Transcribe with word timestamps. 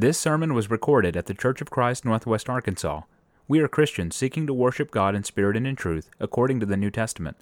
This 0.00 0.16
sermon 0.16 0.54
was 0.54 0.70
recorded 0.70 1.16
at 1.16 1.26
the 1.26 1.34
Church 1.34 1.60
of 1.60 1.70
Christ, 1.70 2.04
Northwest 2.04 2.48
Arkansas. 2.48 3.00
We 3.48 3.58
are 3.58 3.66
Christians 3.66 4.14
seeking 4.14 4.46
to 4.46 4.54
worship 4.54 4.92
God 4.92 5.16
in 5.16 5.24
spirit 5.24 5.56
and 5.56 5.66
in 5.66 5.74
truth, 5.74 6.08
according 6.20 6.60
to 6.60 6.66
the 6.66 6.76
New 6.76 6.92
Testament. 6.92 7.36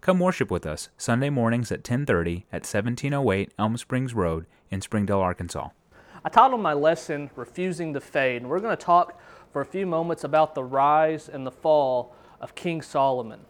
Come 0.00 0.18
worship 0.18 0.50
with 0.50 0.66
us 0.66 0.88
Sunday 0.96 1.30
mornings 1.30 1.70
at 1.70 1.84
10:30 1.84 2.44
at 2.52 2.66
1708 2.66 3.54
Elm 3.56 3.76
Springs 3.76 4.14
Road 4.14 4.46
in 4.68 4.80
Springdale, 4.80 5.20
Arkansas. 5.20 5.68
I 6.24 6.28
titled 6.28 6.60
my 6.60 6.72
lesson 6.72 7.30
Refusing 7.36 7.94
to 7.94 8.00
Fade, 8.00 8.42
and 8.42 8.50
we're 8.50 8.58
going 8.58 8.76
to 8.76 8.84
talk 8.84 9.20
for 9.52 9.62
a 9.62 9.64
few 9.64 9.86
moments 9.86 10.24
about 10.24 10.56
the 10.56 10.64
rise 10.64 11.28
and 11.28 11.46
the 11.46 11.52
fall 11.52 12.16
of 12.40 12.56
King 12.56 12.82
Solomon. 12.82 13.42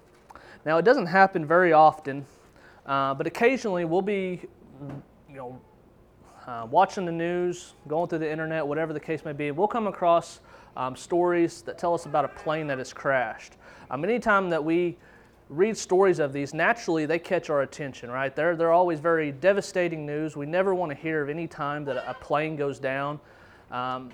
Now, 0.66 0.77
it 0.77 0.84
doesn't 0.84 1.07
happen 1.07 1.46
very 1.46 1.73
often, 1.73 2.27
uh, 2.84 3.14
but 3.14 3.27
occasionally 3.27 3.87
we'll 3.87 4.03
be, 4.03 4.43
you 5.30 5.37
know, 5.37 5.59
uh, 6.46 6.66
watching 6.70 7.04
the 7.04 7.12
news, 7.12 7.74
going 7.88 8.09
through 8.09 8.18
the 8.18 8.30
internet, 8.30 8.66
whatever 8.66 8.92
the 8.92 9.00
case 9.00 9.24
may 9.24 9.32
be, 9.32 9.50
we'll 9.50 9.68
come 9.68 9.86
across 9.86 10.41
um, 10.77 10.96
stories 10.96 11.62
that 11.62 11.78
tell 11.78 11.95
us 11.95 12.06
about 12.06 12.24
a 12.24 12.28
plane 12.28 12.66
that 12.66 12.78
has 12.78 12.92
crashed. 12.92 13.55
Um, 13.91 14.05
anytime 14.05 14.51
that 14.51 14.62
we 14.62 14.96
read 15.48 15.77
stories 15.77 16.18
of 16.18 16.32
these, 16.32 16.55
naturally 16.55 17.06
they 17.06 17.18
catch 17.18 17.51
our 17.51 17.62
attention, 17.62 18.10
right? 18.10 18.34
They're, 18.34 18.56
they're 18.56 18.73
always 18.73 18.98
very 19.01 19.32
devastating 19.32 20.06
news. 20.06 20.37
We 20.37 20.46
never 20.46 20.74
want 20.74 20.91
to 20.91 20.96
hear 20.96 21.23
of 21.23 21.28
any 21.28 21.46
time 21.46 21.84
that 21.84 21.96
a 22.09 22.15
plane 22.15 22.56
goes 22.56 22.79
down. 22.79 23.20
Um, 23.70 24.10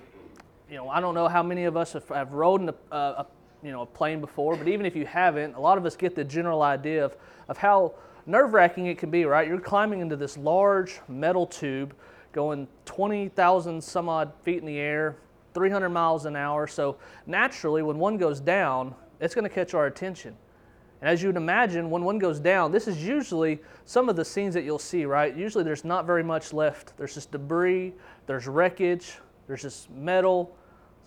you 0.69 0.75
know, 0.75 0.89
I 0.89 0.99
don't 0.99 1.15
know 1.15 1.27
how 1.27 1.41
many 1.41 1.63
of 1.63 1.75
us 1.75 1.93
have, 1.93 2.07
have 2.09 2.33
rode 2.33 2.61
in 2.61 2.69
a, 2.69 2.95
a, 2.95 3.25
you 3.63 3.71
know, 3.71 3.81
a 3.81 3.85
plane 3.85 4.21
before, 4.21 4.55
but 4.55 4.67
even 4.67 4.85
if 4.85 4.95
you 4.95 5.05
haven't, 5.05 5.55
a 5.55 5.59
lot 5.59 5.77
of 5.77 5.85
us 5.85 5.95
get 5.95 6.15
the 6.15 6.23
general 6.23 6.61
idea 6.61 7.03
of, 7.03 7.15
of 7.47 7.57
how 7.57 7.93
nerve 8.25 8.53
wracking 8.53 8.85
it 8.85 8.97
can 8.97 9.09
be, 9.09 9.25
right? 9.25 9.47
You're 9.47 9.59
climbing 9.59 10.01
into 10.01 10.15
this 10.15 10.37
large 10.37 10.99
metal 11.07 11.47
tube 11.47 11.95
going 12.31 12.67
20,000 12.85 13.83
some 13.83 14.09
odd 14.09 14.31
feet 14.43 14.59
in 14.59 14.65
the 14.65 14.77
air, 14.77 15.17
300 15.53 15.89
miles 15.89 16.25
an 16.25 16.35
hour. 16.35 16.67
So 16.67 16.97
naturally, 17.25 17.81
when 17.81 17.97
one 17.97 18.17
goes 18.17 18.39
down, 18.39 18.93
it's 19.19 19.35
going 19.35 19.43
to 19.43 19.53
catch 19.53 19.73
our 19.73 19.87
attention. 19.87 20.35
And 21.01 21.09
as 21.09 21.21
you 21.21 21.29
would 21.29 21.37
imagine, 21.37 21.89
when 21.89 22.03
one 22.03 22.19
goes 22.19 22.39
down, 22.39 22.71
this 22.71 22.87
is 22.87 23.03
usually 23.05 23.59
some 23.85 24.09
of 24.09 24.15
the 24.15 24.25
scenes 24.25 24.53
that 24.53 24.63
you'll 24.63 24.79
see, 24.79 25.05
right? 25.05 25.35
Usually 25.35 25.63
there's 25.63 25.85
not 25.85 26.05
very 26.05 26.23
much 26.23 26.51
left. 26.51 26.97
There's 26.97 27.13
just 27.13 27.31
debris, 27.31 27.93
there's 28.27 28.47
wreckage, 28.47 29.17
there's 29.47 29.61
just 29.61 29.89
metal. 29.91 30.55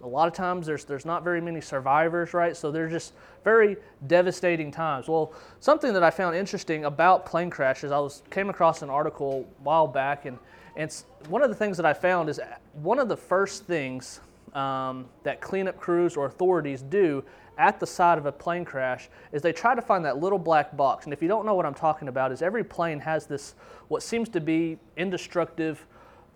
A 0.02 0.06
lot 0.06 0.26
of 0.26 0.34
times 0.34 0.66
there's, 0.66 0.84
there's 0.84 1.04
not 1.04 1.22
very 1.22 1.40
many 1.40 1.60
survivors, 1.60 2.34
right? 2.34 2.56
So 2.56 2.72
they're 2.72 2.88
just 2.88 3.12
very 3.44 3.76
devastating 4.08 4.70
times. 4.72 5.08
Well, 5.08 5.32
something 5.60 5.92
that 5.92 6.02
I 6.02 6.10
found 6.10 6.34
interesting 6.34 6.84
about 6.84 7.24
plane 7.24 7.50
crashes, 7.50 7.92
I 7.92 7.98
was 7.98 8.22
came 8.30 8.50
across 8.50 8.82
an 8.82 8.90
article 8.90 9.46
a 9.48 9.62
while 9.62 9.86
back, 9.86 10.26
and 10.26 10.38
and 10.76 10.92
one 11.28 11.42
of 11.42 11.50
the 11.50 11.54
things 11.54 11.76
that 11.76 11.86
I 11.86 11.92
found 11.92 12.28
is 12.28 12.40
one 12.72 12.98
of 12.98 13.08
the 13.08 13.16
first 13.16 13.64
things 13.64 14.20
um, 14.54 15.06
that 15.22 15.40
cleanup 15.40 15.78
crews 15.78 16.16
or 16.16 16.26
authorities 16.26 16.82
do 16.82 17.22
at 17.58 17.78
the 17.78 17.86
side 17.86 18.18
of 18.18 18.26
a 18.26 18.32
plane 18.32 18.64
crash 18.64 19.08
is 19.32 19.42
they 19.42 19.52
try 19.52 19.74
to 19.74 19.82
find 19.82 20.04
that 20.04 20.18
little 20.18 20.38
black 20.38 20.76
box. 20.76 21.04
And 21.04 21.12
if 21.12 21.20
you 21.20 21.28
don't 21.28 21.44
know 21.44 21.54
what 21.54 21.66
I'm 21.66 21.74
talking 21.74 22.08
about, 22.08 22.32
is 22.32 22.42
every 22.42 22.64
plane 22.64 22.98
has 23.00 23.26
this 23.26 23.54
what 23.88 24.02
seems 24.02 24.28
to 24.30 24.40
be 24.40 24.78
indestructible 24.96 25.78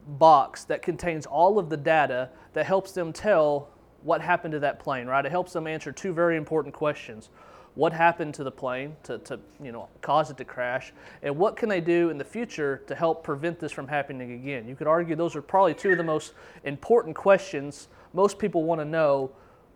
box 0.06 0.64
that 0.64 0.82
contains 0.82 1.26
all 1.26 1.58
of 1.58 1.68
the 1.68 1.76
data 1.76 2.30
that 2.52 2.66
helps 2.66 2.92
them 2.92 3.12
tell 3.12 3.68
what 4.02 4.20
happened 4.20 4.52
to 4.52 4.60
that 4.60 4.78
plane, 4.78 5.06
right? 5.06 5.24
It 5.24 5.30
helps 5.30 5.52
them 5.52 5.66
answer 5.66 5.90
two 5.92 6.12
very 6.12 6.36
important 6.36 6.74
questions 6.74 7.30
what 7.76 7.92
happened 7.92 8.32
to 8.32 8.42
the 8.42 8.50
plane 8.50 8.96
to, 9.02 9.18
to 9.18 9.38
you 9.62 9.70
know, 9.70 9.86
cause 10.00 10.30
it 10.30 10.36
to 10.38 10.44
crash, 10.44 10.94
and 11.22 11.36
what 11.36 11.56
can 11.56 11.68
they 11.68 11.80
do 11.80 12.08
in 12.08 12.16
the 12.16 12.24
future 12.24 12.82
to 12.86 12.94
help 12.94 13.22
prevent 13.22 13.60
this 13.60 13.70
from 13.70 13.86
happening 13.86 14.32
again. 14.32 14.66
You 14.66 14.74
could 14.74 14.86
argue 14.86 15.14
those 15.14 15.36
are 15.36 15.42
probably 15.42 15.74
two 15.74 15.90
of 15.90 15.98
the 15.98 16.02
most 16.02 16.32
important 16.64 17.14
questions 17.14 17.88
most 18.14 18.38
people 18.38 18.64
want 18.64 18.80
to 18.80 18.84
know 18.84 19.30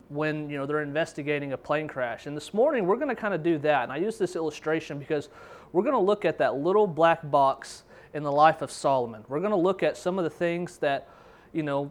when 0.09 0.48
you 0.48 0.56
know 0.56 0.67
they're 0.67 0.83
investigating 0.83 1.53
a 1.53 1.59
plane 1.59 1.87
crash. 1.87 2.27
And 2.27 2.34
this 2.37 2.55
morning 2.55 2.87
we're 2.87 2.97
going 2.97 3.09
to 3.09 3.15
kind 3.15 3.34
of 3.34 3.42
do 3.42 3.59
that. 3.59 3.84
And 3.84 3.92
I 3.92 3.97
use 3.97 4.19
this 4.19 4.34
illustration 4.34 4.98
because 4.98 5.28
we're 5.72 5.83
going 5.83 5.94
to 5.94 6.00
look 6.00 6.25
at 6.25 6.38
that 6.38 6.56
little 6.56 6.87
black 6.87 7.31
box 7.31 7.84
in 8.15 8.22
the 8.22 8.32
life 8.32 8.62
of 8.62 8.71
Solomon. 8.71 9.25
We're 9.28 9.41
going 9.41 9.50
to 9.50 9.56
look 9.56 9.82
at 9.82 9.97
some 9.97 10.19
of 10.19 10.25
the 10.25 10.31
things 10.31 10.78
that 10.78 11.09
you 11.53 11.62
know 11.62 11.91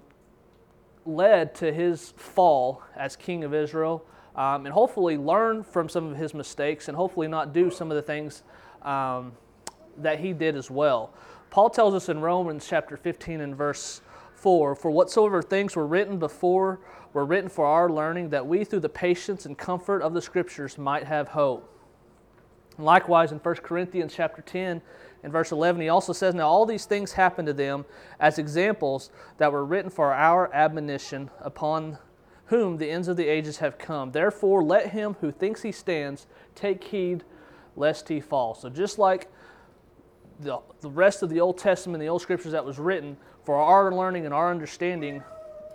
led 1.06 1.56
to 1.56 1.72
his 1.72 2.14
fall 2.18 2.84
as 2.96 3.16
king 3.16 3.44
of 3.44 3.54
Israel 3.54 4.06
um, 4.36 4.66
and 4.66 4.74
hopefully 4.74 5.18
learn 5.18 5.64
from 5.64 5.90
some 5.90 6.12
of 6.12 6.18
his 6.18 6.34
mistakes 6.34 6.88
and 6.88 6.96
hopefully 6.96 7.28
not 7.28 7.54
do 7.54 7.72
some 7.72 7.90
of 7.90 7.96
the 7.96 8.02
things 8.02 8.44
um, 8.84 9.32
that 9.98 10.20
he 10.20 10.34
did 10.34 10.56
as 10.56 10.70
well. 10.70 11.14
Paul 11.50 11.70
tells 11.70 11.94
us 11.94 12.10
in 12.10 12.20
Romans 12.20 12.68
chapter 12.68 12.96
15 12.96 13.42
and 13.42 13.56
verse 13.56 14.02
4 14.36 14.76
For 14.76 14.92
whatsoever 14.92 15.42
things 15.42 15.76
were 15.76 15.88
written 15.88 16.20
before 16.20 16.80
were 17.12 17.26
written 17.26 17.50
for 17.50 17.66
our 17.66 17.90
learning, 17.90 18.30
that 18.30 18.46
we 18.46 18.64
through 18.64 18.82
the 18.82 18.90
patience 18.90 19.46
and 19.46 19.58
comfort 19.58 20.02
of 20.02 20.14
the 20.14 20.22
Scriptures 20.22 20.78
might 20.78 21.06
have 21.06 21.30
hope. 21.30 21.76
Likewise, 22.78 23.32
in 23.32 23.40
1 23.40 23.56
Corinthians 23.56 24.14
chapter 24.16 24.42
10 24.42 24.82
and 25.24 25.34
verse 25.34 25.52
11, 25.52 25.82
he 25.82 25.90
also 25.90 26.14
says, 26.14 26.34
Now 26.34 26.48
all 26.48 26.66
these 26.66 26.86
things 26.86 27.14
happened 27.14 27.48
to 27.48 27.54
them 27.54 27.86
as 28.20 28.38
examples 28.38 29.12
that 29.38 29.52
were 29.52 29.66
written 29.66 29.90
for 29.90 30.14
our 30.14 30.54
admonition 30.54 31.30
upon 31.42 31.98
whom 32.46 32.78
the 32.78 32.90
ends 32.90 33.08
of 33.08 33.18
the 33.18 33.28
ages 33.28 33.58
have 33.58 33.78
come. 33.78 34.12
Therefore, 34.12 34.64
let 34.64 34.90
him 34.90 35.16
who 35.22 35.32
thinks 35.32 35.62
he 35.62 35.72
stands 35.72 36.26
take 36.56 36.84
heed 36.86 37.24
lest 37.76 38.10
he 38.10 38.20
fall. 38.20 38.56
So, 38.56 38.70
just 38.70 38.98
like 38.98 39.28
the, 40.40 40.60
the 40.82 40.90
rest 40.90 41.22
of 41.22 41.30
the 41.30 41.42
Old 41.42 41.58
Testament, 41.58 42.02
the 42.02 42.10
Old 42.10 42.22
Scriptures 42.22 42.54
that 42.54 42.66
was 42.66 42.80
written 42.80 43.18
for 43.44 43.56
our 43.56 43.94
learning 43.94 44.26
and 44.26 44.34
our 44.34 44.50
understanding, 44.50 45.24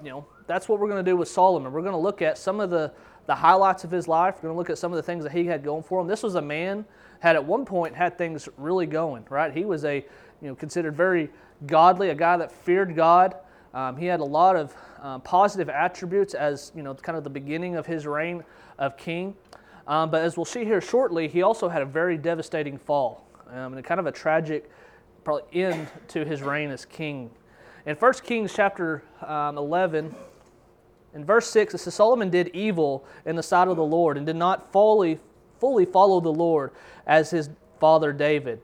you 0.03 0.11
know, 0.11 0.27
that's 0.47 0.69
what 0.69 0.81
we're 0.81 0.89
going 0.89 1.05
to 1.05 1.11
do 1.11 1.17
with 1.17 1.29
Solomon. 1.29 1.73
We're 1.73 1.83
going 1.83 1.93
to 1.93 1.99
look 1.99 2.23
at 2.23 2.39
some 2.39 2.61
of 2.61 2.71
the, 2.71 2.93
the 3.27 3.35
highlights 3.35 3.85
of 3.85 3.91
his 3.91 4.09
life. 4.09 4.37
We're 4.37 4.49
going 4.49 4.55
to 4.55 4.59
look 4.59 4.71
at 4.71 4.79
some 4.79 4.93
of 4.93 4.97
the 4.97 5.03
things 5.03 5.25
that 5.25 5.33
he 5.33 5.47
had 5.47 5.65
going 5.65 5.83
for 5.83 6.01
him. 6.01 6.07
This 6.07 6.23
was 6.23 6.35
a 6.35 6.43
man 6.43 6.85
had 7.21 7.37
at 7.37 7.45
one 7.45 7.65
point 7.65 7.95
had 7.95 8.19
things 8.19 8.49
really 8.59 8.87
going, 8.87 9.25
right? 9.31 9.53
He 9.53 9.65
was 9.65 9.85
a, 9.85 9.97
you 10.43 10.49
know, 10.49 10.55
considered 10.55 10.95
very 10.95 11.31
godly, 11.67 12.11
a 12.11 12.15
guy 12.15 12.37
that 12.37 12.53
feared 12.53 12.95
God. 12.95 13.37
Um, 13.73 13.97
he 13.97 14.07
had 14.07 14.21
a 14.21 14.25
lot 14.25 14.57
of 14.57 14.75
um, 15.01 15.21
positive 15.23 15.69
attributes 15.69 16.35
as 16.35 16.71
you 16.75 16.83
know, 16.83 16.95
kind 16.95 17.17
of 17.17 17.25
the 17.25 17.31
beginning 17.31 17.77
of 17.77 17.87
his 17.87 18.07
reign 18.07 18.45
of 18.79 18.97
king. 18.97 19.35
Um, 19.87 20.11
but 20.11 20.23
as 20.23 20.37
we'll 20.37 20.45
see 20.45 20.65
here 20.65 20.81
shortly, 20.81 21.29
he 21.29 21.43
also 21.43 21.69
had 21.69 21.83
a 21.83 21.87
very 21.87 22.17
devastating 22.17 22.79
fall 22.79 23.27
um, 23.51 23.75
and 23.75 23.85
kind 23.85 24.01
of 24.01 24.07
a 24.07 24.13
tragic, 24.13 24.71
probably 25.25 25.63
end 25.63 25.89
to 26.09 26.25
his 26.25 26.43
reign 26.43 26.71
as 26.71 26.85
king. 26.85 27.31
In 27.87 27.97
1 27.97 28.13
Kings 28.25 28.53
chapter 28.55 29.03
um, 29.27 29.59
11, 29.59 30.15
in 31.15 31.25
verse 31.25 31.49
6, 31.51 31.75
it 31.75 31.79
says 31.79 31.95
Solomon 31.95 32.31
did 32.31 32.49
evil 32.49 33.05
in 33.25 33.37
the 33.37 33.43
sight 33.43 33.69
of 33.69 33.77
the 33.77 33.85
Lord 33.85 34.17
and 34.17 34.27
did 34.27 34.37
not 34.37 34.73
fully, 34.73 35.19
fully 35.61 35.85
follow 35.85 36.21
the 36.21 36.33
Lord 36.33 36.73
as 37.07 37.31
his 37.31 37.51
father 37.81 38.13
David. 38.13 38.61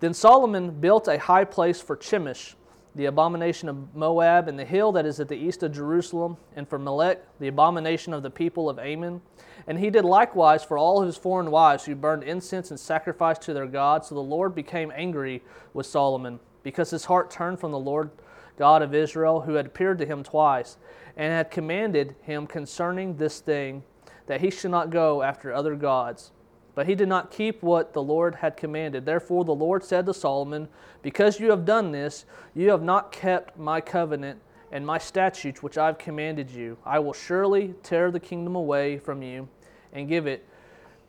Then 0.00 0.12
Solomon 0.12 0.70
built 0.70 1.08
a 1.08 1.18
high 1.18 1.44
place 1.44 1.80
for 1.80 1.96
Chemosh 1.96 2.54
the 2.96 3.04
abomination 3.04 3.68
of 3.68 3.94
Moab, 3.94 4.48
and 4.48 4.58
the 4.58 4.64
hill 4.64 4.90
that 4.92 5.04
is 5.04 5.20
at 5.20 5.28
the 5.28 5.36
east 5.36 5.62
of 5.62 5.72
Jerusalem, 5.72 6.38
and 6.56 6.66
for 6.66 6.78
Molech, 6.78 7.22
the 7.38 7.48
abomination 7.48 8.14
of 8.14 8.22
the 8.22 8.30
people 8.30 8.70
of 8.70 8.78
Ammon. 8.78 9.20
And 9.66 9.78
he 9.78 9.90
did 9.90 10.04
likewise 10.04 10.64
for 10.64 10.78
all 10.78 11.02
his 11.02 11.16
foreign 11.16 11.50
wives 11.50 11.84
who 11.84 11.94
burned 11.94 12.22
incense 12.22 12.70
and 12.70 12.80
sacrificed 12.80 13.42
to 13.42 13.52
their 13.52 13.66
gods. 13.66 14.08
So 14.08 14.14
the 14.14 14.22
Lord 14.22 14.54
became 14.54 14.90
angry 14.96 15.42
with 15.74 15.84
Solomon, 15.84 16.40
because 16.62 16.90
his 16.90 17.04
heart 17.04 17.30
turned 17.30 17.60
from 17.60 17.70
the 17.70 17.78
Lord 17.78 18.10
God 18.56 18.80
of 18.80 18.94
Israel, 18.94 19.42
who 19.42 19.54
had 19.54 19.66
appeared 19.66 19.98
to 19.98 20.06
him 20.06 20.24
twice, 20.24 20.78
and 21.16 21.32
had 21.32 21.50
commanded 21.50 22.14
him 22.22 22.46
concerning 22.46 23.16
this 23.16 23.40
thing, 23.40 23.82
that 24.26 24.40
he 24.40 24.50
should 24.50 24.70
not 24.70 24.90
go 24.90 25.22
after 25.22 25.52
other 25.52 25.74
gods. 25.74 26.32
But 26.74 26.86
he 26.86 26.94
did 26.94 27.08
not 27.08 27.30
keep 27.30 27.62
what 27.62 27.94
the 27.94 28.02
Lord 28.02 28.34
had 28.34 28.56
commanded. 28.56 29.06
Therefore 29.06 29.44
the 29.44 29.54
Lord 29.54 29.82
said 29.82 30.04
to 30.06 30.14
Solomon, 30.14 30.68
Because 31.00 31.40
you 31.40 31.50
have 31.50 31.64
done 31.64 31.90
this, 31.90 32.26
you 32.54 32.70
have 32.70 32.82
not 32.82 33.12
kept 33.12 33.58
my 33.58 33.80
covenant 33.80 34.40
and 34.72 34.84
my 34.84 34.98
statutes 34.98 35.62
which 35.62 35.78
I 35.78 35.86
have 35.86 35.96
commanded 35.96 36.50
you. 36.50 36.76
I 36.84 36.98
will 36.98 37.14
surely 37.14 37.74
tear 37.82 38.10
the 38.10 38.20
kingdom 38.20 38.56
away 38.56 38.98
from 38.98 39.22
you 39.22 39.48
and 39.92 40.06
give 40.06 40.26
it 40.26 40.46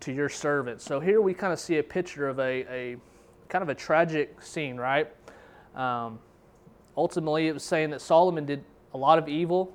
to 0.01 0.13
your 0.13 0.29
servants. 0.29 0.85
So 0.85 0.99
here 0.99 1.21
we 1.21 1.33
kind 1.33 1.51
of 1.51 1.59
see 1.59 1.79
a 1.79 1.83
picture 1.83 2.29
of 2.29 2.39
a, 2.39 2.65
a 2.71 2.97
kind 3.49 3.61
of 3.61 3.69
a 3.69 3.75
tragic 3.75 4.41
scene, 4.41 4.77
right? 4.77 5.09
Um, 5.75 6.19
ultimately, 6.95 7.47
it 7.47 7.53
was 7.53 7.63
saying 7.63 7.89
that 7.89 8.01
Solomon 8.01 8.45
did 8.45 8.63
a 8.93 8.97
lot 8.97 9.17
of 9.17 9.27
evil. 9.27 9.73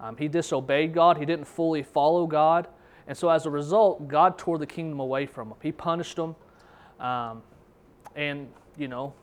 Um, 0.00 0.16
he 0.16 0.28
disobeyed 0.28 0.92
God. 0.92 1.16
He 1.16 1.24
didn't 1.24 1.46
fully 1.46 1.82
follow 1.82 2.26
God. 2.26 2.68
And 3.06 3.16
so 3.16 3.28
as 3.28 3.46
a 3.46 3.50
result, 3.50 4.08
God 4.08 4.36
tore 4.36 4.58
the 4.58 4.66
kingdom 4.66 5.00
away 5.00 5.26
from 5.26 5.48
him. 5.48 5.56
He 5.62 5.72
punished 5.72 6.18
him. 6.18 6.34
Um, 6.98 7.42
and, 8.14 8.48
you 8.76 8.88
know, 8.88 9.14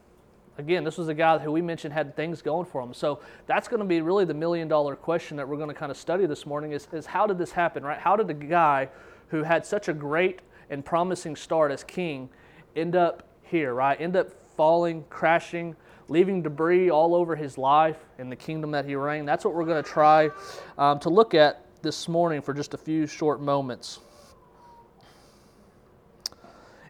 again, 0.58 0.84
this 0.84 0.98
was 0.98 1.08
a 1.08 1.14
guy 1.14 1.40
who 1.40 1.52
we 1.52 1.62
mentioned 1.62 1.94
had 1.94 2.16
things 2.16 2.42
going 2.42 2.66
for 2.66 2.82
him. 2.82 2.94
So 2.94 3.20
that's 3.46 3.68
going 3.68 3.80
to 3.80 3.86
be 3.86 4.02
really 4.02 4.26
the 4.26 4.34
million 4.34 4.68
dollar 4.68 4.96
question 4.96 5.38
that 5.38 5.48
we're 5.48 5.58
going 5.58 5.70
to 5.70 5.76
kind 5.76 5.92
of 5.92 5.98
study 5.98 6.26
this 6.26 6.46
morning 6.46 6.72
is, 6.72 6.88
is 6.92 7.06
how 7.06 7.28
did 7.28 7.38
this 7.38 7.52
happen, 7.52 7.84
right? 7.84 8.00
How 8.00 8.16
did 8.16 8.30
a 8.30 8.34
guy 8.34 8.90
who 9.28 9.44
had 9.44 9.66
such 9.66 9.88
a 9.88 9.94
great 9.94 10.42
and 10.70 10.86
promising 10.86 11.36
start 11.36 11.72
as 11.72 11.84
king 11.84 12.30
end 12.76 12.96
up 12.96 13.28
here, 13.42 13.74
right? 13.74 14.00
End 14.00 14.16
up 14.16 14.30
falling, 14.56 15.04
crashing, 15.10 15.76
leaving 16.08 16.42
debris 16.42 16.90
all 16.90 17.16
over 17.16 17.36
his 17.36 17.58
life 17.58 17.98
and 18.18 18.32
the 18.32 18.36
kingdom 18.36 18.72
that 18.72 18.86
he 18.86 18.96
reigned. 18.96 19.28
That's 19.28 19.46
what 19.46 19.54
we're 19.54 19.66
going 19.66 19.84
to 19.84 19.90
try 19.90 20.30
um, 20.78 21.00
to 21.00 21.10
look 21.10 21.34
at 21.34 21.66
this 21.82 22.08
morning 22.08 22.42
for 22.42 22.54
just 22.54 22.74
a 22.74 22.78
few 22.78 23.08
short 23.08 23.42
moments. 23.42 24.00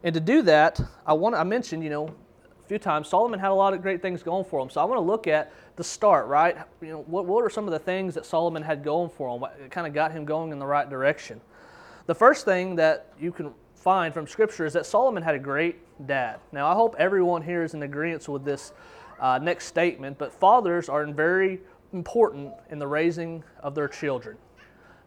And 0.03 0.13
to 0.13 0.19
do 0.19 0.41
that, 0.43 0.79
I 1.05 1.13
want 1.13 1.35
I 1.35 1.43
mentioned, 1.43 1.83
you 1.83 1.89
know, 1.89 2.07
a 2.07 2.67
few 2.67 2.77
times 2.77 3.07
Solomon 3.07 3.39
had 3.39 3.51
a 3.51 3.53
lot 3.53 3.73
of 3.73 3.81
great 3.81 4.01
things 4.01 4.21
going 4.21 4.45
for 4.45 4.59
him. 4.59 4.69
So 4.69 4.81
I 4.81 4.83
want 4.83 4.97
to 4.97 5.03
look 5.03 5.27
at 5.27 5.51
the 5.75 5.83
start, 5.83 6.27
right? 6.27 6.57
You 6.81 6.89
know, 6.89 7.01
what, 7.07 7.25
what 7.25 7.43
are 7.43 7.49
some 7.49 7.65
of 7.65 7.71
the 7.71 7.79
things 7.79 8.13
that 8.15 8.25
Solomon 8.25 8.63
had 8.63 8.83
going 8.83 9.09
for 9.09 9.33
him? 9.33 9.41
What 9.41 9.71
kind 9.71 9.87
of 9.87 9.93
got 9.93 10.11
him 10.11 10.25
going 10.25 10.51
in 10.51 10.59
the 10.59 10.65
right 10.65 10.89
direction? 10.89 11.41
The 12.05 12.15
first 12.15 12.45
thing 12.45 12.75
that 12.75 13.13
you 13.19 13.31
can 13.31 13.53
find 13.75 14.13
from 14.13 14.27
Scripture 14.27 14.65
is 14.65 14.73
that 14.73 14.85
Solomon 14.85 15.23
had 15.23 15.35
a 15.35 15.39
great 15.39 15.77
dad. 16.05 16.39
Now, 16.51 16.67
I 16.67 16.73
hope 16.73 16.95
everyone 16.97 17.41
here 17.41 17.63
is 17.63 17.73
in 17.73 17.83
agreement 17.83 18.27
with 18.27 18.45
this 18.45 18.73
uh, 19.23 19.39
next 19.41 19.67
statement, 19.67 20.17
but 20.17 20.33
fathers 20.33 20.89
are 20.89 21.05
very 21.05 21.61
important 21.93 22.53
in 22.69 22.77
the 22.77 22.85
raising 22.85 23.41
of 23.61 23.73
their 23.73 23.87
children. 23.87 24.35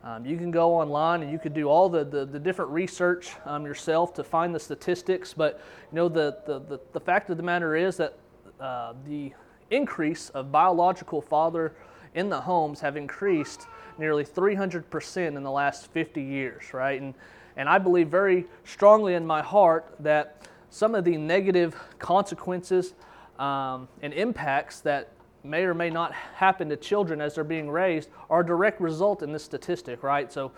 Um, 0.02 0.24
you 0.24 0.38
can 0.38 0.50
go 0.50 0.74
online 0.74 1.22
and 1.22 1.30
you 1.30 1.38
could 1.38 1.52
do 1.52 1.68
all 1.68 1.90
the, 1.90 2.02
the, 2.02 2.24
the 2.24 2.38
different 2.38 2.70
research 2.70 3.32
um, 3.44 3.66
yourself 3.66 4.14
to 4.14 4.24
find 4.24 4.54
the 4.54 4.58
statistics, 4.58 5.34
but 5.34 5.60
you 5.92 5.96
know 5.96 6.08
the, 6.08 6.38
the, 6.46 6.60
the, 6.60 6.80
the 6.94 7.00
fact 7.00 7.28
of 7.28 7.36
the 7.36 7.42
matter 7.42 7.76
is 7.76 7.98
that 7.98 8.16
uh, 8.58 8.94
the 9.04 9.32
increase 9.70 10.30
of 10.30 10.50
biological 10.50 11.20
father 11.20 11.74
in 12.14 12.30
the 12.30 12.40
homes 12.40 12.80
have 12.80 12.96
increased 12.96 13.66
nearly 13.98 14.24
300% 14.24 15.36
in 15.36 15.42
the 15.42 15.50
last 15.50 15.90
50 15.92 16.22
years, 16.22 16.72
right? 16.72 17.02
And, 17.02 17.12
and 17.56 17.68
I 17.68 17.76
believe 17.76 18.08
very 18.08 18.46
strongly 18.64 19.12
in 19.12 19.26
my 19.26 19.42
heart 19.42 19.94
that 20.00 20.48
some 20.70 20.94
of 20.94 21.04
the 21.04 21.18
negative 21.18 21.76
consequences 21.98 22.94
um, 23.38 23.88
and 24.02 24.12
impacts 24.12 24.80
that 24.80 25.12
may 25.44 25.62
or 25.64 25.74
may 25.74 25.90
not 25.90 26.12
happen 26.12 26.68
to 26.68 26.76
children 26.76 27.20
as 27.20 27.34
they're 27.34 27.44
being 27.44 27.70
raised 27.70 28.10
are 28.28 28.40
a 28.40 28.46
direct 28.46 28.80
result 28.80 29.22
in 29.22 29.32
this 29.32 29.44
statistic, 29.44 30.02
right? 30.02 30.32
So 30.32 30.52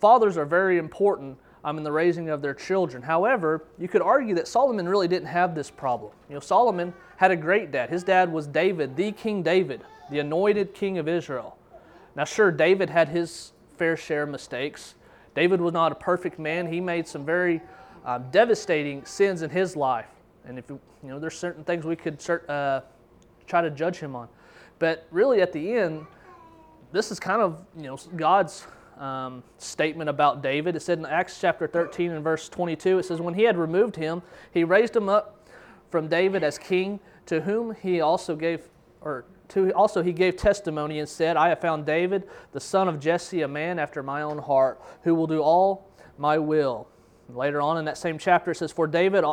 fathers 0.00 0.36
are 0.36 0.44
very 0.44 0.78
important 0.78 1.36
um, 1.64 1.78
in 1.78 1.84
the 1.84 1.92
raising 1.92 2.28
of 2.28 2.42
their 2.42 2.54
children. 2.54 3.02
However, 3.02 3.64
you 3.78 3.88
could 3.88 4.02
argue 4.02 4.34
that 4.34 4.48
Solomon 4.48 4.88
really 4.88 5.08
didn't 5.08 5.28
have 5.28 5.54
this 5.54 5.70
problem. 5.70 6.12
You 6.28 6.34
know, 6.34 6.40
Solomon 6.40 6.92
had 7.16 7.30
a 7.30 7.36
great 7.36 7.70
dad. 7.70 7.90
His 7.90 8.02
dad 8.02 8.32
was 8.32 8.46
David, 8.46 8.96
the 8.96 9.12
King 9.12 9.42
David, 9.42 9.82
the 10.10 10.18
anointed 10.18 10.74
king 10.74 10.98
of 10.98 11.08
Israel. 11.08 11.56
Now, 12.16 12.24
sure, 12.24 12.50
David 12.50 12.90
had 12.90 13.08
his 13.08 13.52
fair 13.76 13.96
share 13.96 14.24
of 14.24 14.28
mistakes. 14.28 14.94
David 15.34 15.60
was 15.60 15.72
not 15.72 15.92
a 15.92 15.94
perfect 15.94 16.38
man. 16.38 16.70
He 16.70 16.80
made 16.80 17.08
some 17.08 17.24
very 17.24 17.62
um, 18.04 18.26
devastating 18.30 19.04
sins 19.04 19.42
in 19.42 19.50
his 19.50 19.76
life. 19.76 20.08
And 20.46 20.58
if 20.58 20.68
you 20.68 20.80
know, 21.02 21.18
there's 21.18 21.38
certain 21.38 21.64
things 21.64 21.84
we 21.84 21.96
could 21.96 22.18
uh, 22.48 22.80
try 23.46 23.60
to 23.60 23.70
judge 23.70 23.98
him 23.98 24.16
on. 24.16 24.28
But 24.78 25.06
really, 25.10 25.40
at 25.40 25.52
the 25.52 25.72
end, 25.72 26.06
this 26.90 27.10
is 27.10 27.20
kind 27.20 27.40
of 27.40 27.64
you 27.76 27.84
know 27.84 27.98
God's 28.16 28.66
um, 28.98 29.42
statement 29.58 30.10
about 30.10 30.42
David. 30.42 30.76
It 30.76 30.80
said 30.80 30.98
in 30.98 31.06
Acts 31.06 31.40
chapter 31.40 31.66
13 31.66 32.12
and 32.12 32.24
verse 32.24 32.48
22, 32.48 32.98
it 32.98 33.04
says, 33.04 33.20
When 33.20 33.34
he 33.34 33.42
had 33.42 33.56
removed 33.56 33.96
him, 33.96 34.22
he 34.52 34.64
raised 34.64 34.94
him 34.94 35.08
up 35.08 35.48
from 35.90 36.08
David 36.08 36.42
as 36.42 36.58
king, 36.58 37.00
to 37.26 37.40
whom 37.40 37.74
he 37.74 38.00
also 38.00 38.36
gave, 38.36 38.68
or 39.00 39.24
to 39.48 39.70
also 39.72 40.02
he 40.02 40.12
gave 40.12 40.36
testimony 40.36 40.98
and 40.98 41.08
said, 41.08 41.36
I 41.36 41.48
have 41.48 41.60
found 41.60 41.84
David, 41.84 42.28
the 42.52 42.60
son 42.60 42.88
of 42.88 43.00
Jesse, 43.00 43.42
a 43.42 43.48
man 43.48 43.78
after 43.78 44.02
my 44.02 44.22
own 44.22 44.38
heart, 44.38 44.80
who 45.02 45.14
will 45.14 45.26
do 45.26 45.40
all 45.40 45.90
my 46.16 46.38
will. 46.38 46.88
Later 47.28 47.60
on 47.60 47.78
in 47.78 47.84
that 47.86 47.98
same 47.98 48.18
chapter, 48.18 48.52
it 48.52 48.56
says, 48.56 48.72
For 48.72 48.86
David, 48.86 49.24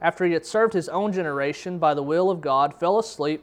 after 0.00 0.24
he 0.24 0.32
had 0.32 0.46
served 0.46 0.74
his 0.74 0.88
own 0.88 1.12
generation 1.12 1.78
by 1.78 1.94
the 1.94 2.02
will 2.02 2.30
of 2.30 2.40
God, 2.40 2.78
fell 2.78 2.98
asleep 2.98 3.42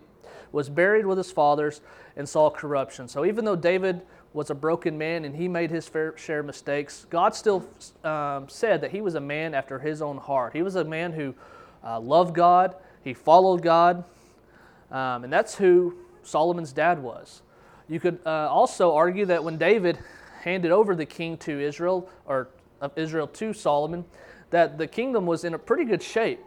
was 0.55 0.69
buried 0.69 1.05
with 1.05 1.17
his 1.17 1.31
fathers, 1.31 1.81
and 2.15 2.27
saw 2.27 2.49
corruption. 2.49 3.09
So 3.09 3.25
even 3.25 3.43
though 3.43 3.57
David 3.57 4.01
was 4.33 4.49
a 4.49 4.55
broken 4.55 4.97
man 4.97 5.25
and 5.25 5.35
he 5.35 5.49
made 5.49 5.69
his 5.69 5.85
fair 5.87 6.17
share 6.17 6.39
of 6.39 6.45
mistakes, 6.45 7.05
God 7.09 7.35
still 7.35 7.67
um, 8.05 8.47
said 8.47 8.79
that 8.81 8.91
he 8.91 9.01
was 9.01 9.15
a 9.15 9.19
man 9.19 9.53
after 9.53 9.79
his 9.79 10.01
own 10.01 10.17
heart. 10.17 10.53
He 10.53 10.61
was 10.61 10.75
a 10.75 10.83
man 10.85 11.11
who 11.11 11.35
uh, 11.83 11.99
loved 11.99 12.33
God, 12.33 12.75
he 13.03 13.13
followed 13.13 13.61
God, 13.61 14.05
um, 14.91 15.25
and 15.25 15.31
that's 15.31 15.55
who 15.55 15.95
Solomon's 16.23 16.71
dad 16.71 17.03
was. 17.03 17.41
You 17.89 17.99
could 17.99 18.19
uh, 18.25 18.47
also 18.49 18.95
argue 18.95 19.25
that 19.25 19.43
when 19.43 19.57
David 19.57 19.99
handed 20.41 20.71
over 20.71 20.95
the 20.95 21.05
king 21.05 21.37
to 21.39 21.59
Israel, 21.59 22.09
or 22.25 22.47
of 22.79 22.97
Israel 22.97 23.27
to 23.27 23.53
Solomon, 23.53 24.05
that 24.49 24.77
the 24.77 24.87
kingdom 24.87 25.25
was 25.25 25.43
in 25.43 25.53
a 25.53 25.59
pretty 25.59 25.85
good 25.85 26.01
shape, 26.01 26.39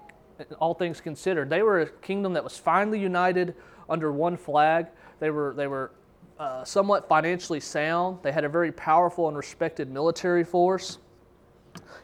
all 0.60 0.74
things 0.74 1.00
considered. 1.00 1.50
They 1.50 1.62
were 1.62 1.80
a 1.80 1.86
kingdom 1.86 2.32
that 2.34 2.44
was 2.44 2.56
finally 2.56 3.00
united 3.00 3.54
under 3.88 4.12
one 4.12 4.36
flag. 4.36 4.86
They 5.20 5.30
were, 5.30 5.54
they 5.56 5.66
were 5.66 5.92
uh, 6.38 6.64
somewhat 6.64 7.08
financially 7.08 7.60
sound. 7.60 8.18
They 8.22 8.32
had 8.32 8.44
a 8.44 8.48
very 8.48 8.70
powerful 8.72 9.28
and 9.28 9.36
respected 9.36 9.90
military 9.90 10.44
force. 10.44 10.98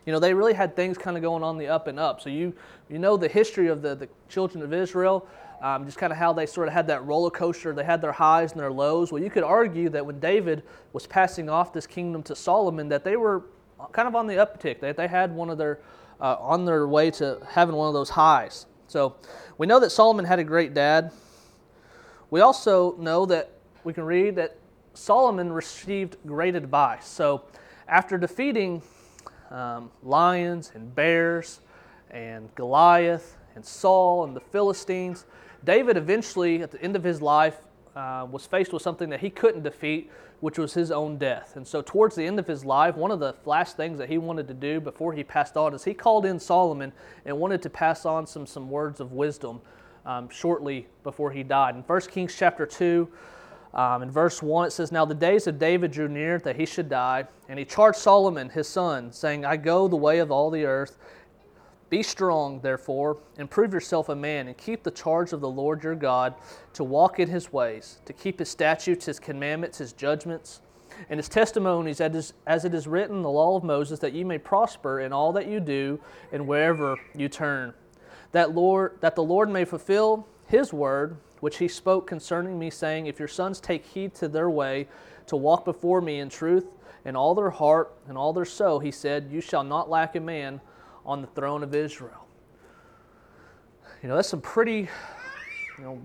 You 0.06 0.12
know, 0.12 0.18
they 0.18 0.34
really 0.34 0.52
had 0.52 0.76
things 0.76 0.98
kind 0.98 1.16
of 1.16 1.22
going 1.22 1.42
on 1.42 1.56
the 1.56 1.68
up 1.68 1.86
and 1.86 1.98
up. 1.98 2.20
So 2.20 2.28
you, 2.28 2.52
you 2.88 2.98
know 2.98 3.16
the 3.16 3.28
history 3.28 3.68
of 3.68 3.82
the, 3.82 3.94
the 3.94 4.08
children 4.28 4.62
of 4.62 4.72
Israel, 4.72 5.26
um, 5.62 5.86
just 5.86 5.96
kind 5.96 6.12
of 6.12 6.18
how 6.18 6.32
they 6.32 6.46
sort 6.46 6.68
of 6.68 6.74
had 6.74 6.86
that 6.88 7.04
roller 7.06 7.30
coaster. 7.30 7.72
They 7.72 7.84
had 7.84 8.02
their 8.02 8.12
highs 8.12 8.52
and 8.52 8.60
their 8.60 8.72
lows. 8.72 9.12
Well, 9.12 9.22
you 9.22 9.30
could 9.30 9.44
argue 9.44 9.88
that 9.90 10.04
when 10.04 10.20
David 10.20 10.62
was 10.92 11.06
passing 11.06 11.48
off 11.48 11.72
this 11.72 11.86
kingdom 11.86 12.22
to 12.24 12.36
Solomon, 12.36 12.88
that 12.90 13.04
they 13.04 13.16
were 13.16 13.44
kind 13.92 14.08
of 14.08 14.14
on 14.14 14.26
the 14.26 14.34
uptick. 14.34 14.80
That 14.80 14.96
they 14.96 15.08
had 15.08 15.34
one 15.34 15.50
of 15.50 15.58
their, 15.58 15.80
uh, 16.20 16.36
on 16.38 16.64
their 16.64 16.86
way 16.86 17.10
to 17.12 17.38
having 17.48 17.74
one 17.74 17.88
of 17.88 17.94
those 17.94 18.10
highs. 18.10 18.66
So 18.86 19.16
we 19.58 19.66
know 19.66 19.80
that 19.80 19.90
Solomon 19.90 20.24
had 20.24 20.38
a 20.38 20.44
great 20.44 20.74
dad. 20.74 21.12
We 22.30 22.40
also 22.40 22.96
know 22.96 23.26
that 23.26 23.50
we 23.84 23.92
can 23.92 24.04
read 24.04 24.36
that 24.36 24.56
Solomon 24.94 25.52
received 25.52 26.16
great 26.26 26.54
advice. 26.54 27.06
So, 27.06 27.44
after 27.88 28.16
defeating 28.16 28.82
um, 29.50 29.90
lions 30.02 30.72
and 30.74 30.94
bears 30.94 31.60
and 32.10 32.52
Goliath 32.54 33.36
and 33.54 33.64
Saul 33.64 34.24
and 34.24 34.34
the 34.34 34.40
Philistines, 34.40 35.26
David 35.64 35.96
eventually, 35.96 36.62
at 36.62 36.70
the 36.70 36.80
end 36.80 36.96
of 36.96 37.04
his 37.04 37.20
life, 37.20 37.58
uh, 37.96 38.26
was 38.30 38.46
faced 38.46 38.72
with 38.72 38.82
something 38.82 39.08
that 39.10 39.20
he 39.20 39.30
couldn't 39.30 39.62
defeat, 39.62 40.10
which 40.40 40.58
was 40.58 40.74
his 40.74 40.90
own 40.90 41.16
death. 41.16 41.56
And 41.56 41.66
so, 41.66 41.80
towards 41.80 42.16
the 42.16 42.24
end 42.24 42.38
of 42.38 42.46
his 42.46 42.64
life, 42.64 42.96
one 42.96 43.10
of 43.10 43.20
the 43.20 43.34
last 43.44 43.76
things 43.76 43.98
that 43.98 44.08
he 44.08 44.18
wanted 44.18 44.48
to 44.48 44.54
do 44.54 44.80
before 44.80 45.12
he 45.12 45.24
passed 45.24 45.56
on 45.56 45.74
is 45.74 45.84
he 45.84 45.94
called 45.94 46.26
in 46.26 46.38
Solomon 46.38 46.92
and 47.24 47.38
wanted 47.38 47.62
to 47.62 47.70
pass 47.70 48.04
on 48.04 48.26
some, 48.26 48.46
some 48.46 48.68
words 48.68 49.00
of 49.00 49.12
wisdom 49.12 49.60
um, 50.06 50.28
shortly 50.28 50.86
before 51.02 51.30
he 51.30 51.42
died. 51.42 51.76
In 51.76 51.82
1 51.82 52.00
Kings 52.02 52.34
chapter 52.36 52.66
2, 52.66 53.08
um, 53.74 54.02
in 54.02 54.10
verse 54.10 54.42
1, 54.42 54.68
it 54.68 54.70
says, 54.70 54.92
Now 54.92 55.04
the 55.04 55.14
days 55.14 55.46
of 55.46 55.58
David 55.58 55.90
drew 55.90 56.08
near 56.08 56.38
that 56.40 56.56
he 56.56 56.66
should 56.66 56.88
die, 56.88 57.24
and 57.48 57.58
he 57.58 57.64
charged 57.64 57.98
Solomon 57.98 58.48
his 58.48 58.68
son, 58.68 59.12
saying, 59.12 59.44
I 59.44 59.56
go 59.56 59.88
the 59.88 59.96
way 59.96 60.18
of 60.18 60.30
all 60.30 60.50
the 60.50 60.64
earth. 60.64 60.96
Be 61.94 62.02
strong, 62.02 62.58
therefore, 62.58 63.18
and 63.38 63.48
prove 63.48 63.72
yourself 63.72 64.08
a 64.08 64.16
man, 64.16 64.48
and 64.48 64.58
keep 64.58 64.82
the 64.82 64.90
charge 64.90 65.32
of 65.32 65.40
the 65.40 65.48
Lord 65.48 65.84
your 65.84 65.94
God, 65.94 66.34
to 66.72 66.82
walk 66.82 67.20
in 67.20 67.28
his 67.28 67.52
ways, 67.52 68.00
to 68.04 68.12
keep 68.12 68.40
his 68.40 68.50
statutes, 68.50 69.06
his 69.06 69.20
commandments, 69.20 69.78
his 69.78 69.92
judgments, 69.92 70.60
and 71.08 71.20
his 71.20 71.28
testimonies, 71.28 72.00
as 72.00 72.64
it 72.64 72.74
is 72.74 72.88
written 72.88 73.18
in 73.18 73.22
the 73.22 73.30
law 73.30 73.56
of 73.56 73.62
Moses, 73.62 74.00
that 74.00 74.12
you 74.12 74.26
may 74.26 74.38
prosper 74.38 74.98
in 74.98 75.12
all 75.12 75.30
that 75.34 75.46
you 75.46 75.60
do 75.60 76.00
and 76.32 76.48
wherever 76.48 76.96
you 77.14 77.28
turn. 77.28 77.72
That 78.32 78.56
Lord 78.56 78.98
that 79.00 79.14
the 79.14 79.22
Lord 79.22 79.48
may 79.48 79.64
fulfill 79.64 80.26
his 80.48 80.72
word 80.72 81.16
which 81.38 81.58
he 81.58 81.68
spoke 81.68 82.08
concerning 82.08 82.58
me 82.58 82.70
saying 82.70 83.06
if 83.06 83.20
your 83.20 83.28
sons 83.28 83.60
take 83.60 83.86
heed 83.86 84.16
to 84.16 84.26
their 84.26 84.50
way 84.50 84.88
to 85.28 85.36
walk 85.36 85.64
before 85.64 86.00
me 86.00 86.18
in 86.18 86.28
truth 86.28 86.66
in 87.04 87.14
all 87.14 87.36
their 87.36 87.50
heart 87.50 87.92
and 88.08 88.18
all 88.18 88.32
their 88.32 88.44
soul 88.44 88.80
he 88.80 88.90
said 88.90 89.28
you 89.30 89.40
shall 89.40 89.62
not 89.62 89.88
lack 89.88 90.16
a 90.16 90.20
man 90.20 90.60
on 91.04 91.20
the 91.20 91.28
throne 91.28 91.62
of 91.62 91.74
Israel 91.74 92.26
you 94.02 94.08
know 94.08 94.16
that's 94.16 94.28
some 94.28 94.40
pretty 94.40 94.88
you 95.78 95.84
know 95.84 96.00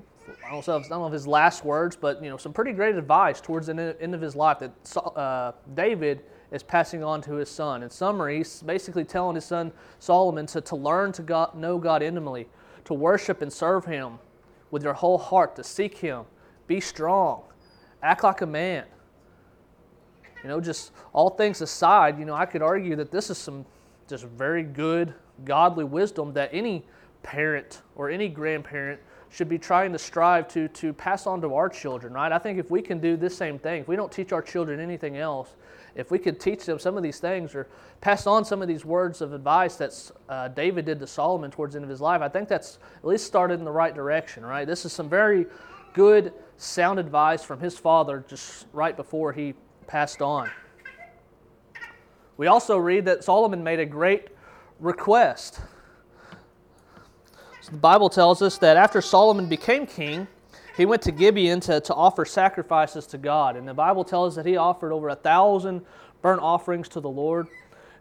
I 0.45 0.51
don't, 0.51 0.67
know 0.67 0.77
if, 0.77 0.85
I 0.85 0.89
don't 0.89 0.99
know 1.01 1.07
if 1.07 1.13
his 1.13 1.27
last 1.27 1.65
words, 1.65 1.95
but 1.95 2.23
you 2.23 2.29
know 2.29 2.37
some 2.37 2.53
pretty 2.53 2.71
great 2.71 2.95
advice 2.95 3.41
towards 3.41 3.67
the 3.67 3.95
end 3.99 4.13
of 4.13 4.21
his 4.21 4.35
life 4.35 4.59
that 4.59 4.97
uh, 4.97 5.53
David 5.73 6.21
is 6.51 6.63
passing 6.63 7.03
on 7.03 7.21
to 7.23 7.33
his 7.33 7.49
son. 7.49 7.83
In 7.83 7.89
summary, 7.89 8.37
he's 8.37 8.61
basically 8.61 9.03
telling 9.03 9.35
his 9.35 9.45
son 9.45 9.71
Solomon 9.99 10.45
to, 10.47 10.61
to 10.61 10.75
learn 10.75 11.11
to 11.13 11.21
God, 11.21 11.55
know 11.55 11.77
God 11.77 12.01
intimately, 12.01 12.47
to 12.85 12.93
worship 12.93 13.41
and 13.41 13.51
serve 13.51 13.85
him 13.85 14.19
with 14.71 14.83
your 14.83 14.93
whole 14.93 15.17
heart, 15.17 15.55
to 15.55 15.63
seek 15.63 15.97
him, 15.97 16.25
be 16.67 16.79
strong, 16.79 17.43
act 18.01 18.23
like 18.23 18.41
a 18.41 18.47
man. 18.47 18.85
You 20.43 20.49
know, 20.49 20.61
just 20.61 20.91
all 21.11 21.31
things 21.31 21.61
aside, 21.61 22.17
you 22.17 22.25
know, 22.25 22.33
I 22.33 22.45
could 22.45 22.61
argue 22.61 22.95
that 22.95 23.11
this 23.11 23.29
is 23.29 23.37
some 23.37 23.65
just 24.09 24.25
very 24.25 24.63
good, 24.63 25.13
godly 25.45 25.85
wisdom 25.85 26.33
that 26.33 26.49
any 26.51 26.85
parent 27.23 27.81
or 27.95 28.09
any 28.09 28.27
grandparent 28.27 28.99
should 29.29 29.47
be 29.47 29.59
trying 29.59 29.91
to 29.91 29.99
strive 29.99 30.47
to, 30.47 30.67
to 30.69 30.91
pass 30.91 31.27
on 31.27 31.39
to 31.41 31.53
our 31.53 31.69
children, 31.69 32.13
right? 32.13 32.31
I 32.31 32.39
think 32.39 32.57
if 32.57 32.71
we 32.71 32.81
can 32.81 32.99
do 32.99 33.15
this 33.15 33.37
same 33.37 33.59
thing, 33.59 33.81
if 33.81 33.87
we 33.87 33.95
don't 33.95 34.11
teach 34.11 34.31
our 34.33 34.41
children 34.41 34.79
anything 34.79 35.17
else, 35.17 35.55
if 35.95 36.11
we 36.11 36.17
could 36.17 36.39
teach 36.39 36.65
them 36.65 36.79
some 36.79 36.97
of 36.97 37.03
these 37.03 37.19
things 37.19 37.53
or 37.53 37.67
pass 38.01 38.25
on 38.25 38.43
some 38.43 38.61
of 38.61 38.67
these 38.67 38.85
words 38.85 39.21
of 39.21 39.33
advice 39.33 39.75
that 39.75 40.11
uh, 40.29 40.47
David 40.47 40.85
did 40.85 40.99
to 40.99 41.07
Solomon 41.07 41.51
towards 41.51 41.73
the 41.73 41.77
end 41.77 41.83
of 41.83 41.89
his 41.89 42.01
life, 42.01 42.21
I 42.21 42.29
think 42.29 42.49
that's 42.49 42.79
at 42.97 43.05
least 43.05 43.27
started 43.27 43.59
in 43.59 43.65
the 43.65 43.71
right 43.71 43.93
direction, 43.93 44.45
right? 44.45 44.65
This 44.65 44.85
is 44.85 44.93
some 44.93 45.09
very 45.09 45.45
good, 45.93 46.33
sound 46.57 46.99
advice 46.99 47.43
from 47.43 47.59
his 47.59 47.77
father 47.77 48.23
just 48.27 48.65
right 48.73 48.95
before 48.95 49.31
he 49.31 49.53
passed 49.87 50.21
on. 50.21 50.49
We 52.39 52.48
also 52.48 52.77
read 52.77 53.03
that 53.03 53.22
Solomon 53.22 53.65
made 53.65 53.81
a 53.81 53.86
great 53.86 54.29
request. 54.79 55.60
So 57.62 57.72
the 57.72 57.77
Bible 57.77 58.10
tells 58.10 58.41
us 58.41 58.58
that 58.60 58.77
after 58.77 59.01
Solomon 59.01 59.48
became 59.48 59.86
king, 59.86 60.25
he 60.77 60.86
went 60.86 61.01
to 61.01 61.12
Gibeon 61.12 61.60
to, 61.60 61.81
to 61.81 61.93
offer 61.93 62.24
sacrifices 62.24 63.05
to 63.08 63.17
God. 63.17 63.58
And 63.58 63.67
the 63.67 63.74
Bible 63.74 64.05
tells 64.05 64.31
us 64.31 64.36
that 64.41 64.50
he 64.50 64.55
offered 64.55 64.93
over 64.93 65.10
a 65.10 65.17
thousand 65.17 65.81
burnt 66.22 66.41
offerings 66.41 66.88
to 66.89 67.01
the 67.01 67.10
Lord. 67.10 67.50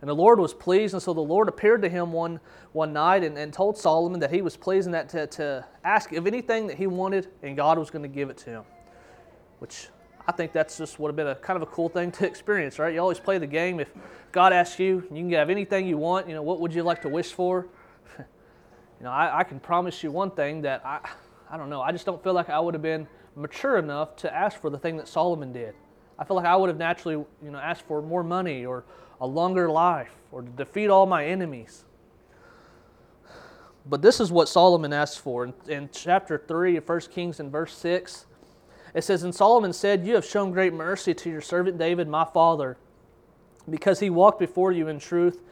And 0.03 0.09
the 0.09 0.15
Lord 0.15 0.39
was 0.39 0.55
pleased, 0.55 0.95
and 0.95 1.03
so 1.03 1.13
the 1.13 1.21
Lord 1.21 1.49
appeared 1.49 1.83
to 1.83 1.89
him 1.89 2.13
one, 2.13 2.39
one 2.71 2.93
night 2.93 3.25
and, 3.25 3.37
and 3.37 3.53
told 3.53 3.77
Solomon 3.77 4.21
that 4.21 4.31
he 4.31 4.41
was 4.41 4.57
pleased 4.57 4.87
and 4.87 4.95
that 4.95 5.09
to, 5.09 5.27
to 5.27 5.67
ask 5.83 6.13
of 6.13 6.29
anything 6.29 6.69
that 6.69 6.77
he 6.77 6.87
wanted, 6.87 7.27
and 7.43 7.57
God 7.57 7.77
was 7.77 7.91
going 7.91 8.03
to 8.03 8.09
give 8.09 8.31
it 8.31 8.37
to 8.37 8.51
him. 8.51 8.63
Which 9.59 9.89
I 10.29 10.33
think 10.33 10.53
that's 10.53 10.77
just 10.77 10.99
what 10.99 11.15
would 11.15 11.19
have 11.19 11.27
been 11.27 11.37
a 11.37 11.41
kind 11.41 11.57
of 11.57 11.67
a 11.67 11.73
cool 11.73 11.89
thing 11.89 12.13
to 12.13 12.27
experience, 12.33 12.79
right? 12.79 12.93
You 12.93 13.01
always 13.01 13.19
play 13.19 13.39
the 13.39 13.47
game. 13.47 13.81
If 13.81 13.91
God 14.31 14.53
asks 14.53 14.79
you, 14.79 15.03
you 15.11 15.23
can 15.23 15.33
have 15.33 15.49
anything 15.49 15.87
you 15.87 15.97
want. 15.97 16.29
You 16.29 16.35
know, 16.35 16.43
what 16.43 16.61
would 16.61 16.75
you 16.75 16.83
like 16.83 17.01
to 17.03 17.09
wish 17.09 17.33
for? 17.33 17.67
you 18.19 18.25
know, 19.01 19.11
I, 19.11 19.39
I 19.39 19.45
can 19.45 19.59
promise 19.59 20.03
you 20.03 20.13
one 20.13 20.31
thing 20.31 20.61
that 20.63 20.85
I, 20.85 21.01
I 21.51 21.57
don't 21.57 21.71
know. 21.71 21.81
I 21.81 21.93
just 21.93 22.05
don't 22.05 22.23
feel 22.23 22.35
like 22.35 22.51
I 22.51 22.61
would 22.61 22.75
have 22.75 22.83
been 22.83 23.09
mature 23.37 23.79
enough 23.79 24.17
to 24.17 24.35
ask 24.35 24.61
for 24.61 24.69
the 24.69 24.79
thing 24.79 24.99
that 24.99 25.09
Solomon 25.09 25.51
did. 25.51 25.75
I 26.19 26.25
feel 26.25 26.37
like 26.37 26.45
I 26.45 26.57
would 26.57 26.69
have 26.69 26.79
naturally, 26.79 27.25
you 27.43 27.51
know, 27.51 27.59
asked 27.59 27.87
for 27.87 28.03
more 28.03 28.23
money 28.23 28.67
or 28.67 28.85
a 29.23 29.27
longer 29.27 29.71
life 29.71 30.15
or 30.31 30.43
to 30.43 30.49
defeat 30.49 30.89
all 30.89 31.07
my 31.07 31.25
enemies. 31.25 31.85
But 33.87 34.03
this 34.03 34.21
is 34.21 34.31
what 34.31 34.51
Solomon 34.51 34.93
asked 34.93 35.21
for. 35.21 35.45
In, 35.45 35.55
in 35.69 35.89
chapter 35.91 36.43
3 36.47 36.77
of 36.77 36.87
1 36.87 37.01
Kings 37.13 37.41
in 37.41 37.51
verse 37.51 37.75
6, 37.79 38.27
it 38.95 39.05
says, 39.05 39.23
And 39.23 39.35
Solomon 39.35 39.73
said, 39.73 40.07
You 40.07 40.15
have 40.15 40.25
shown 40.25 40.51
great 40.51 40.73
mercy 40.73 41.15
to 41.15 41.31
your 41.31 41.41
servant 41.41 41.79
David, 41.79 42.09
my 42.09 42.25
father, 42.25 42.77
because 43.69 44.01
he 44.01 44.11
walked 44.11 44.39
before 44.39 44.73
you 44.73 44.89
in 44.89 44.99
truth, 44.99 45.43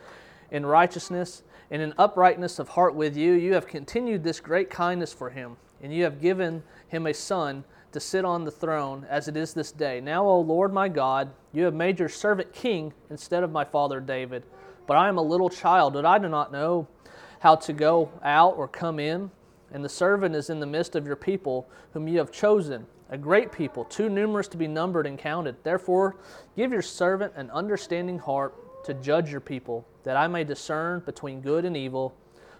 in 0.50 0.64
righteousness, 0.64 1.42
and 1.70 1.82
in 1.82 1.92
uprightness 1.98 2.58
of 2.58 2.70
heart 2.70 2.94
with 2.94 3.16
you. 3.16 3.32
You 3.32 3.54
have 3.54 3.66
continued 3.66 4.22
this 4.22 4.40
great 4.40 4.70
kindness 4.70 5.12
for 5.12 5.30
him, 5.30 5.56
and 5.82 5.92
you 5.92 6.04
have 6.04 6.20
given 6.20 6.62
him 6.88 7.06
a 7.06 7.14
son 7.14 7.64
to 7.92 8.00
sit 8.00 8.24
on 8.24 8.44
the 8.44 8.50
throne 8.50 9.06
as 9.08 9.28
it 9.28 9.36
is 9.36 9.54
this 9.54 9.72
day. 9.72 10.00
Now, 10.00 10.26
O 10.26 10.40
Lord 10.40 10.72
my 10.72 10.88
God, 10.88 11.30
you 11.52 11.64
have 11.64 11.74
made 11.74 11.98
your 11.98 12.08
servant 12.08 12.52
king 12.52 12.92
instead 13.10 13.42
of 13.42 13.52
my 13.52 13.64
father 13.64 14.00
David. 14.00 14.44
But 14.86 14.96
I 14.96 15.08
am 15.08 15.18
a 15.18 15.22
little 15.22 15.48
child, 15.48 15.96
and 15.96 16.06
I 16.06 16.18
do 16.18 16.28
not 16.28 16.52
know 16.52 16.86
how 17.40 17.56
to 17.56 17.72
go 17.72 18.10
out 18.22 18.56
or 18.56 18.68
come 18.68 18.98
in. 18.98 19.30
And 19.72 19.84
the 19.84 19.88
servant 19.88 20.34
is 20.34 20.48
in 20.48 20.60
the 20.60 20.66
midst 20.66 20.94
of 20.94 21.06
your 21.06 21.16
people, 21.16 21.68
whom 21.92 22.06
you 22.06 22.18
have 22.18 22.30
chosen, 22.30 22.86
a 23.10 23.18
great 23.18 23.52
people, 23.52 23.84
too 23.84 24.08
numerous 24.08 24.48
to 24.48 24.56
be 24.56 24.66
numbered 24.66 25.06
and 25.06 25.18
counted. 25.18 25.56
Therefore, 25.62 26.16
give 26.56 26.72
your 26.72 26.82
servant 26.82 27.32
an 27.36 27.50
understanding 27.50 28.18
heart 28.18 28.84
to 28.84 28.94
judge 28.94 29.30
your 29.30 29.40
people, 29.40 29.86
that 30.04 30.16
I 30.16 30.26
may 30.26 30.44
discern 30.44 31.00
between 31.00 31.40
good 31.40 31.64
and 31.64 31.76
evil. 31.76 32.14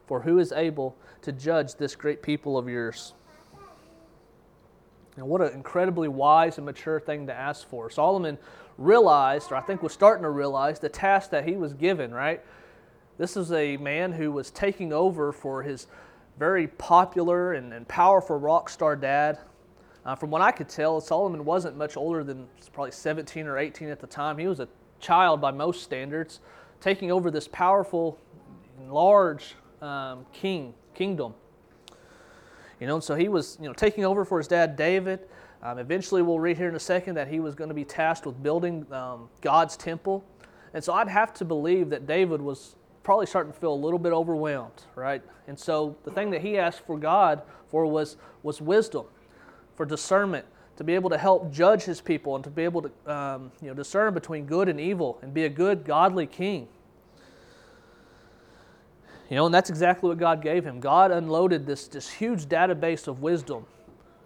For 0.07 0.21
who 0.21 0.39
is 0.39 0.53
able 0.53 0.97
to 1.23 1.33
judge 1.33 1.75
this 1.75 1.97
great 1.97 2.23
people 2.23 2.57
of 2.57 2.69
yours? 2.69 3.13
And 5.17 5.27
what 5.27 5.41
an 5.41 5.53
incredibly 5.53 6.09
wise 6.09 6.59
and 6.59 6.67
mature 6.67 7.01
thing 7.01 7.27
to 7.27 7.35
ask 7.35 7.69
for. 7.69 7.91
Solomon 7.91 8.39
realized, 8.79 9.51
or 9.51 9.57
I 9.57 9.63
think 9.63 9.83
was 9.83 9.93
starting 9.93 10.23
to 10.23 10.31
realize, 10.31 10.79
the 10.79 10.89
task 10.89 11.31
that 11.31 11.49
he 11.49 11.57
was 11.57 11.73
given, 11.73 12.13
right? 12.13 12.41
This 13.19 13.37
is 13.37 13.51
a 13.51 13.79
man 13.79 14.13
who 14.13 14.31
was 14.31 14.51
taking 14.51 14.93
over 14.93 15.33
for 15.33 15.63
his 15.63 15.87
very 16.39 16.69
popular 16.69 17.55
and, 17.55 17.73
and 17.73 17.89
powerful 17.89 18.39
rock 18.39 18.69
star 18.69 18.95
dad. 18.95 19.39
Uh, 20.07 20.15
from 20.15 20.31
what 20.31 20.41
I 20.41 20.53
could 20.53 20.69
tell, 20.69 21.01
Solomon 21.01 21.45
wasn't 21.45 21.77
much 21.77 21.97
older 21.97 22.23
than 22.23 22.47
probably 22.73 22.93
17 22.93 23.49
or 23.49 23.59
18 23.59 23.89
at 23.89 23.99
the 23.99 24.07
time. 24.07 24.39
He 24.39 24.47
was 24.47 24.61
a 24.61 24.69
child 25.01 25.41
by 25.41 25.51
most 25.51 25.83
standards, 25.83 26.39
taking 26.81 27.11
over 27.11 27.29
this 27.29 27.49
powerful, 27.49 28.17
large 28.89 29.57
um, 29.83 30.25
king 30.33 30.75
kingdom. 30.95 31.35
You 32.79 32.87
know, 32.87 33.01
so 33.01 33.17
he 33.17 33.29
was, 33.29 33.59
you 33.61 33.67
know, 33.67 33.73
taking 33.73 34.05
over 34.05 34.25
for 34.25 34.39
his 34.39 34.47
dad 34.47 34.77
David. 34.77 35.27
Um, 35.61 35.79
eventually, 35.79 36.23
we'll 36.23 36.39
read 36.39 36.57
here 36.57 36.69
in 36.69 36.77
a 36.77 36.81
second 36.81 37.17
that 37.17 37.27
he 37.27 37.41
was 37.41 37.57
going 37.57 37.69
to 37.69 37.75
be 37.75 37.85
tasked 37.85 38.27
with 38.27 38.41
building 38.41 38.87
um, 38.93 39.29
God's 39.41 39.77
temple. 39.77 40.25
And 40.73 40.85
so 40.85 40.93
I'd 40.93 41.09
have 41.09 41.35
to 41.35 41.45
believe 41.45 41.91
that 41.91 42.07
David 42.07 42.41
was 42.41 42.77
probably 43.03 43.27
starting 43.27 43.53
to 43.53 43.59
feel 43.59 43.73
a 43.73 43.75
little 43.75 43.99
bit 43.99 44.13
overwhelmed, 44.13 44.85
right? 44.95 45.23
And 45.49 45.59
so 45.59 45.97
the 46.05 46.13
thing 46.13 46.31
that 46.31 46.43
he 46.43 46.59
asked 46.59 46.81
for 46.87 46.97
God 46.97 47.43
for 47.69 47.87
was, 47.87 48.17
was 48.43 48.61
wisdom, 48.61 49.07
for 49.77 49.87
discernment, 49.87 50.45
to 50.77 50.85
be 50.85 50.95
able 50.95 51.11
to 51.11 51.19
help 51.19 51.53
judge 51.53 51.85
his 51.85 52.01
people 52.01 52.35
and 52.35 52.45
to 52.45 52.51
be 52.51 52.63
able 52.63 52.83
to 52.83 52.91
um, 53.13 53.53
you 53.63 53.69
know, 53.69 53.75
discern 53.75 54.13
between 54.15 54.47
good 54.47 54.69
and 54.69 54.81
evil 54.81 55.19
and 55.23 55.33
be 55.33 55.45
a 55.45 55.49
good, 55.49 55.85
godly 55.85 56.27
king. 56.27 56.69
You 59.31 59.37
know, 59.37 59.47
and 59.47 59.55
that's 59.55 59.71
exactly 59.71 60.09
what 60.09 60.19
God 60.19 60.41
gave 60.41 60.65
him. 60.65 60.79
God 60.79 61.11
unloaded 61.11 61.67
this, 61.67 61.89
this 61.89 62.09
huge 62.09 62.47
database 62.47 63.09
of 63.09 63.23
wisdom. 63.23 63.67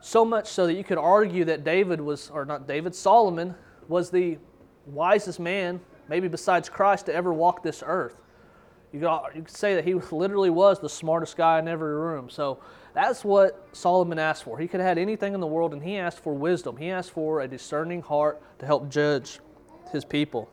So 0.00 0.25
much 0.25 0.49
so 0.49 0.66
that 0.66 0.75
you 0.75 0.85
could 0.85 0.99
argue 0.99 1.45
that 1.47 1.64
David 1.64 2.00
was, 2.00 2.30
or 2.30 2.45
not 2.45 2.66
David, 2.66 2.95
Solomon 2.95 3.54
was 3.88 4.11
the 4.11 4.38
wisest 4.87 5.40
man, 5.40 5.80
maybe 6.09 6.28
besides 6.28 6.69
Christ, 6.69 7.07
to 7.07 7.14
ever 7.14 7.33
walk 7.33 7.62
this 7.62 7.83
earth. 7.87 8.16
You 8.92 9.00
could, 9.00 9.21
you 9.35 9.42
could 9.42 9.57
say 9.57 9.75
that 9.75 9.85
he 9.85 9.95
literally 10.11 10.50
was 10.50 10.80
the 10.80 10.88
smartest 10.88 11.37
guy 11.37 11.59
in 11.59 11.69
every 11.69 11.95
room. 11.95 12.28
So 12.28 12.59
that's 12.94 13.25
what 13.25 13.68
Solomon 13.73 14.18
asked 14.18 14.44
for. 14.44 14.59
He 14.59 14.66
could 14.66 14.80
have 14.80 14.88
had 14.88 14.99
anything 14.99 15.35
in 15.35 15.40
the 15.40 15.47
world, 15.47 15.73
and 15.73 15.82
he 15.82 15.97
asked 15.97 16.20
for 16.20 16.35
wisdom. 16.35 16.76
He 16.76 16.90
asked 16.90 17.11
for 17.12 17.40
a 17.40 17.49
discerning 17.49 18.02
heart 18.02 18.42
to 18.59 18.66
help 18.66 18.88
judge 18.90 19.40
his 19.92 20.04
people. 20.04 20.50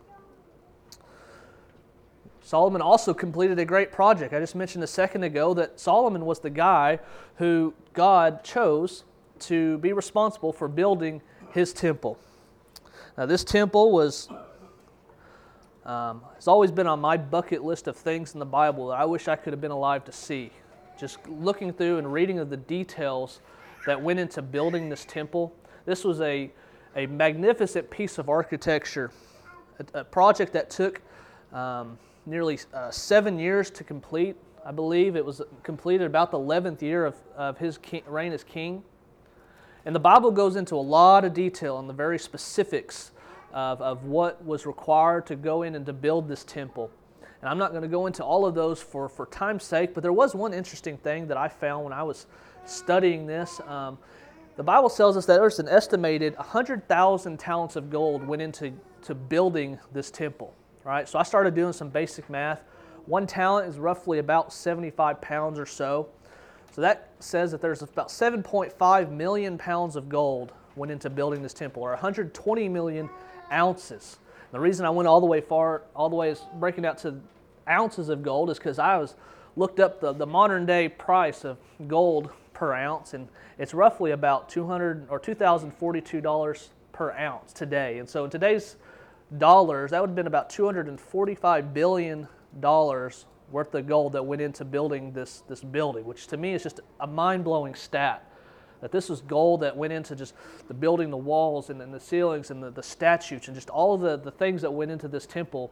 Solomon 2.41 2.81
also 2.81 3.13
completed 3.13 3.59
a 3.59 3.65
great 3.65 3.91
project. 3.91 4.33
I 4.33 4.39
just 4.39 4.55
mentioned 4.55 4.83
a 4.83 4.87
second 4.87 5.23
ago 5.23 5.53
that 5.55 5.79
Solomon 5.79 6.25
was 6.25 6.39
the 6.39 6.49
guy 6.49 6.99
who 7.35 7.73
God 7.93 8.43
chose 8.43 9.03
to 9.39 9.77
be 9.79 9.91
responsible 9.91 10.53
for 10.53 10.67
building 10.67 11.21
his 11.51 11.73
temple. 11.73 12.17
Now, 13.17 13.25
this 13.25 13.43
temple 13.43 13.91
was 13.91 14.29
um, 15.87 16.21
it's 16.35 16.49
always 16.49 16.69
been 16.69 16.85
on 16.85 16.99
my 16.99 17.15
bucket 17.15 17.63
list 17.63 17.87
of 17.87 17.95
things 17.95 18.33
in 18.33 18.39
the 18.39 18.45
Bible 18.45 18.89
that 18.89 18.95
I 18.95 19.05
wish 19.05 19.29
I 19.29 19.37
could 19.37 19.53
have 19.53 19.61
been 19.61 19.71
alive 19.71 20.03
to 20.05 20.11
see. 20.11 20.51
Just 20.97 21.19
looking 21.27 21.71
through 21.71 21.99
and 21.99 22.11
reading 22.11 22.39
of 22.39 22.49
the 22.49 22.57
details 22.57 23.39
that 23.85 24.01
went 24.01 24.19
into 24.19 24.41
building 24.41 24.89
this 24.89 25.05
temple. 25.05 25.53
This 25.85 26.03
was 26.03 26.21
a, 26.21 26.51
a 26.95 27.05
magnificent 27.05 27.89
piece 27.89 28.17
of 28.17 28.29
architecture, 28.29 29.11
a, 29.79 29.99
a 29.99 30.03
project 30.03 30.53
that 30.53 30.69
took 30.69 31.01
um, 31.53 31.99
nearly 32.25 32.59
uh, 32.73 32.89
seven 32.89 33.37
years 33.37 33.69
to 33.71 33.83
complete. 33.83 34.35
I 34.65 34.71
believe 34.71 35.15
it 35.15 35.23
was 35.23 35.41
completed 35.63 36.05
about 36.05 36.31
the 36.31 36.39
11th 36.39 36.81
year 36.81 37.05
of, 37.05 37.15
of 37.35 37.57
his 37.57 37.77
king, 37.77 38.01
reign 38.07 38.33
as 38.33 38.43
king. 38.43 38.83
And 39.85 39.95
the 39.95 39.99
Bible 39.99 40.31
goes 40.31 40.55
into 40.55 40.75
a 40.75 40.77
lot 40.77 41.23
of 41.23 41.33
detail 41.33 41.75
on 41.75 41.87
the 41.87 41.93
very 41.93 42.19
specifics 42.19 43.11
of, 43.53 43.81
of 43.81 44.03
what 44.03 44.43
was 44.43 44.65
required 44.65 45.25
to 45.27 45.35
go 45.35 45.61
in 45.61 45.75
and 45.75 45.85
to 45.85 45.93
build 45.93 46.27
this 46.27 46.43
temple. 46.43 46.91
And 47.41 47.49
I'm 47.49 47.57
not 47.57 47.71
going 47.71 47.83
to 47.83 47.87
go 47.87 48.07
into 48.07 48.23
all 48.23 48.45
of 48.45 48.55
those 48.55 48.81
for, 48.81 49.07
for 49.07 49.25
time's 49.27 49.63
sake, 49.63 49.93
but 49.93 50.01
there 50.01 50.13
was 50.13 50.33
one 50.33 50.53
interesting 50.53 50.97
thing 50.97 51.27
that 51.27 51.37
I 51.37 51.47
found 51.47 51.83
when 51.83 51.93
I 51.93 52.03
was 52.03 52.25
studying 52.65 53.27
this. 53.27 53.59
Um, 53.67 53.97
the 54.55 54.63
Bible 54.63 54.89
tells 54.89 55.17
us 55.17 55.25
that 55.27 55.39
there's 55.39 55.59
an 55.59 55.69
estimated 55.69 56.35
100,000 56.37 57.39
talents 57.39 57.75
of 57.75 57.89
gold 57.89 58.25
went 58.25 58.41
into 58.41 58.73
to 59.03 59.13
building 59.13 59.77
this 59.93 60.09
temple 60.09 60.53
right? 60.87 61.07
So 61.07 61.19
I 61.19 61.23
started 61.23 61.53
doing 61.53 61.73
some 61.73 61.89
basic 61.89 62.29
math. 62.29 62.63
One 63.05 63.27
talent 63.27 63.67
is 63.67 63.77
roughly 63.77 64.19
about 64.19 64.53
75 64.53 65.19
pounds 65.19 65.59
or 65.59 65.65
so. 65.65 66.07
So 66.71 66.81
that 66.81 67.09
says 67.19 67.51
that 67.51 67.61
there's 67.61 67.81
about 67.81 68.07
7.5 68.07 69.11
million 69.11 69.57
pounds 69.57 69.97
of 69.97 70.07
gold 70.07 70.53
went 70.77 70.91
into 70.91 71.09
building 71.09 71.41
this 71.41 71.53
temple, 71.53 71.83
or 71.83 71.89
120 71.89 72.69
million 72.69 73.09
ounces. 73.51 74.19
The 74.51 74.59
reason 74.59 74.85
I 74.85 74.89
went 74.89 75.07
all 75.07 75.19
the 75.19 75.27
way 75.27 75.41
far, 75.41 75.83
all 75.95 76.09
the 76.09 76.15
way 76.15 76.29
is 76.29 76.41
breaking 76.55 76.85
out 76.85 76.97
to 76.99 77.19
ounces 77.69 78.09
of 78.09 78.23
gold, 78.23 78.49
is 78.49 78.57
because 78.57 78.79
I 78.79 78.97
was 78.97 79.15
looked 79.55 79.79
up 79.79 79.99
the, 79.99 80.13
the 80.13 80.25
modern 80.25 80.65
day 80.65 80.87
price 80.87 81.43
of 81.43 81.57
gold 81.87 82.29
per 82.53 82.73
ounce, 82.73 83.13
and 83.13 83.27
it's 83.57 83.73
roughly 83.73 84.11
about 84.11 84.49
200 84.49 85.07
or 85.09 85.19
2,042 85.19 86.21
dollars 86.21 86.69
per 86.91 87.11
ounce 87.11 87.53
today. 87.53 87.99
And 87.99 88.09
so 88.09 88.23
in 88.23 88.31
today's 88.31 88.77
dollars, 89.37 89.91
that 89.91 90.01
would 90.01 90.09
have 90.09 90.15
been 90.15 90.27
about 90.27 90.49
$245 90.49 91.73
billion 91.73 92.27
worth 92.61 93.75
of 93.75 93.87
gold 93.87 94.13
that 94.13 94.23
went 94.23 94.41
into 94.41 94.65
building 94.65 95.11
this, 95.13 95.43
this 95.47 95.63
building, 95.63 96.05
which 96.05 96.27
to 96.27 96.37
me 96.37 96.53
is 96.53 96.63
just 96.63 96.79
a 96.99 97.07
mind 97.07 97.43
blowing 97.43 97.75
stat. 97.75 98.26
That 98.81 98.91
this 98.91 99.09
was 99.09 99.21
gold 99.21 99.61
that 99.61 99.75
went 99.75 99.93
into 99.93 100.15
just 100.15 100.33
the 100.67 100.73
building, 100.73 101.09
the 101.09 101.17
walls, 101.17 101.69
and, 101.69 101.81
and 101.81 101.93
the 101.93 101.99
ceilings, 101.99 102.51
and 102.51 102.61
the, 102.61 102.69
the 102.69 102.83
and 103.47 103.55
just 103.55 103.69
all 103.69 103.95
of 103.95 104.01
the, 104.01 104.17
the 104.17 104.31
things 104.31 104.61
that 104.61 104.71
went 104.71 104.91
into 104.91 105.07
this 105.07 105.25
temple. 105.25 105.71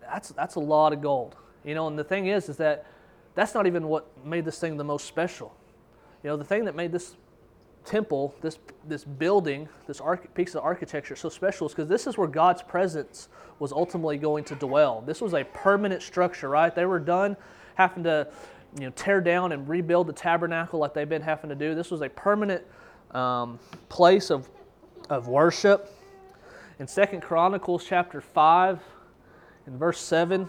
That's, 0.00 0.28
that's 0.30 0.54
a 0.54 0.60
lot 0.60 0.92
of 0.92 1.00
gold. 1.00 1.36
You 1.64 1.74
know, 1.74 1.88
and 1.88 1.98
the 1.98 2.04
thing 2.04 2.26
is, 2.26 2.48
is 2.48 2.56
that 2.58 2.86
that's 3.34 3.54
not 3.54 3.66
even 3.66 3.88
what 3.88 4.06
made 4.24 4.44
this 4.44 4.58
thing 4.58 4.76
the 4.76 4.84
most 4.84 5.06
special. 5.06 5.54
You 6.22 6.30
know, 6.30 6.36
the 6.36 6.44
thing 6.44 6.64
that 6.66 6.76
made 6.76 6.92
this 6.92 7.16
temple, 7.84 8.34
this, 8.40 8.58
this 8.86 9.04
building, 9.04 9.68
this 9.86 10.00
arch- 10.00 10.32
piece 10.34 10.54
of 10.54 10.62
architecture 10.62 11.16
so 11.16 11.28
special 11.28 11.66
is 11.66 11.72
because 11.74 11.88
this 11.88 12.06
is 12.06 12.16
where 12.16 12.28
God's 12.28 12.62
presence 12.62 13.28
was 13.58 13.72
ultimately 13.72 14.18
going 14.18 14.44
to 14.44 14.54
dwell. 14.54 15.02
This 15.06 15.20
was 15.20 15.34
a 15.34 15.44
permanent 15.44 16.02
structure, 16.02 16.48
right? 16.48 16.74
They 16.74 16.86
were 16.86 16.98
done 16.98 17.36
having 17.74 18.04
to 18.04 18.28
you 18.74 18.86
know, 18.86 18.92
tear 18.96 19.20
down 19.20 19.52
and 19.52 19.68
rebuild 19.68 20.06
the 20.06 20.12
tabernacle 20.12 20.80
like 20.80 20.94
they've 20.94 21.08
been 21.08 21.22
having 21.22 21.50
to 21.50 21.56
do. 21.56 21.74
This 21.74 21.90
was 21.90 22.00
a 22.00 22.08
permanent 22.08 22.62
um, 23.12 23.58
place 23.88 24.30
of, 24.30 24.48
of 25.08 25.28
worship. 25.28 25.90
In 26.78 26.88
Second 26.88 27.20
Chronicles 27.20 27.84
chapter 27.86 28.20
5, 28.20 28.80
in 29.66 29.78
verse 29.78 30.00
7, 30.00 30.48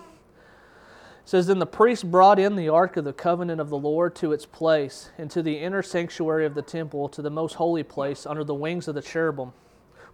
says, 1.24 1.48
Then 1.48 1.60
the 1.60 1.68
priest 1.68 2.10
brought 2.10 2.40
in 2.40 2.56
the 2.56 2.70
ark 2.70 2.98
of 2.98 3.06
the 3.06 3.14
covenant 3.14 3.62
of 3.62 3.70
the 3.70 3.78
Lord 3.78 4.16
to 4.16 4.32
its 4.32 4.46
place, 4.46 5.12
into 5.20 5.44
the 5.44 5.60
inner 5.60 5.84
sanctuary 5.84 6.46
of 6.46 6.56
the 6.56 6.62
temple, 6.64 7.08
to 7.10 7.22
the 7.22 7.30
most 7.30 7.54
holy 7.54 7.84
place, 7.84 8.26
under 8.26 8.44
the 8.44 8.56
wings 8.56 8.88
of 8.88 8.96
the 8.96 9.02
cherubim. 9.02 9.54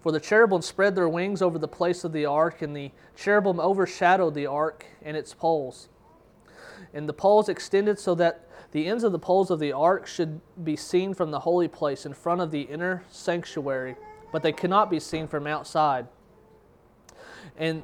For 0.01 0.11
the 0.11 0.19
cherubim 0.19 0.61
spread 0.61 0.95
their 0.95 1.07
wings 1.07 1.41
over 1.41 1.57
the 1.57 1.67
place 1.67 2.03
of 2.03 2.11
the 2.11 2.25
ark, 2.25 2.61
and 2.61 2.75
the 2.75 2.91
cherubim 3.15 3.59
overshadowed 3.59 4.33
the 4.33 4.47
ark 4.47 4.85
and 5.01 5.15
its 5.15 5.33
poles. 5.33 5.87
And 6.93 7.07
the 7.07 7.13
poles 7.13 7.49
extended 7.49 7.99
so 7.99 8.15
that 8.15 8.47
the 8.71 8.87
ends 8.87 9.03
of 9.03 9.11
the 9.11 9.19
poles 9.19 9.51
of 9.51 9.59
the 9.59 9.71
ark 9.71 10.07
should 10.07 10.39
be 10.63 10.75
seen 10.75 11.13
from 11.13 11.31
the 11.31 11.39
holy 11.39 11.67
place 11.67 12.05
in 12.05 12.13
front 12.13 12.41
of 12.41 12.51
the 12.51 12.61
inner 12.61 13.03
sanctuary, 13.09 13.95
but 14.31 14.43
they 14.43 14.51
cannot 14.51 14.89
be 14.89 14.99
seen 14.99 15.27
from 15.27 15.47
outside. 15.47 16.07
And 17.57 17.83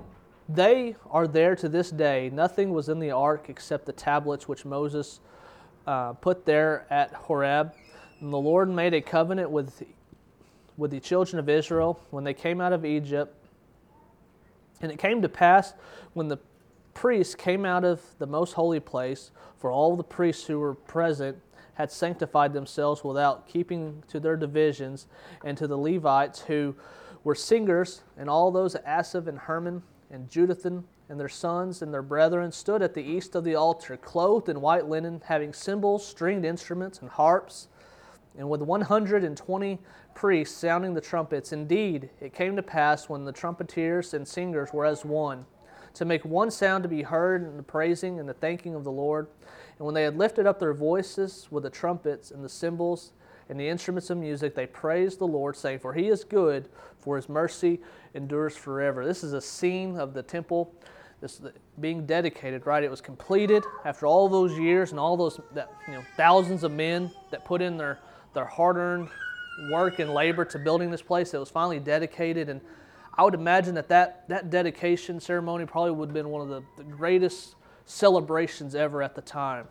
they 0.50 0.96
are 1.10 1.28
there 1.28 1.56
to 1.58 1.68
this 1.68 1.92
day. 1.92 2.30
Nothing 2.34 2.72
was 2.72 2.90
in 2.90 3.00
the 3.00 3.12
ark 3.12 3.48
except 3.50 3.86
the 3.86 3.92
tablets 3.92 4.48
which 4.48 4.66
Moses 4.66 5.20
uh, 5.86 6.14
put 6.14 6.46
there 6.46 6.86
at 6.90 7.14
Horeb. 7.14 7.74
And 8.22 8.32
the 8.32 8.38
Lord 8.38 8.70
made 8.70 8.94
a 8.94 9.02
covenant 9.02 9.52
with, 9.52 9.84
with 10.78 10.92
the 10.92 11.00
children 11.00 11.40
of 11.40 11.50
Israel 11.50 12.00
when 12.12 12.24
they 12.24 12.34
came 12.34 12.62
out 12.62 12.74
of 12.74 12.86
Egypt. 12.86 13.36
And 14.82 14.92
it 14.92 15.00
came 15.00 15.22
to 15.22 15.30
pass 15.30 15.74
when 16.14 16.28
the 16.28 16.38
priests 16.98 17.36
came 17.36 17.64
out 17.64 17.84
of 17.84 18.02
the 18.18 18.26
most 18.26 18.54
holy 18.54 18.80
place, 18.80 19.30
for 19.60 19.70
all 19.70 19.96
the 19.96 20.04
priests 20.04 20.48
who 20.48 20.58
were 20.58 20.74
present 20.74 21.38
had 21.76 21.92
sanctified 21.92 22.54
themselves 22.54 23.04
without 23.04 23.48
keeping 23.48 24.04
to 24.08 24.20
their 24.20 24.36
divisions, 24.36 25.06
and 25.46 25.56
to 25.56 25.68
the 25.68 25.78
Levites 25.78 26.42
who 26.42 26.76
were 27.24 27.36
singers, 27.36 28.02
and 28.18 28.28
all 28.28 28.50
those 28.50 28.76
Asaph 28.84 29.28
and 29.28 29.38
Herman 29.38 29.84
and 30.10 30.28
Jeduthun 30.28 30.86
and 31.08 31.20
their 31.20 31.30
sons 31.30 31.84
and 31.84 31.94
their 31.94 32.02
brethren 32.02 32.52
stood 32.52 32.82
at 32.82 32.96
the 32.96 33.04
east 33.04 33.36
of 33.36 33.44
the 33.44 33.54
altar, 33.54 33.96
clothed 33.96 34.50
in 34.50 34.60
white 34.60 34.90
linen, 34.90 35.22
having 35.26 35.54
cymbals, 35.54 36.04
stringed 36.04 36.46
instruments, 36.46 36.98
and 36.98 37.12
harps, 37.12 37.68
and 38.36 38.50
with 38.50 38.64
120 38.64 39.80
priests 40.16 40.58
sounding 40.58 40.96
the 40.96 41.02
trumpets. 41.02 41.54
Indeed, 41.54 42.10
it 42.20 42.34
came 42.34 42.56
to 42.56 42.64
pass 42.64 43.08
when 43.08 43.24
the 43.24 43.32
trumpeters 43.32 44.16
and 44.16 44.28
singers 44.28 44.74
were 44.74 44.86
as 44.86 45.06
one, 45.06 45.46
to 45.94 46.06
make 46.06 46.24
one 46.26 46.52
sound 46.52 46.84
to 46.84 46.90
be 46.90 47.04
heard 47.04 47.44
in 47.44 47.58
the 47.58 47.64
praising 47.64 48.20
and 48.20 48.28
the 48.28 48.34
thanking 48.34 48.76
of 48.76 48.84
the 48.84 48.92
Lord. 48.92 49.28
And 49.78 49.86
when 49.86 49.96
they 49.96 50.04
had 50.04 50.18
lifted 50.18 50.46
up 50.46 50.60
their 50.60 50.74
voices 50.74 51.48
with 51.52 51.64
the 51.64 51.70
trumpets 51.70 52.32
and 52.32 52.44
the 52.44 52.50
cymbals 52.50 53.12
and 53.50 53.60
the 53.60 53.68
instruments 53.68 54.10
of 54.10 54.18
music, 54.18 54.56
they 54.56 54.66
praised 54.66 55.20
the 55.20 55.28
Lord, 55.28 55.56
saying, 55.56 55.80
For 55.80 55.94
he 55.94 56.08
is 56.08 56.24
good, 56.24 56.70
for 57.00 57.16
his 57.16 57.30
mercy 57.30 57.80
endures 58.14 58.56
forever. 58.56 59.06
This 59.06 59.24
is 59.24 59.34
a 59.34 59.42
scene 59.42 59.98
of 59.98 60.14
the 60.14 60.24
temple 60.24 60.74
this 61.22 61.42
being 61.80 62.06
dedicated, 62.06 62.66
right? 62.66 62.84
It 62.84 62.92
was 62.92 63.02
completed 63.02 63.64
after 63.86 64.06
all 64.06 64.30
those 64.30 64.58
years 64.58 64.92
and 64.92 65.00
all 65.00 65.18
those 65.18 65.40
that, 65.54 65.72
you 65.88 65.94
know 65.94 66.04
thousands 66.16 66.64
of 66.64 66.72
men 66.72 67.12
that 67.32 67.44
put 67.44 67.62
in 67.62 67.78
their 67.78 68.00
their 68.34 68.46
hard-earned 68.46 69.10
work 69.72 69.98
and 70.00 70.14
labor 70.14 70.46
to 70.46 70.60
building 70.60 70.92
this 70.92 71.02
place. 71.02 71.34
It 71.34 71.40
was 71.40 71.50
finally 71.50 71.80
dedicated, 71.80 72.50
and 72.50 72.62
I 73.18 73.24
would 73.24 73.34
imagine 73.34 73.76
that 73.76 73.90
that, 73.90 74.28
that 74.30 74.50
dedication 74.50 75.20
ceremony 75.20 75.66
probably 75.66 75.92
would 75.92 76.10
have 76.10 76.14
been 76.14 76.30
one 76.30 76.42
of 76.42 76.50
the, 76.50 76.62
the 76.78 76.84
greatest 76.84 77.56
celebrations 77.86 78.76
ever 78.76 79.02
at 79.02 79.16
the 79.16 79.22
time. 79.22 79.68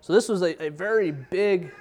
So 0.00 0.12
this 0.12 0.28
was 0.28 0.42
a, 0.42 0.62
a 0.62 0.68
very 0.68 1.10
big 1.10 1.72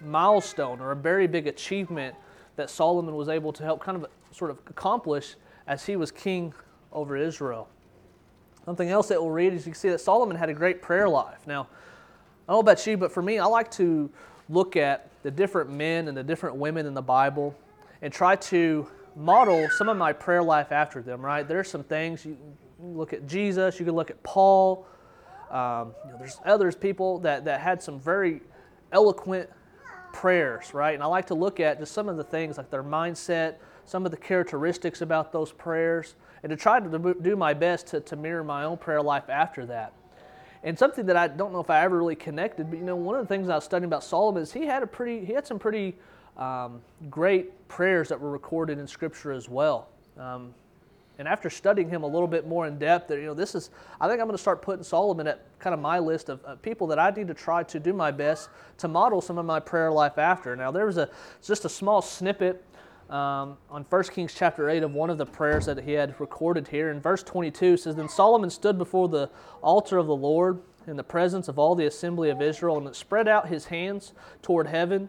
milestone 0.00 0.80
or 0.80 0.92
a 0.92 0.96
very 0.96 1.26
big 1.26 1.46
achievement 1.46 2.14
that 2.56 2.70
Solomon 2.70 3.14
was 3.14 3.28
able 3.28 3.52
to 3.52 3.62
help 3.62 3.82
kind 3.82 3.96
of 3.96 4.06
sort 4.30 4.50
of 4.50 4.58
accomplish 4.68 5.34
as 5.66 5.84
he 5.84 5.96
was 5.96 6.10
king 6.10 6.54
over 6.92 7.16
Israel. 7.16 7.68
Something 8.64 8.88
else 8.88 9.08
that 9.08 9.20
we'll 9.20 9.30
read 9.30 9.52
is 9.52 9.66
you 9.66 9.72
can 9.72 9.78
see 9.78 9.90
that 9.90 10.00
Solomon 10.00 10.36
had 10.36 10.48
a 10.48 10.54
great 10.54 10.80
prayer 10.80 11.08
life. 11.08 11.46
Now, 11.46 11.68
I 12.48 12.52
don't 12.52 12.56
know 12.56 12.60
about 12.60 12.86
you, 12.86 12.96
but 12.96 13.12
for 13.12 13.22
me, 13.22 13.38
I 13.38 13.44
like 13.46 13.70
to 13.72 14.10
look 14.48 14.76
at 14.76 15.10
the 15.22 15.30
different 15.30 15.70
men 15.70 16.08
and 16.08 16.16
the 16.16 16.22
different 16.22 16.56
women 16.56 16.86
in 16.86 16.94
the 16.94 17.02
Bible 17.02 17.54
and 18.02 18.12
try 18.12 18.36
to 18.36 18.86
model 19.16 19.68
some 19.70 19.88
of 19.88 19.96
my 19.96 20.12
prayer 20.12 20.42
life 20.42 20.72
after 20.72 21.02
them, 21.02 21.24
right? 21.24 21.46
There's 21.46 21.70
some 21.70 21.84
things, 21.84 22.24
you 22.24 22.36
look 22.80 23.12
at 23.12 23.26
Jesus, 23.26 23.78
you 23.78 23.86
can 23.86 23.94
look 23.94 24.10
at 24.10 24.22
Paul. 24.22 24.86
Um, 25.50 25.94
you 26.04 26.12
know, 26.12 26.18
there's 26.18 26.40
others 26.44 26.74
people 26.74 27.18
that, 27.20 27.44
that 27.44 27.60
had 27.60 27.82
some 27.82 28.00
very 28.00 28.40
eloquent 28.92 29.48
prayers, 30.12 30.74
right? 30.74 30.94
And 30.94 31.02
I 31.02 31.06
like 31.06 31.26
to 31.26 31.34
look 31.34 31.60
at 31.60 31.78
just 31.78 31.92
some 31.92 32.08
of 32.08 32.16
the 32.16 32.24
things 32.24 32.56
like 32.56 32.70
their 32.70 32.82
mindset, 32.82 33.56
some 33.84 34.04
of 34.04 34.10
the 34.10 34.16
characteristics 34.16 35.02
about 35.02 35.32
those 35.32 35.52
prayers, 35.52 36.14
and 36.42 36.50
to 36.50 36.56
try 36.56 36.80
to 36.80 37.14
do 37.20 37.36
my 37.36 37.54
best 37.54 37.88
to, 37.88 38.00
to 38.00 38.16
mirror 38.16 38.44
my 38.44 38.64
own 38.64 38.76
prayer 38.78 39.02
life 39.02 39.28
after 39.28 39.66
that. 39.66 39.92
And 40.62 40.78
something 40.78 41.04
that 41.06 41.16
I 41.16 41.28
don't 41.28 41.52
know 41.52 41.60
if 41.60 41.68
I 41.68 41.82
ever 41.84 41.98
really 41.98 42.16
connected, 42.16 42.70
but 42.70 42.78
you 42.78 42.84
know, 42.84 42.96
one 42.96 43.16
of 43.16 43.22
the 43.22 43.28
things 43.28 43.48
I 43.48 43.56
was 43.56 43.64
studying 43.64 43.86
about 43.86 44.02
Solomon 44.02 44.42
is 44.42 44.52
he 44.52 44.64
had 44.64 44.82
a 44.82 44.86
pretty, 44.86 45.24
he 45.24 45.34
had 45.34 45.46
some 45.46 45.58
pretty 45.58 45.94
um, 46.36 46.80
great 47.10 47.68
prayers 47.68 48.08
that 48.08 48.20
were 48.20 48.30
recorded 48.30 48.78
in 48.78 48.86
Scripture 48.86 49.32
as 49.32 49.48
well. 49.48 49.88
Um, 50.18 50.54
and 51.18 51.28
after 51.28 51.48
studying 51.48 51.88
him 51.88 52.02
a 52.02 52.06
little 52.06 52.26
bit 52.26 52.46
more 52.46 52.66
in 52.66 52.76
depth, 52.76 53.10
you 53.10 53.22
know, 53.22 53.34
this 53.34 53.54
is, 53.54 53.70
I 54.00 54.08
think 54.08 54.20
I'm 54.20 54.26
going 54.26 54.36
to 54.36 54.42
start 54.42 54.62
putting 54.62 54.82
Solomon 54.82 55.28
at 55.28 55.44
kind 55.60 55.72
of 55.72 55.80
my 55.80 56.00
list 56.00 56.28
of, 56.28 56.40
people 56.62 56.88
that 56.88 56.98
I 56.98 57.10
need 57.10 57.28
to 57.28 57.34
try 57.34 57.62
to 57.62 57.78
do 57.78 57.92
my 57.92 58.10
best 58.10 58.48
to 58.78 58.88
model 58.88 59.20
some 59.20 59.38
of 59.38 59.46
my 59.46 59.60
prayer 59.60 59.92
life 59.92 60.18
after. 60.18 60.56
Now, 60.56 60.72
there 60.72 60.86
was 60.86 60.96
a, 60.96 61.08
just 61.40 61.64
a 61.64 61.68
small 61.68 62.02
snippet 62.02 62.64
um, 63.10 63.56
on 63.70 63.84
1 63.88 64.02
Kings 64.04 64.34
chapter 64.34 64.68
8 64.68 64.82
of 64.82 64.92
one 64.92 65.08
of 65.08 65.18
the 65.18 65.26
prayers 65.26 65.66
that 65.66 65.78
he 65.78 65.92
had 65.92 66.18
recorded 66.20 66.66
here. 66.66 66.90
In 66.90 67.00
verse 67.00 67.22
22 67.22 67.76
says, 67.76 67.94
Then 67.94 68.08
Solomon 68.08 68.50
stood 68.50 68.76
before 68.76 69.08
the 69.08 69.30
altar 69.62 69.98
of 69.98 70.06
the 70.06 70.16
Lord 70.16 70.60
in 70.86 70.96
the 70.96 71.04
presence 71.04 71.46
of 71.46 71.58
all 71.58 71.74
the 71.74 71.86
assembly 71.86 72.30
of 72.30 72.42
Israel 72.42 72.78
and 72.78 72.94
spread 72.94 73.28
out 73.28 73.48
his 73.48 73.66
hands 73.66 74.12
toward 74.42 74.66
heaven. 74.66 75.08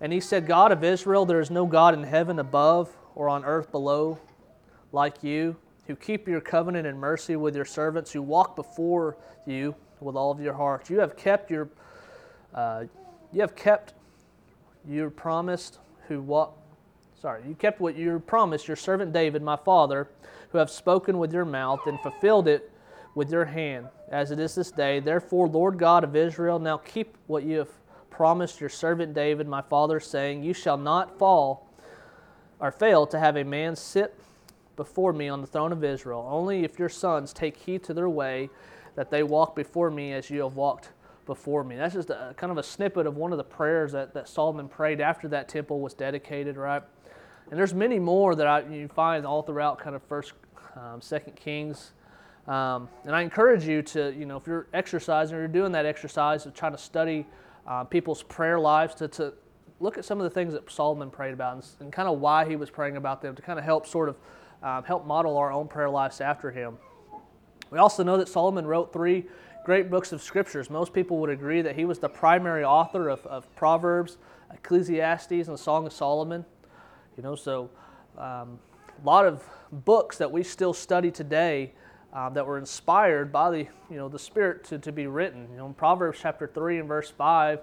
And 0.00 0.12
he 0.12 0.20
said, 0.20 0.46
God 0.46 0.70
of 0.70 0.84
Israel, 0.84 1.26
there 1.26 1.40
is 1.40 1.50
no 1.50 1.66
God 1.66 1.94
in 1.94 2.04
heaven 2.04 2.38
above 2.38 2.94
or 3.14 3.28
on 3.28 3.44
earth 3.44 3.72
below 3.72 4.18
like 4.92 5.22
you, 5.22 5.56
who 5.86 5.96
keep 5.96 6.28
your 6.28 6.40
covenant 6.40 6.86
and 6.86 6.98
mercy 6.98 7.36
with 7.36 7.56
your 7.56 7.64
servants, 7.64 8.12
who 8.12 8.22
walk 8.22 8.54
before 8.56 9.16
you 9.46 9.74
with 10.00 10.16
all 10.16 10.30
of 10.30 10.40
your 10.40 10.54
heart. 10.54 10.88
You 10.88 11.00
have 11.00 11.16
kept 11.16 11.50
your, 11.50 11.68
uh, 12.54 12.84
you 13.32 13.40
have 13.40 13.56
kept 13.56 13.94
your 14.88 15.10
promised 15.10 15.78
who 16.06 16.20
walk. 16.22 16.56
Sorry, 17.20 17.42
you 17.48 17.54
kept 17.54 17.80
what 17.80 17.96
you 17.96 18.20
promised 18.20 18.68
your 18.68 18.76
servant 18.76 19.12
David, 19.12 19.42
my 19.42 19.56
father, 19.56 20.08
who 20.50 20.58
have 20.58 20.70
spoken 20.70 21.18
with 21.18 21.32
your 21.32 21.44
mouth 21.44 21.80
and 21.86 21.98
fulfilled 22.00 22.46
it 22.46 22.70
with 23.14 23.32
your 23.32 23.44
hand, 23.44 23.88
as 24.10 24.30
it 24.30 24.38
is 24.38 24.54
this 24.54 24.70
day. 24.70 25.00
Therefore, 25.00 25.48
Lord 25.48 25.78
God 25.78 26.04
of 26.04 26.14
Israel, 26.14 26.58
now 26.60 26.76
keep 26.78 27.16
what 27.26 27.42
you 27.42 27.58
have 27.58 27.68
promised 28.18 28.60
your 28.60 28.68
servant 28.68 29.14
David, 29.14 29.46
my 29.46 29.62
father, 29.62 30.00
saying, 30.00 30.42
You 30.42 30.52
shall 30.52 30.76
not 30.76 31.20
fall 31.20 31.72
or 32.58 32.72
fail 32.72 33.06
to 33.06 33.16
have 33.16 33.36
a 33.36 33.44
man 33.44 33.76
sit 33.76 34.12
before 34.74 35.12
me 35.12 35.28
on 35.28 35.40
the 35.40 35.46
throne 35.46 35.70
of 35.70 35.84
Israel, 35.84 36.28
only 36.28 36.64
if 36.64 36.80
your 36.80 36.88
sons 36.88 37.32
take 37.32 37.56
heed 37.56 37.84
to 37.84 37.94
their 37.94 38.08
way, 38.08 38.50
that 38.96 39.08
they 39.12 39.22
walk 39.22 39.54
before 39.54 39.88
me 39.88 40.12
as 40.14 40.30
you 40.30 40.42
have 40.42 40.56
walked 40.56 40.88
before 41.26 41.62
me. 41.62 41.76
That's 41.76 41.94
just 41.94 42.10
a, 42.10 42.34
kind 42.36 42.50
of 42.50 42.58
a 42.58 42.62
snippet 42.64 43.06
of 43.06 43.16
one 43.16 43.30
of 43.30 43.38
the 43.38 43.44
prayers 43.44 43.92
that, 43.92 44.12
that 44.14 44.28
Solomon 44.28 44.68
prayed 44.68 45.00
after 45.00 45.28
that 45.28 45.48
temple 45.48 45.78
was 45.78 45.94
dedicated, 45.94 46.56
right? 46.56 46.82
And 47.50 47.56
there's 47.56 47.72
many 47.72 48.00
more 48.00 48.34
that 48.34 48.48
I, 48.48 48.62
you 48.62 48.88
find 48.88 49.24
all 49.24 49.42
throughout 49.42 49.78
kind 49.78 49.94
of 49.94 50.02
First, 50.02 50.32
um, 50.74 51.00
Second 51.00 51.36
Kings. 51.36 51.92
Um, 52.48 52.88
and 53.04 53.14
I 53.14 53.22
encourage 53.22 53.64
you 53.64 53.80
to, 53.82 54.12
you 54.12 54.26
know, 54.26 54.38
if 54.38 54.48
you're 54.48 54.66
exercising 54.74 55.36
or 55.36 55.38
you're 55.38 55.46
doing 55.46 55.70
that 55.70 55.86
exercise 55.86 56.46
of 56.46 56.54
trying 56.54 56.72
to 56.72 56.78
study 56.78 57.24
uh, 57.68 57.84
people's 57.84 58.24
prayer 58.24 58.58
lives, 58.58 58.94
to, 58.96 59.06
to 59.06 59.34
look 59.78 59.98
at 59.98 60.04
some 60.04 60.18
of 60.18 60.24
the 60.24 60.30
things 60.30 60.52
that 60.54 60.68
Solomon 60.70 61.10
prayed 61.10 61.34
about 61.34 61.54
and, 61.54 61.64
and 61.80 61.92
kind 61.92 62.08
of 62.08 62.18
why 62.18 62.48
he 62.48 62.56
was 62.56 62.70
praying 62.70 62.96
about 62.96 63.22
them 63.22 63.36
to 63.36 63.42
kind 63.42 63.58
of 63.58 63.64
help 63.64 63.86
sort 63.86 64.08
of 64.08 64.16
um, 64.62 64.82
help 64.82 65.06
model 65.06 65.36
our 65.36 65.52
own 65.52 65.68
prayer 65.68 65.88
lives 65.88 66.20
after 66.20 66.50
him. 66.50 66.78
We 67.70 67.78
also 67.78 68.02
know 68.02 68.16
that 68.16 68.28
Solomon 68.28 68.66
wrote 68.66 68.92
three 68.92 69.26
great 69.64 69.90
books 69.90 70.12
of 70.12 70.22
scriptures. 70.22 70.70
Most 70.70 70.92
people 70.92 71.18
would 71.18 71.30
agree 71.30 71.60
that 71.62 71.76
he 71.76 71.84
was 71.84 71.98
the 71.98 72.08
primary 72.08 72.64
author 72.64 73.08
of, 73.08 73.24
of 73.26 73.54
Proverbs, 73.54 74.16
Ecclesiastes 74.52 75.30
and 75.30 75.46
the 75.46 75.58
Song 75.58 75.86
of 75.86 75.92
Solomon. 75.92 76.44
You 77.16 77.22
know, 77.22 77.34
so 77.34 77.70
um, 78.16 78.58
a 79.00 79.04
lot 79.04 79.26
of 79.26 79.44
books 79.70 80.16
that 80.18 80.32
we 80.32 80.42
still 80.42 80.72
study 80.72 81.10
today 81.10 81.74
um, 82.18 82.34
that 82.34 82.44
were 82.44 82.58
inspired 82.58 83.30
by 83.30 83.50
the 83.50 83.58
you 83.58 83.96
know 83.96 84.08
the 84.08 84.18
Spirit 84.18 84.64
to, 84.64 84.78
to 84.78 84.90
be 84.90 85.06
written. 85.06 85.46
You 85.52 85.58
know, 85.58 85.66
in 85.66 85.74
Proverbs 85.74 86.18
chapter 86.20 86.46
three 86.48 86.78
and 86.78 86.88
verse 86.88 87.10
five, 87.10 87.60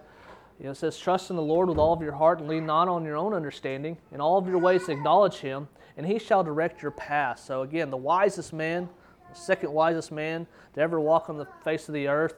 you 0.60 0.65
know, 0.65 0.72
it 0.72 0.76
says, 0.76 0.98
"Trust 0.98 1.30
in 1.30 1.36
the 1.36 1.41
Lord 1.41 1.68
with 1.68 1.78
all 1.78 1.91
of 1.91 2.02
your 2.02 2.13
heart 2.13 2.39
and 2.39 2.48
lean 2.48 2.65
not 2.65 2.88
on 2.88 3.04
your 3.04 3.18
own 3.18 3.34
understanding. 3.34 3.98
In 4.13 4.22
all 4.22 4.38
of 4.38 4.48
your 4.48 4.60
ways 4.60 4.88
acknowledge 4.88 5.38
Him, 5.38 5.68
and 5.98 6.06
He 6.06 6.20
shall 6.20 6.44
direct 6.44 6.82
your 6.82 6.91
path." 6.91 7.39
So 7.39 7.63
again, 7.63 7.89
the 7.89 7.98
wisest 7.98 8.54
man, 8.54 8.88
the 9.30 9.36
second 9.36 9.74
wisest 9.74 10.12
man 10.12 10.48
to 10.76 10.82
ever 10.82 11.02
walk 11.02 11.30
on 11.30 11.38
the 11.38 11.48
face 11.65 11.89
of 11.89 11.94
the 11.94 12.08
earth, 12.08 12.36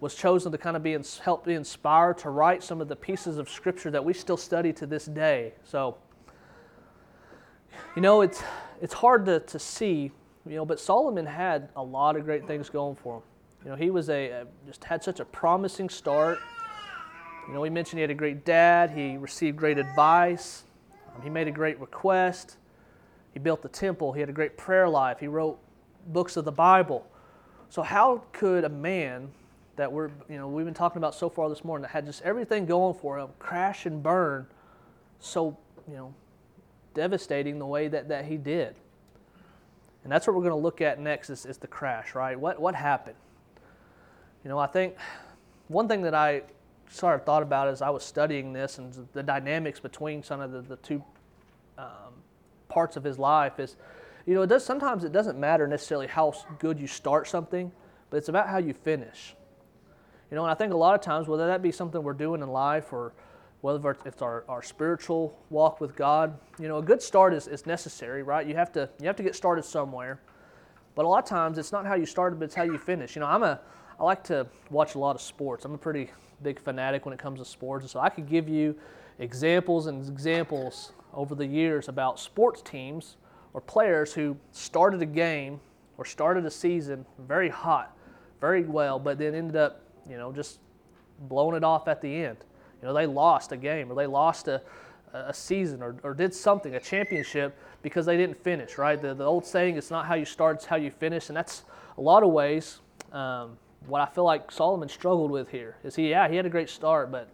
was 0.00 0.14
chosen 0.14 0.52
to 0.52 0.58
kind 0.58 0.76
of 0.76 0.82
be 0.82 0.98
help 1.22 1.46
be 1.46 1.54
inspired 1.54 2.18
to 2.18 2.30
write 2.30 2.62
some 2.62 2.82
of 2.82 2.88
the 2.88 2.96
pieces 2.96 3.38
of 3.38 3.48
Scripture 3.48 3.90
that 3.90 4.04
we 4.04 4.12
still 4.12 4.36
study 4.36 4.74
to 4.74 4.86
this 4.86 5.06
day. 5.06 5.54
So, 5.62 5.96
you 7.96 8.02
know, 8.02 8.20
it's 8.20 8.42
it's 8.82 8.94
hard 8.94 9.24
to, 9.24 9.40
to 9.40 9.58
see 9.58 10.12
you 10.46 10.56
know, 10.56 10.64
but 10.64 10.78
Solomon 10.78 11.26
had 11.26 11.70
a 11.76 11.82
lot 11.82 12.16
of 12.16 12.24
great 12.24 12.46
things 12.46 12.68
going 12.68 12.96
for 12.96 13.16
him. 13.16 13.22
You 13.64 13.70
know, 13.70 13.76
he 13.76 13.90
was 13.90 14.10
a, 14.10 14.28
a 14.30 14.46
just 14.66 14.84
had 14.84 15.02
such 15.02 15.20
a 15.20 15.24
promising 15.24 15.88
start. 15.88 16.38
You 17.48 17.54
know, 17.54 17.60
we 17.60 17.70
mentioned 17.70 17.98
he 17.98 18.02
had 18.02 18.10
a 18.10 18.14
great 18.14 18.44
dad. 18.44 18.90
He 18.90 19.16
received 19.16 19.56
great 19.56 19.78
advice. 19.78 20.64
Um, 21.14 21.22
he 21.22 21.30
made 21.30 21.48
a 21.48 21.52
great 21.52 21.80
request. 21.80 22.56
He 23.32 23.38
built 23.38 23.62
the 23.62 23.68
temple. 23.68 24.12
He 24.12 24.20
had 24.20 24.28
a 24.28 24.34
great 24.34 24.56
prayer 24.56 24.88
life. 24.88 25.18
He 25.18 25.28
wrote 25.28 25.58
books 26.08 26.36
of 26.36 26.44
the 26.44 26.52
Bible. 26.52 27.06
So 27.70 27.82
how 27.82 28.22
could 28.32 28.64
a 28.64 28.68
man 28.68 29.30
that 29.76 29.90
we're 29.90 30.10
you 30.28 30.36
know 30.36 30.48
we've 30.48 30.64
been 30.64 30.74
talking 30.74 30.98
about 30.98 31.14
so 31.14 31.28
far 31.28 31.48
this 31.48 31.64
morning 31.64 31.82
that 31.82 31.90
had 31.90 32.06
just 32.06 32.22
everything 32.22 32.66
going 32.66 32.94
for 32.94 33.18
him 33.18 33.28
crash 33.38 33.86
and 33.86 34.02
burn 34.02 34.46
so 35.18 35.56
you 35.88 35.96
know 35.96 36.14
devastating 36.94 37.58
the 37.58 37.66
way 37.66 37.88
that, 37.88 38.08
that 38.08 38.24
he 38.24 38.36
did 38.36 38.76
and 40.04 40.12
that's 40.12 40.26
what 40.26 40.36
we're 40.36 40.42
going 40.42 40.52
to 40.52 40.56
look 40.56 40.80
at 40.80 41.00
next 41.00 41.30
is, 41.30 41.46
is 41.46 41.58
the 41.58 41.66
crash, 41.66 42.14
right? 42.14 42.38
What, 42.38 42.60
what 42.60 42.74
happened? 42.74 43.16
You 44.44 44.50
know, 44.50 44.58
I 44.58 44.66
think 44.66 44.96
one 45.68 45.88
thing 45.88 46.02
that 46.02 46.14
I 46.14 46.42
sort 46.90 47.14
of 47.14 47.24
thought 47.24 47.42
about 47.42 47.68
as 47.68 47.80
I 47.80 47.88
was 47.88 48.04
studying 48.04 48.52
this 48.52 48.78
and 48.78 49.08
the 49.14 49.22
dynamics 49.22 49.80
between 49.80 50.22
some 50.22 50.40
of 50.40 50.52
the, 50.52 50.60
the 50.60 50.76
two 50.76 51.02
um, 51.78 52.12
parts 52.68 52.96
of 52.96 53.02
his 53.02 53.18
life 53.18 53.58
is, 53.58 53.76
you 54.26 54.34
know, 54.34 54.42
it 54.42 54.48
does 54.48 54.64
sometimes 54.64 55.04
it 55.04 55.12
doesn't 55.12 55.38
matter 55.38 55.66
necessarily 55.66 56.06
how 56.06 56.34
good 56.58 56.78
you 56.78 56.86
start 56.86 57.26
something, 57.26 57.72
but 58.10 58.18
it's 58.18 58.28
about 58.28 58.48
how 58.48 58.58
you 58.58 58.74
finish. 58.74 59.34
You 60.30 60.36
know, 60.36 60.42
and 60.42 60.50
I 60.50 60.54
think 60.54 60.72
a 60.72 60.76
lot 60.76 60.94
of 60.94 61.00
times, 61.00 61.28
whether 61.28 61.46
that 61.46 61.62
be 61.62 61.72
something 61.72 62.02
we're 62.02 62.12
doing 62.12 62.42
in 62.42 62.48
life 62.48 62.92
or 62.92 63.12
whether 63.64 63.96
it's 64.04 64.20
our, 64.20 64.44
our 64.46 64.60
spiritual 64.60 65.34
walk 65.48 65.80
with 65.80 65.96
God. 65.96 66.38
You 66.58 66.68
know, 66.68 66.76
a 66.76 66.82
good 66.82 67.00
start 67.00 67.32
is, 67.32 67.46
is 67.46 67.64
necessary, 67.64 68.22
right? 68.22 68.46
You 68.46 68.54
have 68.56 68.70
to 68.72 68.90
you 69.00 69.06
have 69.06 69.16
to 69.16 69.22
get 69.22 69.34
started 69.34 69.64
somewhere. 69.64 70.20
But 70.94 71.06
a 71.06 71.08
lot 71.08 71.22
of 71.22 71.28
times 71.30 71.56
it's 71.56 71.72
not 71.72 71.86
how 71.86 71.94
you 71.94 72.04
started, 72.04 72.38
but 72.38 72.44
it's 72.44 72.54
how 72.54 72.64
you 72.64 72.76
finish. 72.76 73.16
You 73.16 73.20
know, 73.20 73.26
I'm 73.26 73.42
a 73.42 73.58
I 73.98 74.04
like 74.04 74.22
to 74.24 74.46
watch 74.68 74.96
a 74.96 74.98
lot 74.98 75.16
of 75.16 75.22
sports. 75.22 75.64
I'm 75.64 75.72
a 75.72 75.78
pretty 75.78 76.10
big 76.42 76.60
fanatic 76.60 77.06
when 77.06 77.14
it 77.14 77.18
comes 77.18 77.38
to 77.38 77.46
sports, 77.46 77.84
and 77.84 77.90
so 77.90 78.00
I 78.00 78.10
could 78.10 78.28
give 78.28 78.50
you 78.50 78.76
examples 79.18 79.86
and 79.86 80.06
examples 80.06 80.92
over 81.14 81.34
the 81.34 81.46
years 81.46 81.88
about 81.88 82.20
sports 82.20 82.60
teams 82.60 83.16
or 83.54 83.62
players 83.62 84.12
who 84.12 84.36
started 84.52 85.00
a 85.00 85.06
game 85.06 85.58
or 85.96 86.04
started 86.04 86.44
a 86.44 86.50
season 86.50 87.06
very 87.18 87.48
hot, 87.48 87.96
very 88.42 88.64
well, 88.64 88.98
but 88.98 89.16
then 89.16 89.34
ended 89.34 89.56
up, 89.56 89.80
you 90.06 90.18
know, 90.18 90.32
just 90.32 90.58
blowing 91.18 91.56
it 91.56 91.64
off 91.64 91.88
at 91.88 92.02
the 92.02 92.14
end. 92.14 92.36
You 92.84 92.88
know, 92.88 92.94
they 92.94 93.06
lost 93.06 93.50
a 93.50 93.56
game 93.56 93.90
or 93.90 93.94
they 93.94 94.06
lost 94.06 94.46
a, 94.46 94.60
a 95.14 95.32
season 95.32 95.82
or, 95.82 95.96
or 96.02 96.12
did 96.12 96.34
something, 96.34 96.74
a 96.74 96.80
championship, 96.80 97.56
because 97.80 98.04
they 98.04 98.18
didn't 98.18 98.36
finish, 98.44 98.76
right? 98.76 99.00
The, 99.00 99.14
the 99.14 99.24
old 99.24 99.46
saying, 99.46 99.78
it's 99.78 99.90
not 99.90 100.04
how 100.04 100.16
you 100.16 100.26
start, 100.26 100.56
it's 100.56 100.66
how 100.66 100.76
you 100.76 100.90
finish. 100.90 101.30
And 101.30 101.36
that's 101.36 101.62
a 101.96 102.02
lot 102.02 102.22
of 102.22 102.28
ways 102.28 102.80
um, 103.10 103.56
what 103.86 104.02
I 104.02 104.06
feel 104.12 104.24
like 104.24 104.52
Solomon 104.52 104.90
struggled 104.90 105.30
with 105.30 105.48
here. 105.48 105.78
Is 105.82 105.96
he, 105.96 106.10
yeah, 106.10 106.28
he 106.28 106.36
had 106.36 106.44
a 106.44 106.50
great 106.50 106.68
start, 106.68 107.10
but, 107.10 107.30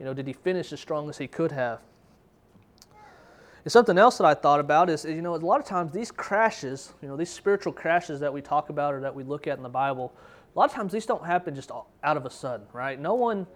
you 0.00 0.04
know, 0.04 0.12
did 0.12 0.26
he 0.26 0.32
finish 0.32 0.72
as 0.72 0.80
strong 0.80 1.08
as 1.08 1.18
he 1.18 1.28
could 1.28 1.52
have? 1.52 1.82
And 3.64 3.70
something 3.70 3.96
else 3.96 4.18
that 4.18 4.24
I 4.24 4.34
thought 4.34 4.58
about 4.58 4.90
is, 4.90 5.04
you 5.04 5.22
know, 5.22 5.36
a 5.36 5.36
lot 5.36 5.60
of 5.60 5.66
times 5.66 5.92
these 5.92 6.10
crashes, 6.10 6.94
you 7.00 7.06
know, 7.06 7.16
these 7.16 7.30
spiritual 7.30 7.72
crashes 7.72 8.18
that 8.18 8.32
we 8.32 8.42
talk 8.42 8.70
about 8.70 8.92
or 8.92 9.00
that 9.02 9.14
we 9.14 9.22
look 9.22 9.46
at 9.46 9.56
in 9.56 9.62
the 9.62 9.68
Bible, 9.68 10.12
a 10.52 10.58
lot 10.58 10.68
of 10.68 10.74
times 10.74 10.90
these 10.90 11.06
don't 11.06 11.24
happen 11.24 11.54
just 11.54 11.70
out 11.70 12.16
of 12.16 12.26
a 12.26 12.30
sudden, 12.30 12.66
right? 12.72 12.98
No 12.98 13.14
one 13.14 13.46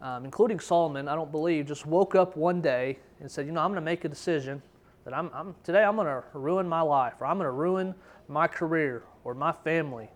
um, 0.00 0.24
including 0.24 0.60
Solomon, 0.60 1.08
I 1.08 1.14
don't 1.14 1.32
believe, 1.32 1.66
just 1.66 1.86
woke 1.86 2.14
up 2.14 2.36
one 2.36 2.60
day 2.60 2.98
and 3.20 3.30
said, 3.30 3.46
you 3.46 3.52
know, 3.52 3.60
I'm 3.60 3.70
going 3.70 3.80
to 3.82 3.84
make 3.84 4.04
a 4.04 4.08
decision 4.08 4.62
that 5.04 5.14
I'm, 5.14 5.30
I'm 5.34 5.54
today 5.64 5.82
I'm 5.82 5.96
going 5.96 6.06
to 6.06 6.22
ruin 6.34 6.68
my 6.68 6.82
life, 6.82 7.14
or 7.20 7.26
I'm 7.26 7.36
going 7.38 7.46
to 7.46 7.50
ruin 7.50 7.94
my 8.28 8.46
career, 8.46 9.04
or 9.24 9.34
my 9.34 9.52
family, 9.52 10.08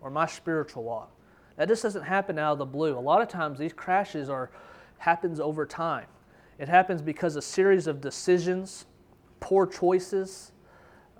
or 0.00 0.10
my 0.10 0.26
spiritual 0.26 0.84
walk. 0.84 1.10
That 1.56 1.68
just 1.68 1.82
doesn't 1.82 2.02
happen 2.02 2.38
out 2.38 2.52
of 2.52 2.58
the 2.58 2.66
blue. 2.66 2.96
A 2.96 3.00
lot 3.00 3.22
of 3.22 3.28
times 3.28 3.58
these 3.58 3.72
crashes 3.72 4.28
are 4.28 4.50
happens 4.98 5.40
over 5.40 5.66
time. 5.66 6.06
It 6.58 6.68
happens 6.68 7.02
because 7.02 7.36
a 7.36 7.42
series 7.42 7.86
of 7.86 8.00
decisions, 8.00 8.86
poor 9.40 9.66
choices, 9.66 10.52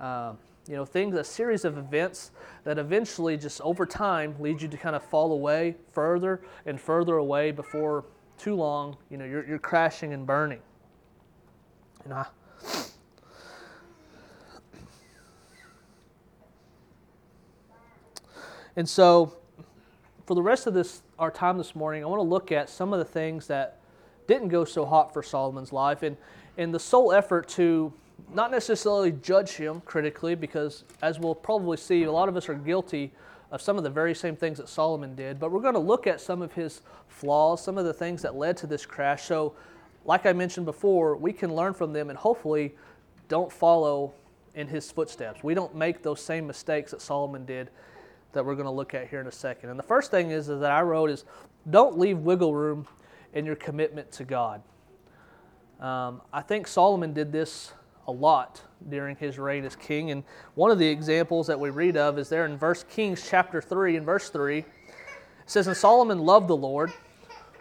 um, 0.01 0.39
you 0.69 0.75
know, 0.75 0.85
things, 0.85 1.15
a 1.17 1.25
series 1.25 1.65
of 1.65 1.79
events 1.79 2.33
that 2.65 2.79
eventually 2.79 3.37
just 3.37 3.61
over 3.61 3.87
time 3.87 4.35
lead 4.41 4.61
you 4.61 4.69
to 4.69 4.77
kind 4.77 4.97
of 4.97 5.03
fall 5.03 5.33
away 5.33 5.77
further 5.93 6.43
and 6.65 6.81
further 6.81 7.17
away 7.17 7.53
before 7.53 8.05
too 8.39 8.55
long, 8.55 8.97
you 9.11 9.17
know, 9.17 9.25
you're, 9.25 9.47
you're 9.47 9.59
crashing 9.59 10.13
and 10.13 10.27
burning. 10.27 10.61
And 18.77 18.89
so 18.89 19.33
for 20.27 20.35
the 20.35 20.43
rest 20.43 20.67
of 20.67 20.75
this 20.75 21.03
our 21.19 21.31
time 21.31 21.57
this 21.57 21.75
morning, 21.75 22.05
I 22.05 22.07
want 22.07 22.19
to 22.19 22.29
look 22.29 22.53
at 22.53 22.69
some 22.69 22.93
of 22.93 22.99
the 22.99 23.05
things 23.05 23.47
that 23.47 23.81
didn't 24.27 24.49
go 24.49 24.65
so 24.65 24.85
hot 24.85 25.15
for 25.15 25.23
Solomon's 25.23 25.73
life 25.73 26.03
and, 26.03 26.17
and 26.59 26.75
the 26.75 26.81
sole 26.81 27.13
effort 27.13 27.49
to 27.51 27.93
not 28.33 28.51
necessarily 28.51 29.12
judge 29.12 29.53
him 29.53 29.81
critically, 29.85 30.35
because 30.35 30.85
as 31.03 31.19
we'll 31.19 31.35
probably 31.35 31.77
see, 31.77 32.05
a 32.05 32.12
lot 32.12 32.29
of 32.29 32.37
us 32.37 32.49
are 32.49 32.55
guilty 32.55 33.12
of 33.51 33.62
some 33.62 33.79
of 33.79 33.85
the 33.85 33.91
very 33.91 34.15
same 34.15 34.37
things 34.37 34.59
that 34.59 34.69
Solomon 34.69 35.15
did. 35.15 35.39
But 35.39 35.53
we're 35.53 35.61
going 35.61 35.75
to 35.75 35.81
look 35.81 36.07
at 36.07 36.21
some 36.21 36.43
of 36.43 36.53
his 36.53 36.83
flaws, 37.09 37.62
some 37.62 37.79
of 37.79 37.85
the 37.85 37.93
things 37.93 38.23
that 38.23 38.35
led 38.35 38.57
to 38.59 38.67
this 38.67 38.85
crash. 38.85 39.25
So, 39.25 39.55
like 40.05 40.27
I 40.27 40.33
mentioned 40.33 40.67
before, 40.67 41.17
we 41.17 41.33
can 41.33 41.55
learn 41.55 41.75
from 41.75 41.93
them 41.93 42.11
and 42.11 42.19
hopefully 42.19 42.75
don't 43.29 43.53
follow 43.53 44.12
in 44.55 44.67
his 44.67 44.91
footsteps. 44.91 45.43
We 45.43 45.55
don't 45.55 45.75
make 45.75 46.03
those 46.03 46.21
same 46.21 46.47
mistakes 46.47 46.91
that 46.91 47.01
Solomon 47.01 47.45
did 47.45 47.71
that 48.33 48.45
we're 48.45 48.55
going 48.55 48.67
to 48.67 48.71
look 48.71 48.95
at 48.95 49.09
here 49.09 49.21
in 49.21 49.27
a 49.27 49.33
second. 49.33 49.71
And 49.71 49.79
the 49.79 49.85
first 49.85 50.11
thing 50.11 50.31
is, 50.31 50.49
is 50.49 50.61
that 50.61 50.71
I 50.71 50.83
wrote 50.83 51.11
is 51.11 51.25
don't 51.71 51.99
leave 51.99 52.19
wiggle 52.19 52.55
room 52.55 52.87
in 53.33 53.45
your 53.45 53.57
commitment 53.57 54.11
to 54.12 54.25
God. 54.25 54.62
Um, 55.81 56.23
I 56.33 56.41
think 56.43 56.67
Solomon 56.67 57.12
did 57.12 57.33
this 57.33 57.73
a 58.07 58.12
lot 58.12 58.62
during 58.88 59.16
his 59.16 59.38
reign 59.38 59.64
as 59.64 59.77
king. 59.77 60.11
And 60.11 60.25
one 60.55 60.71
of 60.71 60.79
the 60.79 60.87
examples 60.87 61.47
that 61.47 61.59
we 61.59 61.71
read 61.71 61.97
of 61.97 62.19
is 62.19 62.29
there 62.29 62.45
in 62.47 62.59
First 62.59 62.88
Kings 62.88 63.27
chapter 63.29 63.61
3 63.61 63.97
and 63.97 64.07
verse 64.07 64.29
3. 64.31 64.59
It 64.59 64.66
says, 65.47 65.66
And 65.66 65.77
Solomon 65.77 66.21
loved 66.21 66.49
the 66.49 66.57
Lord, 66.57 66.92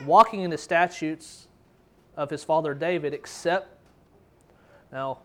walking 0.06 0.42
in 0.42 0.50
the 0.50 0.58
statutes 0.58 1.48
of 2.18 2.30
his 2.30 2.44
father 2.44 2.74
David, 2.74 3.14
except 3.14 3.70
now 4.92 5.20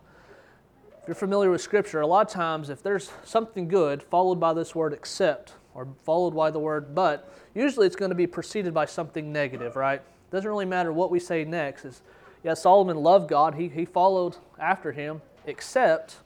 if 1.01 1.07
you're 1.07 1.15
familiar 1.15 1.49
with 1.49 1.61
scripture, 1.61 2.01
a 2.01 2.07
lot 2.07 2.27
of 2.27 2.33
times 2.33 2.69
if 2.69 2.83
there's 2.83 3.11
something 3.23 3.67
good 3.67 4.03
followed 4.03 4.39
by 4.39 4.53
this 4.53 4.75
word 4.75 4.93
except 4.93 5.53
or 5.73 5.87
followed 6.03 6.35
by 6.35 6.51
the 6.51 6.59
word 6.59 6.93
but, 6.93 7.33
usually 7.55 7.87
it's 7.87 7.95
going 7.95 8.09
to 8.09 8.15
be 8.15 8.27
preceded 8.27 8.73
by 8.73 8.85
something 8.85 9.31
negative, 9.33 9.75
right? 9.75 10.01
Doesn't 10.29 10.47
really 10.47 10.65
matter 10.65 10.93
what 10.93 11.09
we 11.09 11.19
say 11.19 11.43
next. 11.43 11.85
Is 11.85 12.01
yeah, 12.43 12.53
Solomon 12.53 12.97
loved 12.97 13.29
God. 13.29 13.55
He, 13.55 13.69
he 13.69 13.85
followed 13.85 14.37
after 14.59 14.91
him, 14.91 15.21
except 15.45 16.17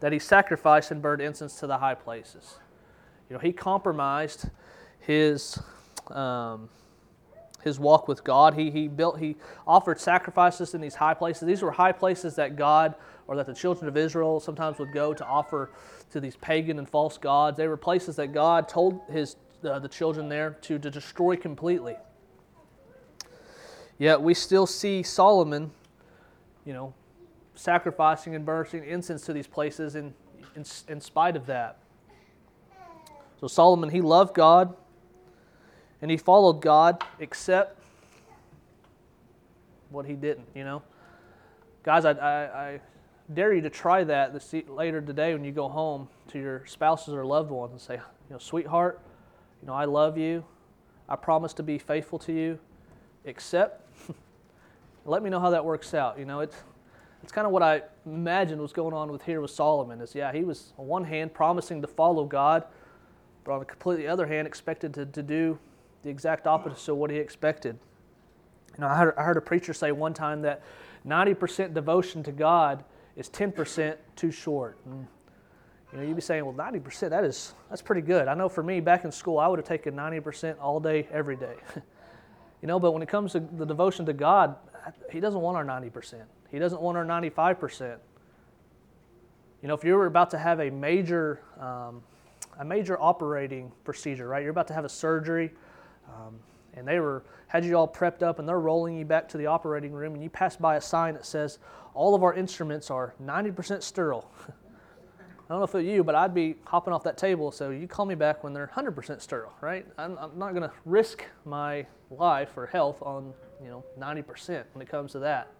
that 0.00 0.12
he 0.12 0.18
sacrificed 0.18 0.90
and 0.90 1.02
burned 1.02 1.22
incense 1.22 1.58
to 1.60 1.66
the 1.66 1.78
high 1.78 1.94
places. 1.94 2.58
You 3.28 3.34
know, 3.34 3.40
he 3.40 3.52
compromised 3.52 4.50
his 5.00 5.58
um, 6.10 6.68
his 7.66 7.80
walk 7.80 8.06
with 8.06 8.22
God. 8.22 8.54
He, 8.54 8.70
he 8.70 8.86
built 8.86 9.18
he 9.18 9.34
offered 9.66 9.98
sacrifices 9.98 10.74
in 10.74 10.80
these 10.80 10.94
high 10.94 11.14
places. 11.14 11.46
These 11.46 11.62
were 11.62 11.72
high 11.72 11.92
places 11.92 12.36
that 12.36 12.54
God 12.54 12.94
or 13.26 13.34
that 13.34 13.46
the 13.46 13.54
children 13.54 13.88
of 13.88 13.96
Israel 13.96 14.38
sometimes 14.38 14.78
would 14.78 14.92
go 14.92 15.12
to 15.12 15.24
offer 15.24 15.70
to 16.12 16.20
these 16.20 16.36
pagan 16.36 16.78
and 16.78 16.88
false 16.88 17.18
gods. 17.18 17.56
They 17.56 17.66
were 17.66 17.76
places 17.76 18.14
that 18.16 18.32
God 18.32 18.68
told 18.68 19.00
his 19.10 19.34
uh, 19.64 19.80
the 19.80 19.88
children 19.88 20.28
there 20.28 20.50
to, 20.62 20.78
to 20.78 20.90
destroy 20.90 21.34
completely. 21.34 21.96
Yet 23.98 24.20
we 24.20 24.34
still 24.34 24.66
see 24.66 25.02
Solomon, 25.02 25.70
you 26.64 26.72
know, 26.72 26.92
sacrificing 27.54 28.34
and 28.34 28.44
burning 28.44 28.84
incense 28.84 29.24
to 29.26 29.32
these 29.32 29.46
places 29.46 29.96
in, 29.96 30.12
in, 30.54 30.64
in 30.88 31.00
spite 31.00 31.36
of 31.36 31.46
that. 31.46 31.78
So 33.40 33.46
Solomon, 33.46 33.90
he 33.90 34.00
loved 34.00 34.34
God 34.34 34.74
and 36.02 36.10
he 36.10 36.16
followed 36.16 36.60
God, 36.60 37.02
except 37.18 37.78
what 39.90 40.04
he 40.04 40.14
didn't, 40.14 40.46
you 40.54 40.64
know? 40.64 40.82
Guys, 41.82 42.04
I, 42.04 42.12
I, 42.12 42.68
I 42.68 42.80
dare 43.32 43.54
you 43.54 43.62
to 43.62 43.70
try 43.70 44.04
that 44.04 44.32
this, 44.32 44.54
later 44.68 45.00
today 45.00 45.32
when 45.32 45.44
you 45.44 45.52
go 45.52 45.68
home 45.68 46.08
to 46.28 46.38
your 46.38 46.66
spouses 46.66 47.14
or 47.14 47.24
loved 47.24 47.50
ones 47.50 47.72
and 47.72 47.80
say, 47.80 47.94
you 47.94 48.34
know, 48.34 48.38
sweetheart, 48.38 49.00
you 49.62 49.68
know, 49.68 49.74
I 49.74 49.84
love 49.84 50.18
you. 50.18 50.44
I 51.08 51.16
promise 51.16 51.54
to 51.54 51.62
be 51.62 51.78
faithful 51.78 52.18
to 52.20 52.32
you, 52.32 52.58
except 53.24 53.85
let 55.06 55.22
me 55.22 55.30
know 55.30 55.40
how 55.40 55.50
that 55.50 55.64
works 55.64 55.94
out. 55.94 56.18
You 56.18 56.24
know, 56.24 56.40
it's, 56.40 56.56
it's 57.22 57.32
kind 57.32 57.46
of 57.46 57.52
what 57.52 57.62
I 57.62 57.82
imagined 58.04 58.60
was 58.60 58.72
going 58.72 58.94
on 58.94 59.10
with 59.10 59.22
here 59.22 59.40
with 59.40 59.50
Solomon 59.50 60.00
is, 60.00 60.14
yeah, 60.14 60.32
he 60.32 60.44
was 60.44 60.72
on 60.78 60.86
one 60.86 61.04
hand 61.04 61.32
promising 61.32 61.80
to 61.82 61.88
follow 61.88 62.24
God, 62.24 62.64
but 63.44 63.52
on 63.52 63.58
the 63.60 63.64
completely 63.64 64.06
other 64.06 64.26
hand 64.26 64.46
expected 64.46 64.92
to, 64.94 65.06
to 65.06 65.22
do 65.22 65.58
the 66.02 66.10
exact 66.10 66.46
opposite 66.46 66.90
of 66.90 66.98
what 66.98 67.10
he 67.10 67.16
expected. 67.16 67.78
You 68.76 68.82
know, 68.82 68.88
I 68.88 68.96
heard, 68.96 69.14
I 69.16 69.22
heard 69.22 69.36
a 69.36 69.40
preacher 69.40 69.72
say 69.72 69.92
one 69.92 70.12
time 70.12 70.42
that 70.42 70.62
90% 71.06 71.72
devotion 71.72 72.22
to 72.24 72.32
God 72.32 72.84
is 73.16 73.30
10% 73.30 73.96
too 74.14 74.30
short. 74.30 74.78
And, 74.84 75.06
you 75.92 75.98
know, 75.98 76.04
you'd 76.04 76.16
be 76.16 76.22
saying, 76.22 76.44
well, 76.44 76.54
90%, 76.54 77.10
that 77.10 77.24
is, 77.24 77.54
that's 77.70 77.80
pretty 77.80 78.02
good. 78.02 78.28
I 78.28 78.34
know 78.34 78.48
for 78.48 78.62
me, 78.62 78.80
back 78.80 79.04
in 79.04 79.12
school, 79.12 79.38
I 79.38 79.48
would 79.48 79.58
have 79.58 79.66
taken 79.66 79.94
90% 79.94 80.56
all 80.60 80.78
day, 80.78 81.08
every 81.10 81.36
day. 81.36 81.54
you 82.62 82.68
know, 82.68 82.78
but 82.78 82.92
when 82.92 83.02
it 83.02 83.08
comes 83.08 83.32
to 83.32 83.40
the 83.40 83.64
devotion 83.64 84.04
to 84.06 84.12
God, 84.12 84.56
He 85.10 85.20
doesn't 85.20 85.40
want 85.40 85.56
our 85.56 85.64
90%. 85.64 86.22
He 86.50 86.58
doesn't 86.58 86.80
want 86.80 86.96
our 86.96 87.04
95%. 87.04 87.98
You 89.62 89.68
know, 89.68 89.74
if 89.74 89.84
you 89.84 89.94
were 89.94 90.06
about 90.06 90.30
to 90.30 90.38
have 90.38 90.60
a 90.60 90.70
major, 90.70 91.40
um, 91.58 92.02
a 92.58 92.64
major 92.64 93.00
operating 93.00 93.72
procedure, 93.84 94.28
right? 94.28 94.42
You're 94.42 94.50
about 94.50 94.68
to 94.68 94.74
have 94.74 94.84
a 94.84 94.88
surgery, 94.88 95.52
um, 96.08 96.38
and 96.74 96.86
they 96.86 97.00
were 97.00 97.24
had 97.48 97.64
you 97.64 97.76
all 97.76 97.88
prepped 97.88 98.22
up, 98.22 98.38
and 98.38 98.48
they're 98.48 98.60
rolling 98.60 98.96
you 98.96 99.04
back 99.04 99.28
to 99.30 99.38
the 99.38 99.46
operating 99.46 99.92
room, 99.92 100.14
and 100.14 100.22
you 100.22 100.28
pass 100.28 100.56
by 100.56 100.76
a 100.76 100.80
sign 100.80 101.14
that 101.14 101.24
says 101.24 101.58
all 101.94 102.14
of 102.14 102.22
our 102.22 102.34
instruments 102.34 102.90
are 102.90 103.14
90% 103.22 103.82
sterile. 103.82 104.30
I 104.48 105.52
don't 105.52 105.60
know 105.60 105.64
if 105.64 105.74
it's 105.76 105.86
you, 105.86 106.02
but 106.02 106.16
I'd 106.16 106.34
be 106.34 106.56
hopping 106.64 106.92
off 106.92 107.04
that 107.04 107.16
table. 107.16 107.52
So 107.52 107.70
you 107.70 107.86
call 107.86 108.04
me 108.04 108.16
back 108.16 108.42
when 108.42 108.52
they're 108.52 108.70
100% 108.74 109.20
sterile, 109.20 109.52
right? 109.60 109.86
I'm, 109.96 110.18
I'm 110.18 110.36
not 110.36 110.54
going 110.54 110.68
to 110.68 110.72
risk 110.84 111.24
my 111.44 111.86
life 112.10 112.56
or 112.56 112.66
health 112.66 113.00
on 113.00 113.32
you 113.62 113.68
know 113.68 113.84
90% 113.98 114.64
when 114.72 114.82
it 114.82 114.88
comes 114.88 115.12
to 115.12 115.18
that. 115.20 115.52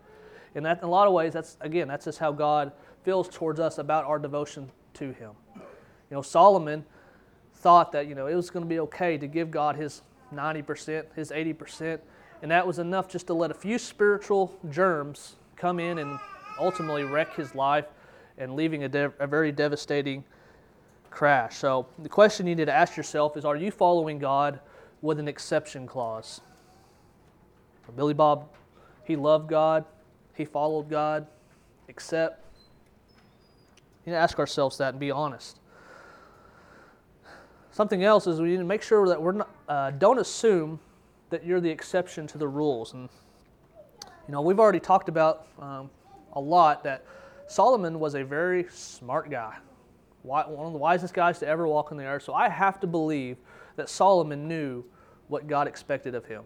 And 0.54 0.64
that, 0.64 0.78
in 0.78 0.84
a 0.84 0.90
lot 0.90 1.06
of 1.06 1.12
ways, 1.12 1.32
that's 1.32 1.56
again, 1.60 1.88
that's 1.88 2.04
just 2.06 2.18
how 2.18 2.32
God 2.32 2.72
feels 3.02 3.28
towards 3.28 3.60
us 3.60 3.78
about 3.78 4.04
our 4.04 4.18
devotion 4.18 4.70
to 4.94 5.12
Him. 5.12 5.32
You 5.54 6.16
know, 6.16 6.22
Solomon 6.22 6.84
thought 7.54 7.92
that 7.92 8.06
you 8.06 8.14
know 8.14 8.26
it 8.26 8.34
was 8.34 8.50
going 8.50 8.64
to 8.64 8.68
be 8.68 8.80
okay 8.80 9.18
to 9.18 9.26
give 9.26 9.50
God 9.50 9.76
His 9.76 10.02
90%, 10.34 11.04
His 11.14 11.30
80%, 11.30 12.00
and 12.42 12.50
that 12.50 12.66
was 12.66 12.78
enough 12.78 13.08
just 13.08 13.26
to 13.28 13.34
let 13.34 13.50
a 13.50 13.54
few 13.54 13.78
spiritual 13.78 14.58
germs 14.70 15.36
come 15.56 15.80
in 15.80 15.98
and 15.98 16.18
ultimately 16.58 17.04
wreck 17.04 17.34
his 17.34 17.54
life 17.54 17.86
and 18.38 18.54
leaving 18.54 18.84
a, 18.84 18.88
de- 18.88 19.12
a 19.18 19.26
very 19.26 19.52
devastating 19.52 20.24
crash. 21.10 21.56
So 21.56 21.86
the 21.98 22.08
question 22.08 22.46
you 22.46 22.54
need 22.54 22.66
to 22.66 22.74
ask 22.74 22.96
yourself 22.96 23.36
is 23.36 23.44
are 23.44 23.56
you 23.56 23.70
following 23.70 24.18
God 24.18 24.60
with 25.00 25.18
an 25.18 25.28
exception 25.28 25.86
clause? 25.86 26.40
Billy 27.94 28.14
Bob, 28.14 28.48
he 29.04 29.16
loved 29.16 29.48
God, 29.48 29.84
he 30.34 30.44
followed 30.44 30.90
God, 30.90 31.26
except 31.88 32.44
you 34.04 34.12
to 34.12 34.18
ask 34.18 34.38
ourselves 34.38 34.78
that 34.78 34.90
and 34.90 35.00
be 35.00 35.10
honest. 35.10 35.60
Something 37.70 38.04
else 38.04 38.26
is 38.26 38.40
we 38.40 38.48
need 38.48 38.56
to 38.58 38.64
make 38.64 38.82
sure 38.82 39.06
that 39.08 39.20
we're 39.20 39.32
not, 39.32 39.50
uh, 39.68 39.90
don't 39.90 40.18
assume 40.18 40.80
that 41.30 41.44
you're 41.44 41.60
the 41.60 41.70
exception 41.70 42.26
to 42.28 42.38
the 42.38 42.48
rules. 42.48 42.94
And 42.94 43.08
you 44.04 44.32
know, 44.32 44.40
we've 44.40 44.58
already 44.58 44.80
talked 44.80 45.08
about 45.08 45.46
um, 45.58 45.90
a 46.32 46.40
lot 46.40 46.84
that 46.84 47.04
Solomon 47.48 48.00
was 48.00 48.14
a 48.14 48.24
very 48.24 48.66
smart 48.70 49.30
guy, 49.30 49.56
one 50.22 50.46
of 50.48 50.72
the 50.72 50.78
wisest 50.78 51.14
guys 51.14 51.38
to 51.40 51.46
ever 51.46 51.66
walk 51.66 51.92
on 51.92 51.98
the 51.98 52.04
earth. 52.04 52.22
So 52.22 52.34
I 52.34 52.48
have 52.48 52.80
to 52.80 52.86
believe 52.86 53.36
that 53.76 53.88
Solomon 53.88 54.48
knew 54.48 54.84
what 55.28 55.46
God 55.46 55.68
expected 55.68 56.14
of 56.14 56.24
him. 56.24 56.44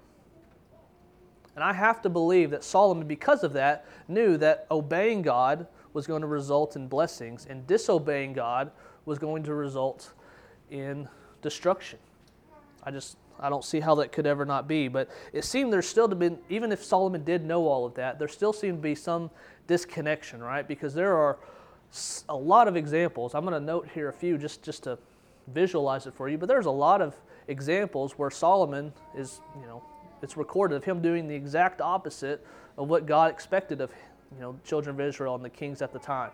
And 1.54 1.64
I 1.64 1.72
have 1.72 2.00
to 2.02 2.08
believe 2.08 2.50
that 2.50 2.64
Solomon, 2.64 3.06
because 3.06 3.42
of 3.44 3.52
that, 3.54 3.86
knew 4.08 4.36
that 4.38 4.66
obeying 4.70 5.22
God 5.22 5.66
was 5.92 6.06
going 6.06 6.20
to 6.20 6.28
result 6.28 6.76
in 6.76 6.86
blessings 6.86 7.46
and 7.50 7.66
disobeying 7.66 8.32
God 8.32 8.70
was 9.04 9.18
going 9.18 9.42
to 9.44 9.54
result 9.54 10.12
in 10.70 11.08
destruction. 11.42 11.98
I 12.84 12.90
just 12.90 13.16
I 13.40 13.48
don't 13.48 13.64
see 13.64 13.80
how 13.80 13.94
that 13.96 14.12
could 14.12 14.26
ever 14.26 14.44
not 14.44 14.68
be. 14.68 14.88
But 14.88 15.08
it 15.32 15.44
seemed 15.44 15.72
there 15.72 15.82
still 15.82 16.08
to 16.08 16.14
be, 16.14 16.36
even 16.48 16.72
if 16.72 16.84
Solomon 16.84 17.24
did 17.24 17.44
know 17.44 17.66
all 17.66 17.86
of 17.86 17.94
that, 17.94 18.18
there 18.18 18.28
still 18.28 18.52
seemed 18.52 18.78
to 18.78 18.82
be 18.82 18.94
some 18.94 19.30
disconnection, 19.66 20.42
right? 20.42 20.66
Because 20.66 20.94
there 20.94 21.16
are 21.16 21.38
a 22.28 22.36
lot 22.36 22.68
of 22.68 22.76
examples. 22.76 23.34
I'm 23.34 23.44
going 23.44 23.58
to 23.58 23.64
note 23.64 23.88
here 23.92 24.08
a 24.08 24.12
few 24.12 24.38
just, 24.38 24.62
just 24.62 24.84
to 24.84 24.98
visualize 25.48 26.06
it 26.06 26.14
for 26.14 26.28
you. 26.28 26.38
But 26.38 26.48
there's 26.48 26.66
a 26.66 26.70
lot 26.70 27.00
of 27.00 27.16
examples 27.48 28.12
where 28.12 28.30
Solomon 28.30 28.92
is, 29.16 29.40
you 29.58 29.66
know, 29.66 29.82
it's 30.22 30.36
recorded 30.36 30.76
of 30.76 30.84
him 30.84 31.00
doing 31.00 31.28
the 31.28 31.34
exact 31.34 31.80
opposite 31.80 32.44
of 32.76 32.88
what 32.88 33.06
God 33.06 33.30
expected 33.30 33.80
of, 33.80 33.92
you 34.34 34.40
know, 34.40 34.58
children 34.64 34.94
of 34.94 35.00
Israel 35.00 35.34
and 35.34 35.44
the 35.44 35.50
kings 35.50 35.82
at 35.82 35.92
the 35.92 35.98
time. 35.98 36.30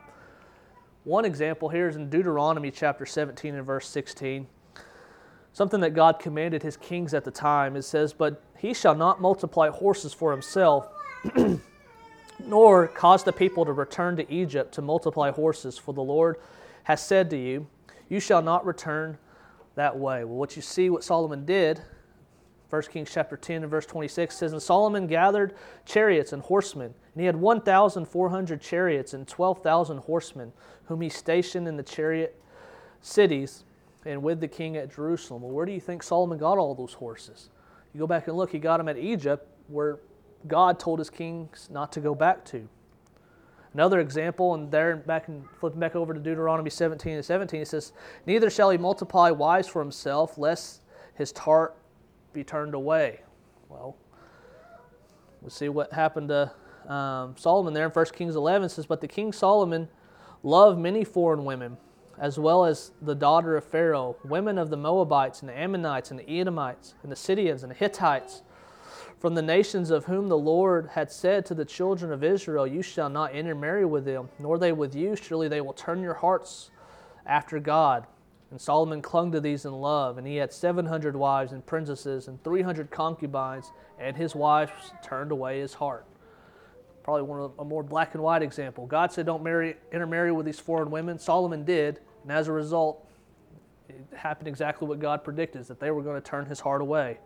One 1.04 1.24
example 1.24 1.68
here 1.68 1.88
is 1.88 1.96
in 1.96 2.10
Deuteronomy 2.10 2.70
chapter 2.70 3.06
17 3.06 3.54
and 3.54 3.64
verse 3.64 3.88
16 3.88 4.46
something 5.56 5.80
that 5.80 5.94
God 5.94 6.18
commanded 6.18 6.62
his 6.62 6.76
kings 6.76 7.14
at 7.14 7.24
the 7.24 7.30
time. 7.30 7.76
It 7.76 7.82
says, 7.82 8.12
But 8.12 8.42
he 8.58 8.74
shall 8.74 8.94
not 8.94 9.22
multiply 9.22 9.70
horses 9.70 10.12
for 10.12 10.30
himself, 10.30 10.90
nor 12.44 12.88
cause 12.88 13.24
the 13.24 13.32
people 13.32 13.64
to 13.64 13.72
return 13.72 14.18
to 14.18 14.30
Egypt 14.30 14.74
to 14.74 14.82
multiply 14.82 15.30
horses, 15.30 15.78
for 15.78 15.94
the 15.94 16.02
Lord 16.02 16.36
has 16.82 17.00
said 17.00 17.30
to 17.30 17.38
you, 17.38 17.66
You 18.10 18.20
shall 18.20 18.42
not 18.42 18.66
return 18.66 19.16
that 19.76 19.98
way. 19.98 20.24
Well, 20.24 20.36
what 20.36 20.56
you 20.56 20.62
see 20.62 20.90
what 20.90 21.02
Solomon 21.02 21.46
did, 21.46 21.80
1 22.70 22.82
Kings 22.82 23.10
chapter 23.12 23.36
10 23.36 23.62
and 23.62 23.70
verse 23.70 23.86
26 23.86 24.34
says, 24.34 24.52
And 24.52 24.60
Solomon 24.60 25.06
gathered 25.06 25.54
chariots 25.84 26.32
and 26.32 26.42
horsemen, 26.42 26.86
and 27.14 27.20
he 27.20 27.26
had 27.26 27.36
1,400 27.36 28.60
chariots 28.60 29.14
and 29.14 29.26
12,000 29.26 29.98
horsemen, 29.98 30.52
whom 30.86 31.00
he 31.00 31.08
stationed 31.08 31.68
in 31.68 31.76
the 31.76 31.82
chariot 31.82 32.40
cities 33.00 33.64
and 34.04 34.22
with 34.22 34.40
the 34.40 34.48
king 34.48 34.76
at 34.76 34.92
Jerusalem. 34.94 35.42
Well, 35.42 35.52
where 35.52 35.66
do 35.66 35.72
you 35.72 35.80
think 35.80 36.02
Solomon 36.02 36.38
got 36.38 36.58
all 36.58 36.74
those 36.74 36.94
horses? 36.94 37.50
You 37.94 38.00
go 38.00 38.06
back 38.06 38.26
and 38.26 38.36
look, 38.36 38.50
he 38.50 38.58
got 38.58 38.78
them 38.78 38.88
at 38.88 38.98
Egypt, 38.98 39.46
where 39.68 39.98
God 40.48 40.78
told 40.78 40.98
his 40.98 41.10
kings 41.10 41.68
not 41.70 41.92
to 41.92 42.00
go 42.00 42.14
back 42.14 42.44
to. 42.46 42.68
Another 43.74 44.00
example, 44.00 44.54
and 44.54 44.70
there 44.70 44.96
back 44.96 45.28
and 45.28 45.44
flipping 45.60 45.80
back 45.80 45.94
over 45.94 46.14
to 46.14 46.20
Deuteronomy 46.20 46.70
17 46.70 47.14
and 47.14 47.24
17, 47.24 47.60
it 47.60 47.68
says, 47.68 47.92
Neither 48.26 48.48
shall 48.48 48.70
he 48.70 48.78
multiply 48.78 49.30
wives 49.30 49.68
for 49.68 49.82
himself, 49.82 50.38
lest 50.38 50.80
his 51.14 51.36
heart 51.36 51.76
be 52.36 52.44
turned 52.44 52.74
away. 52.74 53.20
Well, 53.70 53.96
we'll 55.40 55.50
see 55.50 55.70
what 55.70 55.92
happened 55.92 56.28
to 56.28 56.52
um, 56.92 57.34
Solomon 57.38 57.72
there 57.72 57.86
in 57.86 57.90
1 57.90 58.06
Kings 58.12 58.36
11 58.36 58.68
says, 58.68 58.84
But 58.84 59.00
the 59.00 59.08
king 59.08 59.32
Solomon 59.32 59.88
loved 60.42 60.78
many 60.78 61.02
foreign 61.02 61.46
women 61.46 61.78
as 62.18 62.38
well 62.38 62.64
as 62.64 62.92
the 63.02 63.14
daughter 63.14 63.56
of 63.56 63.64
Pharaoh, 63.64 64.16
women 64.24 64.58
of 64.58 64.70
the 64.70 64.76
Moabites 64.76 65.40
and 65.40 65.48
the 65.48 65.58
Ammonites 65.58 66.10
and 66.10 66.20
the 66.20 66.28
Edomites 66.28 66.94
and 67.02 67.10
the 67.10 67.16
Sidonians 67.16 67.62
and 67.62 67.70
the 67.70 67.76
Hittites, 67.76 68.42
from 69.18 69.34
the 69.34 69.42
nations 69.42 69.90
of 69.90 70.04
whom 70.04 70.28
the 70.28 70.36
Lord 70.36 70.90
had 70.92 71.10
said 71.10 71.46
to 71.46 71.54
the 71.54 71.64
children 71.64 72.12
of 72.12 72.22
Israel, 72.22 72.66
You 72.66 72.82
shall 72.82 73.08
not 73.08 73.34
intermarry 73.34 73.86
with 73.86 74.04
them, 74.04 74.28
nor 74.38 74.58
they 74.58 74.72
with 74.72 74.94
you. 74.94 75.16
Surely 75.16 75.48
they 75.48 75.62
will 75.62 75.72
turn 75.72 76.02
your 76.02 76.14
hearts 76.14 76.70
after 77.24 77.58
God. 77.58 78.06
And 78.50 78.60
Solomon 78.60 79.02
clung 79.02 79.32
to 79.32 79.40
these 79.40 79.64
in 79.64 79.72
love, 79.72 80.18
and 80.18 80.26
he 80.26 80.36
had 80.36 80.52
700 80.52 81.16
wives 81.16 81.52
and 81.52 81.66
princesses 81.66 82.28
and 82.28 82.42
300 82.44 82.90
concubines, 82.90 83.72
and 83.98 84.16
his 84.16 84.34
wives 84.34 84.92
turned 85.02 85.32
away 85.32 85.60
his 85.60 85.74
heart 85.74 86.06
probably 87.06 87.22
one 87.22 87.38
of 87.38 87.52
a 87.60 87.64
more 87.64 87.84
black 87.84 88.14
and 88.14 88.22
white 88.22 88.42
example. 88.42 88.84
God 88.84 89.12
said, 89.12 89.26
"Don't 89.26 89.44
marry, 89.44 89.76
intermarry 89.92 90.32
with 90.32 90.44
these 90.44 90.58
foreign 90.58 90.90
women." 90.90 91.20
Solomon 91.20 91.64
did, 91.64 92.00
and 92.24 92.32
as 92.32 92.48
a 92.48 92.52
result, 92.52 93.06
it 93.88 94.04
happened 94.12 94.48
exactly 94.48 94.88
what 94.88 94.98
God 94.98 95.22
predicted 95.22 95.64
that 95.66 95.78
they 95.78 95.92
were 95.92 96.02
going 96.02 96.20
to 96.20 96.20
turn 96.20 96.46
his 96.46 96.58
heart 96.58 96.80
away. 96.80 97.20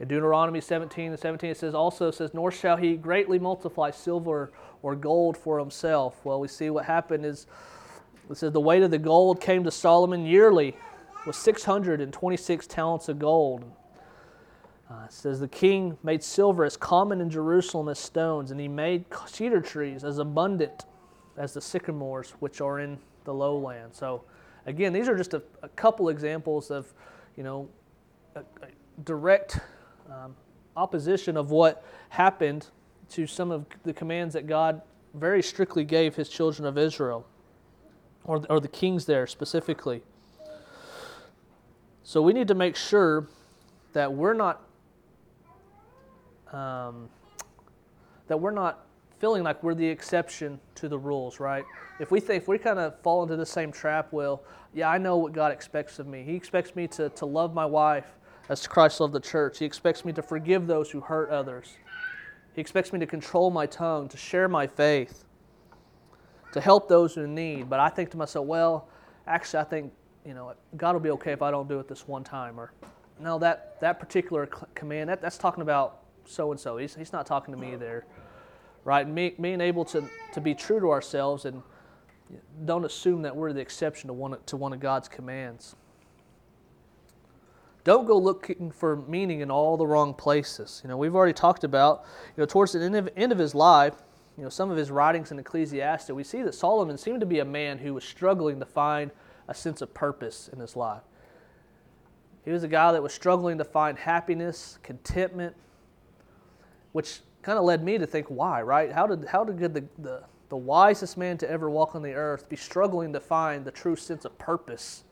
In 0.00 0.08
Deuteronomy 0.08 0.60
17 0.60 1.12
and 1.12 1.20
17, 1.20 1.50
it 1.50 1.56
says 1.56 1.76
also 1.76 2.10
says, 2.10 2.34
"Nor 2.34 2.50
shall 2.50 2.76
he 2.76 2.96
greatly 2.96 3.38
multiply 3.38 3.92
silver 3.92 4.50
or 4.82 4.96
gold 4.96 5.36
for 5.36 5.60
himself." 5.60 6.24
Well, 6.24 6.40
we 6.40 6.48
see 6.48 6.70
what 6.70 6.86
happened 6.86 7.24
is 7.24 7.46
it 8.30 8.36
says 8.36 8.52
the 8.52 8.60
weight 8.60 8.82
of 8.82 8.90
the 8.90 8.98
gold 8.98 9.40
came 9.40 9.64
to 9.64 9.70
Solomon 9.70 10.24
yearly 10.24 10.76
was 11.26 11.36
626 11.36 12.66
talents 12.66 13.08
of 13.08 13.18
gold. 13.18 13.64
Uh, 14.90 15.04
it 15.06 15.12
says 15.12 15.40
the 15.40 15.48
king 15.48 15.96
made 16.02 16.22
silver 16.22 16.64
as 16.64 16.76
common 16.76 17.20
in 17.20 17.30
Jerusalem 17.30 17.88
as 17.88 17.98
stones, 17.98 18.50
and 18.50 18.60
he 18.60 18.68
made 18.68 19.04
cedar 19.26 19.60
trees 19.60 20.04
as 20.04 20.18
abundant 20.18 20.84
as 21.36 21.54
the 21.54 21.60
sycamores 21.60 22.34
which 22.40 22.60
are 22.60 22.80
in 22.80 22.98
the 23.24 23.32
lowland. 23.32 23.94
So, 23.94 24.24
again, 24.66 24.92
these 24.92 25.08
are 25.08 25.16
just 25.16 25.34
a, 25.34 25.42
a 25.62 25.68
couple 25.70 26.10
examples 26.10 26.70
of, 26.70 26.92
you 27.36 27.42
know, 27.42 27.68
a, 28.36 28.40
a 28.40 28.68
direct 29.04 29.58
um, 30.10 30.36
opposition 30.76 31.36
of 31.36 31.50
what 31.50 31.84
happened 32.10 32.68
to 33.10 33.26
some 33.26 33.50
of 33.50 33.64
the 33.84 33.92
commands 33.92 34.34
that 34.34 34.46
God 34.46 34.82
very 35.14 35.42
strictly 35.42 35.84
gave 35.84 36.14
his 36.14 36.28
children 36.28 36.66
of 36.66 36.76
Israel, 36.76 37.26
or, 38.24 38.44
or 38.48 38.60
the 38.60 38.68
kings 38.68 39.06
there 39.06 39.26
specifically. 39.26 40.02
So 42.02 42.20
we 42.20 42.32
need 42.32 42.48
to 42.48 42.54
make 42.54 42.76
sure 42.76 43.26
that 43.92 44.12
we're 44.12 44.34
not 44.34 44.62
um, 46.52 47.08
that 48.28 48.38
we're 48.38 48.50
not 48.50 48.86
feeling 49.18 49.42
like 49.42 49.62
we're 49.62 49.74
the 49.74 49.86
exception 49.86 50.60
to 50.74 50.88
the 50.88 50.98
rules, 50.98 51.40
right? 51.40 51.64
If 51.98 52.10
we 52.10 52.20
think 52.20 52.42
if 52.42 52.48
we 52.48 52.58
kind 52.58 52.78
of 52.78 53.00
fall 53.00 53.22
into 53.22 53.36
the 53.36 53.46
same 53.46 53.72
trap, 53.72 54.08
well, 54.12 54.42
yeah, 54.74 54.90
I 54.90 54.98
know 54.98 55.16
what 55.16 55.32
God 55.32 55.52
expects 55.52 55.98
of 55.98 56.06
me. 56.06 56.22
He 56.22 56.34
expects 56.34 56.76
me 56.76 56.86
to, 56.88 57.08
to 57.10 57.26
love 57.26 57.54
my 57.54 57.64
wife 57.64 58.12
as 58.48 58.66
Christ 58.66 59.00
loved 59.00 59.14
the 59.14 59.20
church. 59.20 59.58
He 59.58 59.64
expects 59.64 60.04
me 60.04 60.12
to 60.12 60.22
forgive 60.22 60.66
those 60.66 60.90
who 60.90 61.00
hurt 61.00 61.30
others. 61.30 61.76
He 62.54 62.60
expects 62.60 62.92
me 62.92 62.98
to 63.00 63.06
control 63.06 63.50
my 63.50 63.66
tongue, 63.66 64.08
to 64.08 64.16
share 64.16 64.48
my 64.48 64.66
faith, 64.66 65.23
to 66.54 66.60
help 66.60 66.88
those 66.88 67.16
in 67.16 67.34
need. 67.34 67.68
But 67.68 67.80
I 67.80 67.88
think 67.88 68.10
to 68.12 68.16
myself, 68.16 68.46
well, 68.46 68.88
actually, 69.26 69.60
I 69.60 69.64
think 69.64 69.92
you 70.24 70.34
know 70.34 70.54
God 70.76 70.92
will 70.92 71.00
be 71.00 71.10
okay 71.10 71.32
if 71.32 71.42
I 71.42 71.50
don't 71.50 71.68
do 71.68 71.80
it 71.80 71.88
this 71.88 72.06
one 72.06 72.22
time. 72.22 72.58
Or 72.58 72.72
no, 73.20 73.38
that 73.40 73.80
that 73.80 73.98
particular 73.98 74.46
command 74.74 75.10
that, 75.10 75.20
that's 75.20 75.36
talking 75.36 75.62
about 75.62 76.04
so 76.24 76.52
and 76.52 76.60
so. 76.60 76.76
He's 76.76 76.94
he's 76.94 77.12
not 77.12 77.26
talking 77.26 77.52
to 77.52 77.60
me 77.60 77.74
there, 77.74 78.06
right? 78.84 79.06
Me, 79.06 79.34
being 79.38 79.60
able 79.60 79.84
to 79.86 80.08
to 80.32 80.40
be 80.40 80.54
true 80.54 80.78
to 80.78 80.90
ourselves 80.90 81.44
and 81.44 81.60
don't 82.64 82.84
assume 82.84 83.22
that 83.22 83.34
we're 83.34 83.52
the 83.52 83.60
exception 83.60 84.06
to 84.06 84.14
one 84.14 84.36
to 84.46 84.56
one 84.56 84.72
of 84.72 84.78
God's 84.78 85.08
commands. 85.08 85.74
Don't 87.82 88.06
go 88.06 88.16
looking 88.16 88.70
for 88.70 88.96
meaning 89.08 89.40
in 89.40 89.50
all 89.50 89.76
the 89.76 89.86
wrong 89.86 90.14
places. 90.14 90.80
You 90.84 90.88
know, 90.88 90.96
we've 90.96 91.14
already 91.14 91.34
talked 91.34 91.64
about, 91.64 92.04
you 92.34 92.40
know, 92.40 92.46
towards 92.46 92.72
the 92.72 92.80
end 92.80 92.96
of, 92.96 93.10
end 93.14 93.30
of 93.30 93.36
his 93.36 93.54
life, 93.54 93.92
you 94.36 94.42
know, 94.42 94.48
some 94.48 94.70
of 94.70 94.76
his 94.76 94.90
writings 94.90 95.30
in 95.30 95.38
Ecclesiastes, 95.38 96.10
we 96.10 96.24
see 96.24 96.42
that 96.42 96.54
Solomon 96.54 96.98
seemed 96.98 97.20
to 97.20 97.26
be 97.26 97.38
a 97.38 97.44
man 97.44 97.78
who 97.78 97.94
was 97.94 98.04
struggling 98.04 98.58
to 98.58 98.66
find 98.66 99.10
a 99.46 99.54
sense 99.54 99.80
of 99.80 99.94
purpose 99.94 100.48
in 100.52 100.58
his 100.58 100.74
life. 100.74 101.02
He 102.44 102.50
was 102.50 102.64
a 102.64 102.68
guy 102.68 102.92
that 102.92 103.02
was 103.02 103.14
struggling 103.14 103.58
to 103.58 103.64
find 103.64 103.96
happiness, 103.96 104.78
contentment, 104.82 105.54
which 106.92 107.20
kind 107.42 107.58
of 107.58 107.64
led 107.64 107.84
me 107.84 107.96
to 107.96 108.06
think, 108.06 108.26
why, 108.28 108.60
right? 108.60 108.92
How 108.92 109.06
did, 109.06 109.24
how 109.26 109.44
did 109.44 109.72
the, 109.72 109.84
the, 109.98 110.24
the 110.48 110.56
wisest 110.56 111.16
man 111.16 111.38
to 111.38 111.50
ever 111.50 111.70
walk 111.70 111.94
on 111.94 112.02
the 112.02 112.12
earth 112.12 112.48
be 112.48 112.56
struggling 112.56 113.12
to 113.12 113.20
find 113.20 113.64
the 113.64 113.70
true 113.70 113.96
sense 113.96 114.24
of 114.24 114.36
purpose 114.36 115.04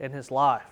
in 0.00 0.12
his 0.12 0.30
life? 0.30 0.66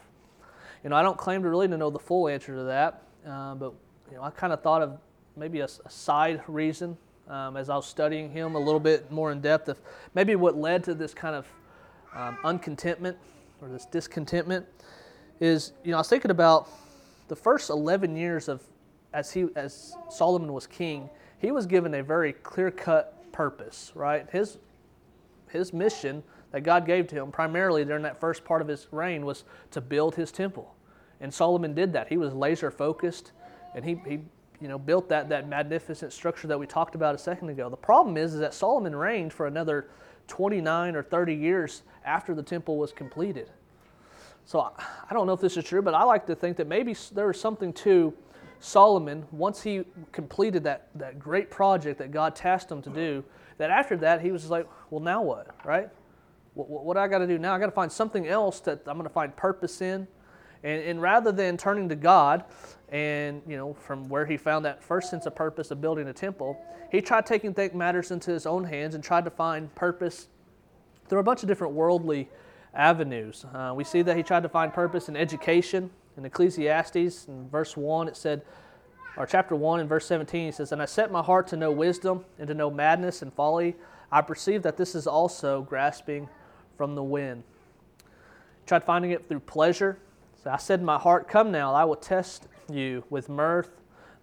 You 0.83 0.91
know, 0.91 0.97
I 0.97 1.03
don't 1.03 1.19
claim 1.19 1.43
to 1.43 1.51
really 1.51 1.69
to 1.69 1.77
know 1.77 1.91
the 1.91 1.99
full 1.99 2.29
answer 2.29 2.55
to 2.57 2.65
that, 2.65 3.03
uh, 3.27 3.55
but 3.55 3.75
you 4.11 4.17
know, 4.17 4.23
I 4.23 4.31
kind 4.31 4.53
of 4.53 4.63
thought 4.63 4.81
of 4.81 4.99
maybe 5.37 5.61
a, 5.61 5.69
a 5.85 5.91
side 5.91 6.43
reason 6.49 6.97
um, 7.31 7.57
as 7.57 7.71
I 7.71 7.77
was 7.77 7.87
studying 7.87 8.31
him 8.31 8.57
a 8.57 8.59
little 8.59 8.81
bit 8.81 9.11
more 9.11 9.31
in 9.33 9.41
depth 9.41 9.69
of 9.69 9.81
maybe 10.15 10.35
what 10.35 10.57
led 10.57 10.85
to 10.85 10.95
this 10.95 11.15
kind 11.15 11.37
of 11.37 11.47
um, 12.15 12.37
uncontentment 12.45 13.17
or 13.63 13.69
this 13.69 13.87
discontentment 13.87 14.67
is, 15.39 15.73
you 15.85 15.93
know, 15.93 15.99
I 15.99 16.01
was 16.01 16.09
thinking 16.09 16.33
about 16.33 16.69
the 17.29 17.37
first 17.37 17.71
11 17.71 18.17
years 18.17 18.49
of 18.49 18.63
as 19.13 19.33
he 19.33 19.47
as 19.57 19.95
Solomon 20.09 20.53
was 20.53 20.67
king, 20.67 21.09
he 21.39 21.53
was 21.53 21.67
given 21.67 21.95
a 21.95 22.03
very 22.03 22.33
clear-cut 22.33 23.33
purpose, 23.33 23.93
right? 23.95 24.29
His 24.31 24.59
his 25.49 25.73
mission 25.73 26.23
that 26.53 26.63
God 26.63 26.87
gave 26.87 27.07
to 27.09 27.17
him, 27.17 27.31
primarily 27.31 27.85
during 27.85 28.03
that 28.03 28.21
first 28.21 28.45
part 28.45 28.63
of 28.63 28.69
his 28.69 28.87
reign, 28.91 29.25
was 29.25 29.45
to 29.71 29.81
build 29.81 30.15
his 30.15 30.33
temple. 30.33 30.75
And 31.21 31.33
Solomon 31.33 31.75
did 31.75 31.93
that. 31.93 32.09
He 32.09 32.17
was 32.17 32.33
laser 32.33 32.71
focused, 32.71 33.33
and 33.75 33.85
he, 33.85 34.01
he 34.07 34.21
you 34.61 34.69
know, 34.69 34.79
built 34.79 35.09
that, 35.09 35.29
that 35.31 35.49
magnificent 35.49 36.13
structure 36.13 36.47
that 36.49 36.59
we 36.59 36.67
talked 36.67 36.95
about 36.95 37.15
a 37.15 37.19
second 37.19 37.49
ago. 37.49 37.69
The 37.69 37.77
problem 37.77 38.17
is, 38.17 38.35
is 38.35 38.41
that 38.41 38.55
Solomon 38.55 38.95
reigned 38.95 39.33
for 39.33 39.47
another 39.47 39.89
29 40.29 40.97
or 40.97 41.03
30 41.03 41.35
years 41.35 41.83
after 42.05 42.35
the 42.35 42.43
temple 42.43 42.77
was 42.77 42.93
completed. 42.93 43.51
So 44.45 44.61
I 44.61 45.15
don't 45.15 45.27
know 45.27 45.33
if 45.33 45.41
this 45.41 45.57
is 45.57 45.65
true, 45.65 45.83
but 45.83 45.95
I 45.95 46.03
like 46.05 46.27
to 46.27 46.35
think 46.35 46.57
that 46.57 46.67
maybe 46.67 46.95
there 47.13 47.27
was 47.27 47.41
something 47.41 47.73
to 47.75 48.13
Solomon 48.61 49.25
once 49.33 49.63
he 49.63 49.85
completed 50.13 50.65
that, 50.65 50.89
that 50.95 51.19
great 51.19 51.51
project 51.51 51.99
that 51.99 52.11
God 52.11 52.37
tasked 52.37 52.71
him 52.71 52.83
to 52.83 52.91
do. 52.91 53.25
That 53.59 53.71
after 53.71 53.97
that, 53.99 54.21
he 54.21 54.33
was 54.33 54.51
like, 54.51 54.67
well, 54.91 55.01
now 55.01 55.23
what, 55.23 55.49
right? 55.65 55.89
What, 56.55 56.69
what 56.69 56.97
I 56.97 57.09
got 57.09 57.19
to 57.19 57.27
do 57.27 57.39
now? 57.39 57.55
I 57.55 57.59
got 57.59 57.67
to 57.67 57.73
find 57.73 57.91
something 57.91 58.27
else 58.29 58.61
that 58.61 58.81
I'm 58.87 58.95
going 58.95 59.05
to 59.05 59.13
find 59.13 59.35
purpose 59.35 59.81
in. 59.81 60.07
And, 60.63 60.83
and 60.83 61.03
rather 61.03 61.33
than 61.33 61.57
turning 61.57 61.89
to 61.89 61.97
God 61.97 62.45
and, 62.91 63.41
you 63.47 63.57
know, 63.57 63.75
from 63.75 64.09
where 64.09 64.27
he 64.27 64.37
found 64.37 64.65
that 64.65 64.83
first 64.83 65.11
sense 65.11 65.27
of 65.27 65.35
purpose 65.35 65.71
of 65.71 65.81
building 65.81 66.09
a 66.09 66.13
temple, 66.13 66.61
he 66.91 67.01
tried 67.01 67.25
taking 67.25 67.55
matters 67.75 68.11
into 68.11 68.33
his 68.33 68.47
own 68.47 68.65
hands 68.65 68.95
and 68.95 69.05
tried 69.05 69.25
to 69.25 69.31
find 69.31 69.73
purpose 69.75 70.29
through 71.09 71.21
a 71.21 71.23
bunch 71.23 71.43
of 71.43 71.49
different 71.49 71.73
worldly 71.73 72.29
avenues. 72.75 73.45
Uh, 73.55 73.73
we 73.75 73.85
see 73.85 74.03
that 74.03 74.17
he 74.17 74.23
tried 74.23 74.43
to 74.43 74.49
find 74.49 74.73
purpose 74.73 75.09
in 75.09 75.17
education. 75.17 75.91
In 76.17 76.25
Ecclesiastes, 76.25 77.27
in 77.29 77.49
verse 77.49 77.77
1, 77.77 78.09
it 78.09 78.17
said, 78.17 78.43
or 79.17 79.27
chapter 79.27 79.55
1 79.55 79.81
and 79.81 79.89
verse 79.89 80.07
17, 80.07 80.47
he 80.47 80.53
says, 80.53 80.73
And 80.73 80.81
I 80.81 80.85
set 80.85 81.11
my 81.11 81.23
heart 81.23 81.47
to 81.49 81.57
know 81.57 81.71
wisdom 81.71 82.25
and 82.39 82.49
to 82.49 82.55
know 82.55 82.71
madness 82.71 83.23
and 83.23 83.33
folly. 83.33 83.77
I 84.11 84.21
perceive 84.21 84.63
that 84.63 84.77
this 84.77 84.95
is 84.95 85.07
also 85.07 85.63
grasping 85.63 86.29
from 86.77 86.95
the 86.95 87.03
wind. 87.03 87.45
Tried 88.67 88.85
finding 88.85 89.11
it 89.11 89.29
through 89.29 89.41
pleasure. 89.41 89.99
So 90.43 90.51
I 90.51 90.57
said 90.57 90.81
in 90.81 90.87
my 90.87 90.99
heart, 90.99 91.29
Come 91.29 91.51
now, 91.51 91.75
I 91.75 91.85
will 91.85 91.97
test 91.97 92.47
you 92.73 93.05
with 93.11 93.29
mirth. 93.29 93.71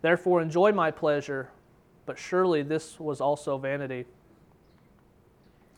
Therefore 0.01 0.41
enjoy 0.41 0.71
my 0.71 0.91
pleasure. 0.91 1.49
But 2.05 2.17
surely 2.17 2.63
this 2.63 2.99
was 2.99 3.19
also 3.19 3.57
vanity. 3.57 4.05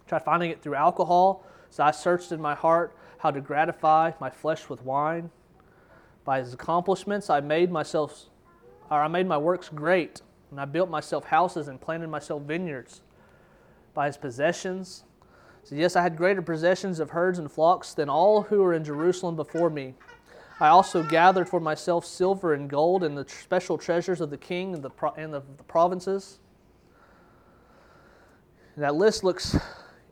Tried 0.08 0.24
finding 0.24 0.52
it 0.52 0.62
through 0.62 0.76
alcohol. 0.76 1.44
So 1.70 1.84
I 1.84 1.92
searched 1.92 2.32
in 2.32 2.42
my 2.42 2.56
heart 2.56 2.96
how 3.20 3.32
to 3.32 3.42
gratify 3.42 4.12
my 4.20 4.30
flesh 4.30 4.70
with 4.70 4.84
wine. 4.84 5.30
By 6.26 6.40
his 6.40 6.54
accomplishments, 6.54 7.30
I 7.30 7.40
made 7.40 7.72
myself, 7.72 8.26
or 8.90 9.02
I 9.02 9.08
made 9.08 9.28
my 9.28 9.38
works 9.38 9.70
great, 9.70 10.22
and 10.52 10.60
I 10.60 10.66
built 10.66 10.90
myself 10.90 11.26
houses 11.26 11.68
and 11.68 11.80
planted 11.80 12.10
myself 12.10 12.44
vineyards. 12.44 13.02
By 13.94 14.08
his 14.08 14.18
possessions, 14.18 15.04
so, 15.64 15.76
yes, 15.76 15.96
I 15.96 16.02
had 16.02 16.18
greater 16.18 16.42
possessions 16.42 17.00
of 17.00 17.12
herds 17.12 17.38
and 17.38 17.52
flocks 17.52 17.94
than 17.94 18.10
all 18.10 18.44
who 18.44 18.64
were 18.64 18.74
in 18.74 18.84
Jerusalem 18.84 19.36
before 19.36 19.70
me. 19.70 19.94
I 20.60 20.68
also 20.68 21.04
gathered 21.04 21.48
for 21.48 21.60
myself 21.60 22.06
silver 22.06 22.54
and 22.54 22.70
gold 22.70 23.04
and 23.04 23.18
the 23.18 23.28
special 23.28 23.78
treasures 23.78 24.20
of 24.20 24.30
the 24.30 24.38
king 24.38 24.74
and 24.74 24.84
the, 24.84 24.92
and 25.16 25.34
the, 25.34 25.42
the 25.58 25.64
provinces. 25.64 26.40
And 28.76 28.84
that 28.84 28.96
list 28.96 29.24
looks 29.24 29.58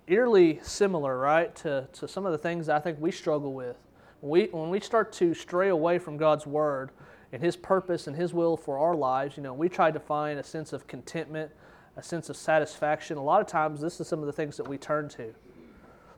eerily 0.08 0.60
similar, 0.64 1.18
right, 1.18 1.54
to, 1.58 1.88
to 1.94 2.08
some 2.08 2.26
of 2.26 2.32
the 2.32 2.38
things 2.38 2.70
I 2.70 2.80
think 2.80 2.98
we 3.02 3.12
struggle 3.12 3.54
with. 3.54 3.76
When 4.22 4.30
we, 4.30 4.46
when 4.52 4.70
we 4.70 4.80
start 4.80 5.12
to 5.14 5.34
stray 5.34 5.70
away 5.70 6.00
from 6.00 6.16
God's 6.16 6.48
word 6.48 6.92
and 7.34 7.42
His 7.42 7.58
purpose 7.58 8.08
and 8.08 8.16
His 8.16 8.34
will 8.34 8.56
for 8.56 8.78
our 8.78 8.96
lives, 8.96 9.36
you 9.36 9.44
know, 9.44 9.54
we 9.54 9.68
try 9.68 9.92
to 9.92 10.00
find 10.00 10.40
a 10.40 10.44
sense 10.44 10.72
of 10.72 10.88
contentment 10.88 11.52
a 11.98 12.04
sense 12.04 12.30
of 12.30 12.38
satisfaction. 12.38 13.18
A 13.18 13.24
lot 13.24 13.42
of 13.42 13.48
times, 13.48 13.82
this 13.82 14.00
is 14.00 14.08
some 14.08 14.20
of 14.20 14.28
the 14.28 14.32
things 14.32 14.56
that 14.58 14.68
we 14.68 14.78
turn 14.78 15.10
to. 15.10 15.34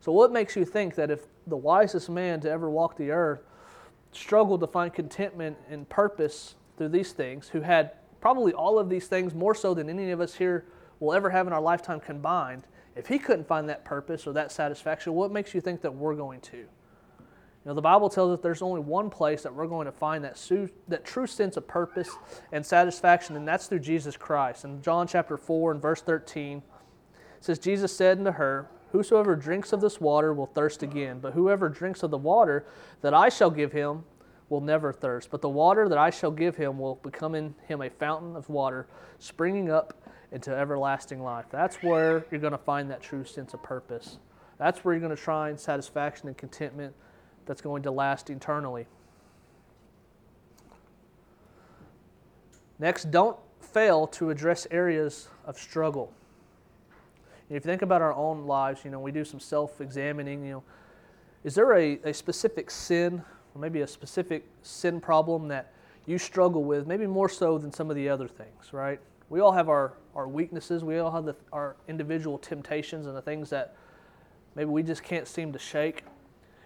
So, 0.02 0.12
what 0.12 0.32
makes 0.32 0.56
you 0.56 0.66
think 0.66 0.96
that 0.96 1.10
if 1.10 1.22
the 1.48 1.58
wisest 1.58 2.10
man 2.10 2.42
to 2.42 2.52
ever 2.52 2.70
walk 2.70 2.98
the 2.98 3.12
earth 3.12 3.42
struggled 4.12 4.62
to 4.62 4.68
find 4.68 4.94
contentment 4.94 5.58
and 5.70 5.88
purpose 5.90 6.56
through 6.78 6.90
these 6.90 7.12
things, 7.12 7.50
who 7.50 7.62
had 7.62 7.92
probably 8.22 8.54
all 8.54 8.80
of 8.80 8.90
these 8.90 9.08
things 9.08 9.34
more 9.34 9.56
so 9.56 9.74
than 9.74 9.90
any 9.90 10.12
of 10.12 10.22
us 10.22 10.36
here 10.36 10.66
will 11.00 11.14
ever 11.14 11.30
have 11.30 11.48
in 11.48 11.54
our 11.54 11.62
lifetime 11.62 12.00
combined, 12.00 12.64
if 12.96 13.08
he 13.08 13.20
couldn't 13.20 13.48
find 13.48 13.70
that 13.70 13.86
purpose 13.86 14.28
or 14.28 14.34
that 14.34 14.52
satisfaction, 14.52 15.14
what 15.14 15.32
makes 15.32 15.54
you 15.54 15.62
think 15.62 15.82
that 15.82 15.94
we're 15.94 16.16
going 16.16 16.42
to? 16.42 16.58
You 16.58 16.68
know, 17.66 17.74
the 17.74 17.82
Bible 17.82 18.10
tells 18.10 18.38
us 18.38 18.40
there's 18.42 18.62
only 18.62 18.82
one 18.82 19.10
place 19.10 19.44
that 19.44 19.54
we're 19.54 19.68
going 19.68 19.86
to 19.86 19.92
find 19.92 20.24
that, 20.24 20.38
su- 20.38 20.70
that 20.88 21.06
true 21.06 21.28
sense 21.28 21.58
of 21.58 21.68
purpose 21.68 22.10
and 22.52 22.66
satisfaction, 22.66 23.36
and 23.36 23.48
that's 23.48 23.68
through 23.68 23.80
Jesus 23.80 24.18
Christ. 24.18 24.66
In 24.66 24.82
John 24.82 25.08
chapter 25.08 25.38
4 25.38 25.74
and 25.74 25.82
verse 25.82 26.02
13, 26.02 26.58
it 26.58 26.64
says, 27.42 27.60
Jesus 27.60 27.96
said 27.96 28.18
unto 28.18 28.32
her, 28.32 28.70
Whosoever 28.92 29.36
drinks 29.36 29.72
of 29.72 29.82
this 29.82 30.02
water 30.02 30.34
will 30.34 30.48
thirst 30.48 30.82
again, 30.82 31.20
but 31.20 31.34
whoever 31.34 31.70
drinks 31.70 32.02
of 32.02 32.12
the 32.12 32.18
water 32.18 32.66
that 33.02 33.14
I 33.14 33.30
shall 33.30 33.52
give 33.52 33.72
him 33.72 34.04
will 34.50 34.62
never 34.62 34.92
thirst. 34.92 35.30
But 35.30 35.42
the 35.42 35.50
water 35.50 35.88
that 35.88 35.98
I 35.98 36.10
shall 36.10 36.32
give 36.32 36.56
him 36.56 36.80
will 36.80 36.96
become 36.96 37.36
in 37.36 37.54
him 37.68 37.82
a 37.82 37.90
fountain 37.90 38.36
of 38.36 38.50
water, 38.50 38.88
springing 39.20 39.70
up 39.70 39.94
into 40.32 40.56
everlasting 40.56 41.22
life. 41.22 41.46
That's 41.52 41.78
where 41.78 42.26
you're 42.32 42.42
going 42.42 42.52
to 42.52 42.58
find 42.58 42.90
that 42.90 43.02
true 43.02 43.24
sense 43.24 43.54
of 43.54 43.62
purpose. 43.62 44.18
That's 44.58 44.84
where 44.84 44.94
you're 44.94 45.02
going 45.02 45.16
to 45.16 45.22
find 45.22 45.60
satisfaction 45.60 46.28
and 46.28 46.38
contentment 46.38 46.94
that's 47.46 47.62
going 47.62 47.84
to 47.84 47.92
last 47.92 48.30
eternally. 48.30 48.88
Next, 52.80 53.12
don't 53.12 53.38
fail 53.60 54.08
to 54.08 54.30
address 54.30 54.66
areas 54.72 55.30
of 55.46 55.58
struggle. 55.58 56.14
If 57.50 57.56
you 57.66 57.72
think 57.72 57.82
about 57.82 58.02
our 58.02 58.14
own 58.14 58.46
lives, 58.46 58.82
you 58.86 58.92
know, 58.92 59.00
we 59.00 59.12
do 59.12 59.26
some 59.26 59.40
self 59.40 59.82
examining, 59.82 60.46
you 60.46 60.52
know, 60.52 60.64
is 61.44 61.56
there 61.56 61.74
a, 61.74 62.00
a 62.04 62.14
specific 62.14 62.70
sin 62.70 63.24
or 63.56 63.62
maybe 63.62 63.82
a 63.82 63.88
specific 63.88 64.46
sin 64.62 65.02
problem 65.02 65.48
that 65.48 65.74
you 66.06 66.18
struggle 66.18 66.64
with, 66.64 66.86
maybe 66.86 67.08
more 67.08 67.30
so 67.30 67.58
than 67.58 67.72
some 67.72 67.90
of 67.90 67.96
the 67.96 68.08
other 68.08 68.28
things, 68.28 68.72
right? 68.72 69.00
We 69.30 69.40
all 69.40 69.52
have 69.52 69.70
our, 69.70 69.94
our 70.16 70.28
weaknesses, 70.28 70.84
we 70.84 71.00
all 71.00 71.12
have 71.12 71.26
the, 71.26 71.36
our 71.52 71.76
individual 71.88 72.38
temptations 72.38 73.08
and 73.08 73.16
the 73.16 73.22
things 73.22 73.50
that 73.50 73.76
maybe 74.56 74.70
we 74.70 74.84
just 74.84 75.04
can't 75.04 75.28
seem 75.28 75.52
to 75.54 75.60
shake. 75.60 76.04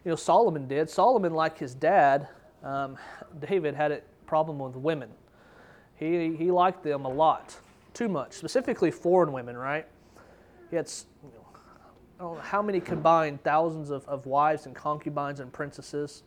You 0.03 0.11
know, 0.11 0.15
Solomon 0.15 0.67
did. 0.67 0.89
Solomon, 0.89 1.33
like 1.33 1.57
his 1.57 1.73
dad, 1.73 2.27
um, 2.61 2.97
David, 3.39 3.75
had 3.75 3.91
a 3.91 4.01
problem 4.25 4.59
with 4.59 4.75
women. 4.75 5.09
He, 5.95 6.35
he 6.35 6.51
liked 6.51 6.83
them 6.83 7.05
a 7.05 7.09
lot, 7.09 7.57
too 7.93 8.09
much, 8.09 8.33
specifically 8.33 8.91
foreign 8.91 9.31
women, 9.31 9.55
right? 9.55 9.85
He 10.73 10.77
had, 10.77 10.91
you 11.23 11.29
know, 11.29 11.45
I 12.19 12.23
don't 12.23 12.33
know 12.33 12.41
how 12.41 12.63
many 12.63 12.79
combined 12.79 13.43
thousands 13.43 13.91
of, 13.91 14.07
of 14.07 14.25
wives 14.25 14.65
and 14.65 14.73
concubines 14.73 15.39
and 15.39 15.53
princesses. 15.53 16.23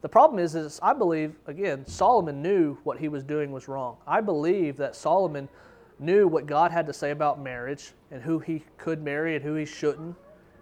The 0.00 0.08
problem 0.08 0.38
is, 0.38 0.54
is 0.54 0.80
I 0.82 0.94
believe, 0.94 1.34
again, 1.46 1.86
Solomon 1.86 2.40
knew 2.40 2.78
what 2.84 2.98
he 2.98 3.08
was 3.08 3.22
doing 3.22 3.52
was 3.52 3.68
wrong. 3.68 3.98
I 4.06 4.22
believe 4.22 4.78
that 4.78 4.96
Solomon 4.96 5.50
knew 5.98 6.26
what 6.26 6.46
God 6.46 6.70
had 6.70 6.86
to 6.86 6.94
say 6.94 7.10
about 7.10 7.42
marriage 7.42 7.92
and 8.10 8.22
who 8.22 8.38
he 8.38 8.64
could 8.78 9.02
marry 9.02 9.36
and 9.36 9.44
who 9.44 9.54
he 9.54 9.66
shouldn't 9.66 10.16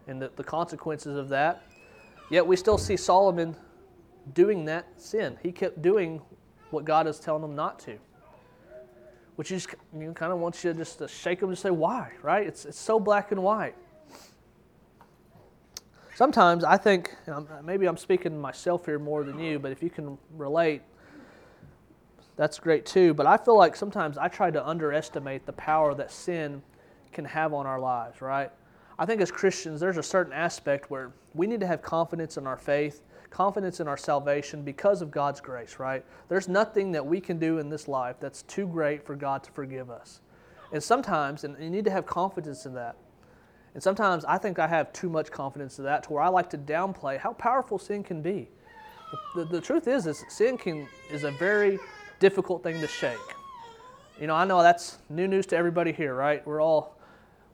and 0.08 0.20
the, 0.20 0.32
the 0.34 0.42
consequences 0.42 1.16
of 1.16 1.28
that. 1.28 1.62
Yet 2.28 2.44
we 2.44 2.56
still 2.56 2.76
see 2.76 2.96
Solomon 2.96 3.54
doing 4.34 4.64
that 4.64 5.00
sin. 5.00 5.38
He 5.44 5.52
kept 5.52 5.80
doing 5.80 6.20
what 6.70 6.84
God 6.84 7.06
is 7.06 7.20
telling 7.20 7.44
him 7.44 7.54
not 7.54 7.78
to. 7.80 7.98
Which 9.36 9.50
you, 9.50 9.56
just, 9.56 9.74
you 9.98 10.12
kind 10.12 10.32
of 10.32 10.38
wants 10.38 10.62
you 10.62 10.74
just 10.74 10.98
to 10.98 11.08
shake 11.08 11.40
them 11.40 11.48
and 11.48 11.58
say, 11.58 11.70
why, 11.70 12.12
right? 12.22 12.46
It's, 12.46 12.64
it's 12.64 12.78
so 12.78 13.00
black 13.00 13.32
and 13.32 13.42
white. 13.42 13.74
Sometimes 16.14 16.62
I 16.62 16.76
think, 16.76 17.16
maybe 17.64 17.86
I'm 17.86 17.96
speaking 17.96 18.38
myself 18.38 18.84
here 18.84 18.98
more 18.98 19.24
than 19.24 19.38
you, 19.38 19.58
but 19.58 19.72
if 19.72 19.82
you 19.82 19.88
can 19.88 20.18
relate, 20.36 20.82
that's 22.36 22.58
great 22.58 22.84
too. 22.84 23.14
But 23.14 23.26
I 23.26 23.38
feel 23.38 23.56
like 23.56 23.74
sometimes 23.74 24.18
I 24.18 24.28
try 24.28 24.50
to 24.50 24.66
underestimate 24.66 25.46
the 25.46 25.52
power 25.54 25.94
that 25.94 26.12
sin 26.12 26.62
can 27.12 27.24
have 27.24 27.54
on 27.54 27.66
our 27.66 27.80
lives, 27.80 28.20
right? 28.20 28.50
I 28.98 29.06
think 29.06 29.22
as 29.22 29.30
Christians, 29.30 29.80
there's 29.80 29.96
a 29.96 30.02
certain 30.02 30.32
aspect 30.32 30.90
where 30.90 31.12
we 31.34 31.46
need 31.46 31.60
to 31.60 31.66
have 31.66 31.80
confidence 31.80 32.36
in 32.36 32.46
our 32.46 32.58
faith, 32.58 33.00
confidence 33.32 33.80
in 33.80 33.88
our 33.88 33.96
salvation 33.96 34.62
because 34.62 35.02
of 35.02 35.10
God's 35.10 35.40
grace, 35.40 35.78
right? 35.78 36.04
There's 36.28 36.48
nothing 36.48 36.92
that 36.92 37.04
we 37.04 37.20
can 37.20 37.38
do 37.38 37.58
in 37.58 37.70
this 37.70 37.88
life 37.88 38.16
that's 38.20 38.42
too 38.42 38.66
great 38.66 39.04
for 39.04 39.16
God 39.16 39.42
to 39.44 39.50
forgive 39.50 39.90
us. 39.90 40.20
And 40.72 40.82
sometimes, 40.82 41.44
and 41.44 41.56
you 41.58 41.70
need 41.70 41.84
to 41.86 41.90
have 41.90 42.06
confidence 42.06 42.66
in 42.66 42.74
that. 42.74 42.96
And 43.74 43.82
sometimes 43.82 44.24
I 44.26 44.36
think 44.38 44.58
I 44.58 44.68
have 44.68 44.92
too 44.92 45.08
much 45.08 45.30
confidence 45.30 45.78
in 45.78 45.84
that 45.86 46.04
to 46.04 46.12
where 46.12 46.22
I 46.22 46.28
like 46.28 46.50
to 46.50 46.58
downplay 46.58 47.18
how 47.18 47.32
powerful 47.32 47.78
sin 47.78 48.02
can 48.02 48.20
be. 48.20 48.48
The, 49.34 49.44
the, 49.44 49.60
truth 49.60 49.88
is, 49.88 50.06
is 50.06 50.24
sin 50.28 50.58
can, 50.58 50.86
is 51.10 51.24
a 51.24 51.30
very 51.32 51.78
difficult 52.20 52.62
thing 52.62 52.80
to 52.80 52.86
shake. 52.86 53.18
You 54.20 54.26
know, 54.26 54.34
I 54.34 54.44
know 54.44 54.62
that's 54.62 54.98
new 55.08 55.26
news 55.26 55.46
to 55.46 55.56
everybody 55.56 55.92
here, 55.92 56.14
right? 56.14 56.46
We're 56.46 56.62
all 56.62 56.98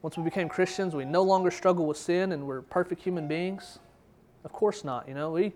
once 0.01 0.17
we 0.17 0.23
became 0.23 0.47
Christians, 0.47 0.95
we 0.95 1.03
no 1.03 1.23
longer 1.23 1.51
struggle 1.51 1.85
with 1.85 1.97
sin 1.97 2.31
and 2.31 2.47
we're 2.47 2.61
perfect 2.61 3.01
human 3.01 3.27
beings? 3.27 3.79
Of 4.43 4.53
course 4.53 4.83
not. 4.83 5.07
You 5.07 5.13
know, 5.13 5.31
we, 5.31 5.53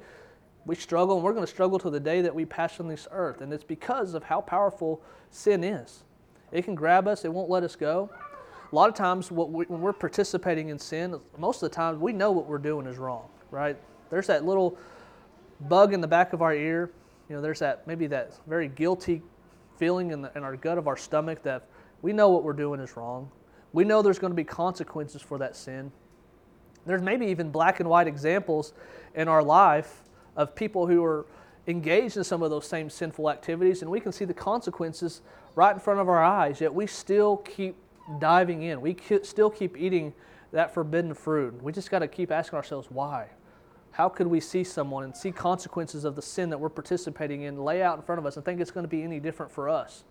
we 0.66 0.76
struggle 0.76 1.16
and 1.16 1.24
we're 1.24 1.34
going 1.34 1.46
to 1.46 1.52
struggle 1.52 1.80
to 1.80 1.90
the 1.90 2.00
day 2.00 2.22
that 2.22 2.34
we 2.34 2.46
pass 2.46 2.80
on 2.80 2.88
this 2.88 3.08
earth. 3.12 3.42
And 3.42 3.54
it's 3.54 3.64
because 3.64 4.14
of 4.14 4.24
how 4.24 4.42
powerful 4.42 5.02
sin 5.30 5.64
is. 5.64 6.04
It 6.52 6.64
can 6.64 6.76
grab 6.76 7.08
us, 7.08 7.26
it 7.26 7.34
won't 7.34 7.50
let 7.50 7.64
us 7.64 7.76
go. 7.76 8.10
A 8.72 8.76
lot 8.76 8.90
of 8.90 8.96
times, 8.96 9.32
we, 9.32 9.66
when 9.66 9.82
we're 9.82 9.94
participating 9.94 10.70
in 10.70 10.80
sin, 10.80 11.20
most 11.38 11.62
of 11.62 11.70
the 11.70 11.76
time 11.76 12.00
we 12.00 12.12
know 12.12 12.32
what 12.32 12.48
we're 12.48 12.58
doing 12.58 12.88
is 12.88 12.98
wrong, 12.98 13.30
right? 13.52 13.78
There's 14.10 14.28
that 14.28 14.46
little 14.46 14.78
bug 15.62 15.94
in 15.94 16.02
the 16.02 16.08
back 16.08 16.34
of 16.34 16.42
our 16.42 16.54
ear. 16.54 16.92
You 17.30 17.36
know, 17.36 17.42
there's 17.42 17.60
that 17.60 17.86
maybe 17.86 18.08
that 18.08 18.34
very 18.48 18.68
guilty 18.68 19.22
feeling 19.78 20.12
in, 20.12 20.22
the, 20.24 20.32
in 20.36 20.44
our 20.44 20.56
gut 20.56 20.78
of 20.78 20.88
our 20.88 20.98
stomach 20.98 21.44
that 21.44 21.68
we 22.02 22.14
know 22.14 22.30
what 22.30 22.44
we're 22.44 22.54
doing 22.54 22.80
is 22.80 22.96
wrong. 22.98 23.30
We 23.74 23.84
know 23.84 24.02
there's 24.02 24.20
going 24.20 24.32
to 24.32 24.36
be 24.36 24.44
consequences 24.44 25.22
for 25.22 25.38
that 25.40 25.56
sin. 25.56 25.92
There's 26.86 27.02
maybe 27.02 27.28
even 27.28 27.50
black 27.50 27.80
and 27.80 27.90
white 27.90 28.08
examples 28.08 28.74
in 29.16 29.28
our 29.28 29.44
life 29.44 30.04
of 30.36 30.56
people 30.56 30.88
who 30.88 31.04
are 31.04 31.26
engaged 31.68 32.18
in 32.18 32.24
some 32.24 32.44
of 32.44 32.50
those 32.50 32.68
same 32.68 32.90
sinful 32.90 33.30
activities, 33.30 33.82
and 33.82 33.90
we 33.90 34.00
can 34.00 34.12
see 34.12 34.26
the 34.26 34.34
consequences 34.34 35.22
right 35.56 35.74
in 35.74 35.80
front 35.80 36.00
of 36.00 36.10
our 36.10 36.24
eyes, 36.24 36.60
yet 36.60 36.74
we 36.74 36.88
still 36.88 37.38
keep 37.38 37.76
diving 38.20 38.64
in. 38.64 38.82
We 38.82 38.98
still 39.22 39.50
keep 39.50 39.78
eating 39.78 40.14
that 40.52 40.74
forbidden 40.74 41.14
fruit. 41.14 41.62
We 41.64 41.72
just 41.72 41.90
got 41.90 42.00
to 42.00 42.08
keep 42.08 42.32
asking 42.32 42.58
ourselves 42.58 42.88
why. 42.90 43.30
How 43.92 44.10
could 44.10 44.28
we 44.28 44.40
see 44.40 44.64
someone 44.64 45.04
and 45.04 45.16
see 45.16 45.32
consequences 45.32 46.04
of 46.04 46.16
the 46.16 46.22
sin 46.22 46.50
that 46.50 46.58
we're 46.60 46.70
participating 46.70 47.44
in 47.44 47.64
lay 47.64 47.82
out 47.82 47.98
in 47.98 48.04
front 48.04 48.20
of 48.20 48.26
us 48.26 48.36
and 48.36 48.44
think 48.44 48.60
it's 48.60 48.72
going 48.72 48.84
to 48.84 48.90
be 48.90 49.04
any 49.04 49.20
different 49.20 49.52
for 49.52 49.70
us? 49.70 50.04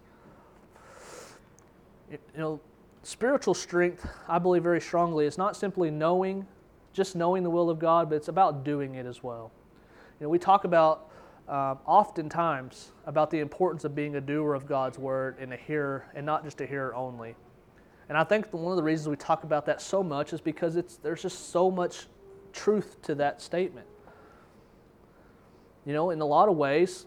You 2.11 2.19
know, 2.37 2.61
spiritual 3.03 3.55
strength, 3.55 4.07
I 4.29 4.39
believe 4.39 4.63
very 4.63 4.81
strongly, 4.81 5.27
is 5.27 5.37
not 5.37 5.57
simply 5.57 5.91
knowing, 5.91 6.47
just 6.93 7.17
knowing 7.17 7.43
the 7.43 7.51
will 7.51 7.71
of 7.71 7.79
God, 7.79 8.09
but 8.09 8.17
it's 8.17 8.29
about 8.29 8.65
doing 8.65 8.95
it 8.97 9.07
as 9.07 9.23
well. 9.23 9.51
You 10.21 10.27
know, 10.27 10.31
we 10.31 10.39
talk 10.39 10.65
about 10.65 11.11
uh, 11.49 11.75
oftentimes 11.87 12.93
about 13.07 13.31
the 13.31 13.41
importance 13.41 13.85
of 13.85 13.95
being 13.95 14.17
a 14.17 14.21
doer 14.21 14.55
of 14.55 14.67
God's 14.67 14.99
word 14.99 15.37
and 15.41 15.53
a 15.53 15.57
hearer, 15.57 16.07
and 16.15 16.25
not 16.25 16.45
just 16.45 16.61
a 16.61 16.67
hearer 16.67 16.95
only. 16.95 17.35
And 18.09 18.19
I 18.19 18.25
think 18.25 18.53
one 18.53 18.73
of 18.73 18.77
the 18.77 18.83
reasons 18.83 19.09
we 19.09 19.17
talk 19.17 19.45
about 19.45 19.67
that 19.67 19.81
so 19.81 20.03
much 20.03 20.33
is 20.33 20.41
because 20.41 20.77
it's, 20.77 20.97
there's 20.97 21.23
just 21.23 21.51
so 21.51 21.71
much 21.71 22.07
truth 22.53 23.01
to 23.03 23.15
that 23.17 23.41
statement. 23.41 23.87
You 25.87 25.93
know, 25.93 26.11
in 26.11 26.21
a 26.21 26.27
lot 26.27 26.49
of 26.49 26.57
ways, 26.57 27.07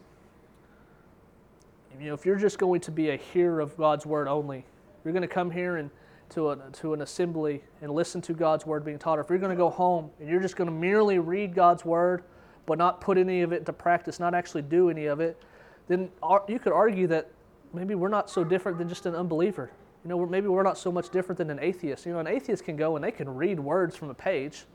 you 1.99 2.07
know, 2.07 2.13
if 2.13 2.25
you're 2.25 2.35
just 2.35 2.57
going 2.57 2.81
to 2.81 2.91
be 2.91 3.11
a 3.11 3.15
hearer 3.17 3.61
of 3.61 3.77
God's 3.77 4.05
word 4.05 4.27
only, 4.27 4.65
you're 5.03 5.13
going 5.13 5.21
to 5.21 5.27
come 5.27 5.49
here 5.49 5.77
and 5.77 5.89
to, 6.29 6.51
a, 6.51 6.57
to 6.73 6.93
an 6.93 7.01
assembly 7.01 7.63
and 7.81 7.91
listen 7.91 8.21
to 8.21 8.33
God's 8.33 8.65
word 8.65 8.83
being 8.83 8.99
taught, 8.99 9.19
or 9.19 9.21
if 9.21 9.29
you're 9.29 9.39
going 9.39 9.51
to 9.51 9.57
go 9.57 9.69
home 9.69 10.09
and 10.19 10.29
you're 10.29 10.41
just 10.41 10.55
going 10.55 10.69
to 10.69 10.75
merely 10.75 11.19
read 11.19 11.53
God's 11.53 11.85
word 11.85 12.23
but 12.65 12.77
not 12.77 12.99
put 12.99 13.17
any 13.17 13.41
of 13.41 13.53
it 13.53 13.59
into 13.59 13.73
practice, 13.73 14.19
not 14.19 14.33
actually 14.33 14.63
do 14.63 14.89
any 14.89 15.05
of 15.05 15.19
it, 15.19 15.41
then 15.87 16.09
you 16.47 16.59
could 16.59 16.73
argue 16.73 17.07
that 17.07 17.29
maybe 17.73 17.93
we're 17.93 18.09
not 18.09 18.29
so 18.29 18.43
different 18.43 18.77
than 18.77 18.89
just 18.89 19.05
an 19.05 19.15
unbeliever. 19.15 19.71
You 20.03 20.09
know, 20.09 20.25
maybe 20.25 20.47
we're 20.47 20.63
not 20.63 20.77
so 20.77 20.91
much 20.91 21.09
different 21.09 21.37
than 21.37 21.49
an 21.49 21.59
atheist. 21.59 22.05
You 22.05 22.13
know, 22.13 22.19
an 22.19 22.27
atheist 22.27 22.63
can 22.63 22.75
go 22.75 22.95
and 22.95 23.03
they 23.03 23.11
can 23.11 23.29
read 23.29 23.59
words 23.59 23.95
from 23.95 24.09
a 24.09 24.13
page, 24.13 24.65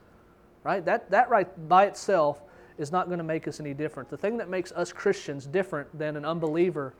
right? 0.64 0.84
That, 0.84 1.10
that 1.10 1.30
right 1.30 1.68
by 1.68 1.86
itself 1.86 2.42
is 2.78 2.92
not 2.92 3.06
going 3.06 3.18
to 3.18 3.24
make 3.24 3.46
us 3.46 3.60
any 3.60 3.74
different. 3.74 4.08
The 4.08 4.16
thing 4.16 4.36
that 4.38 4.48
makes 4.48 4.72
us 4.72 4.92
Christians 4.92 5.46
different 5.46 5.96
than 5.98 6.16
an 6.16 6.24
unbeliever 6.24 6.94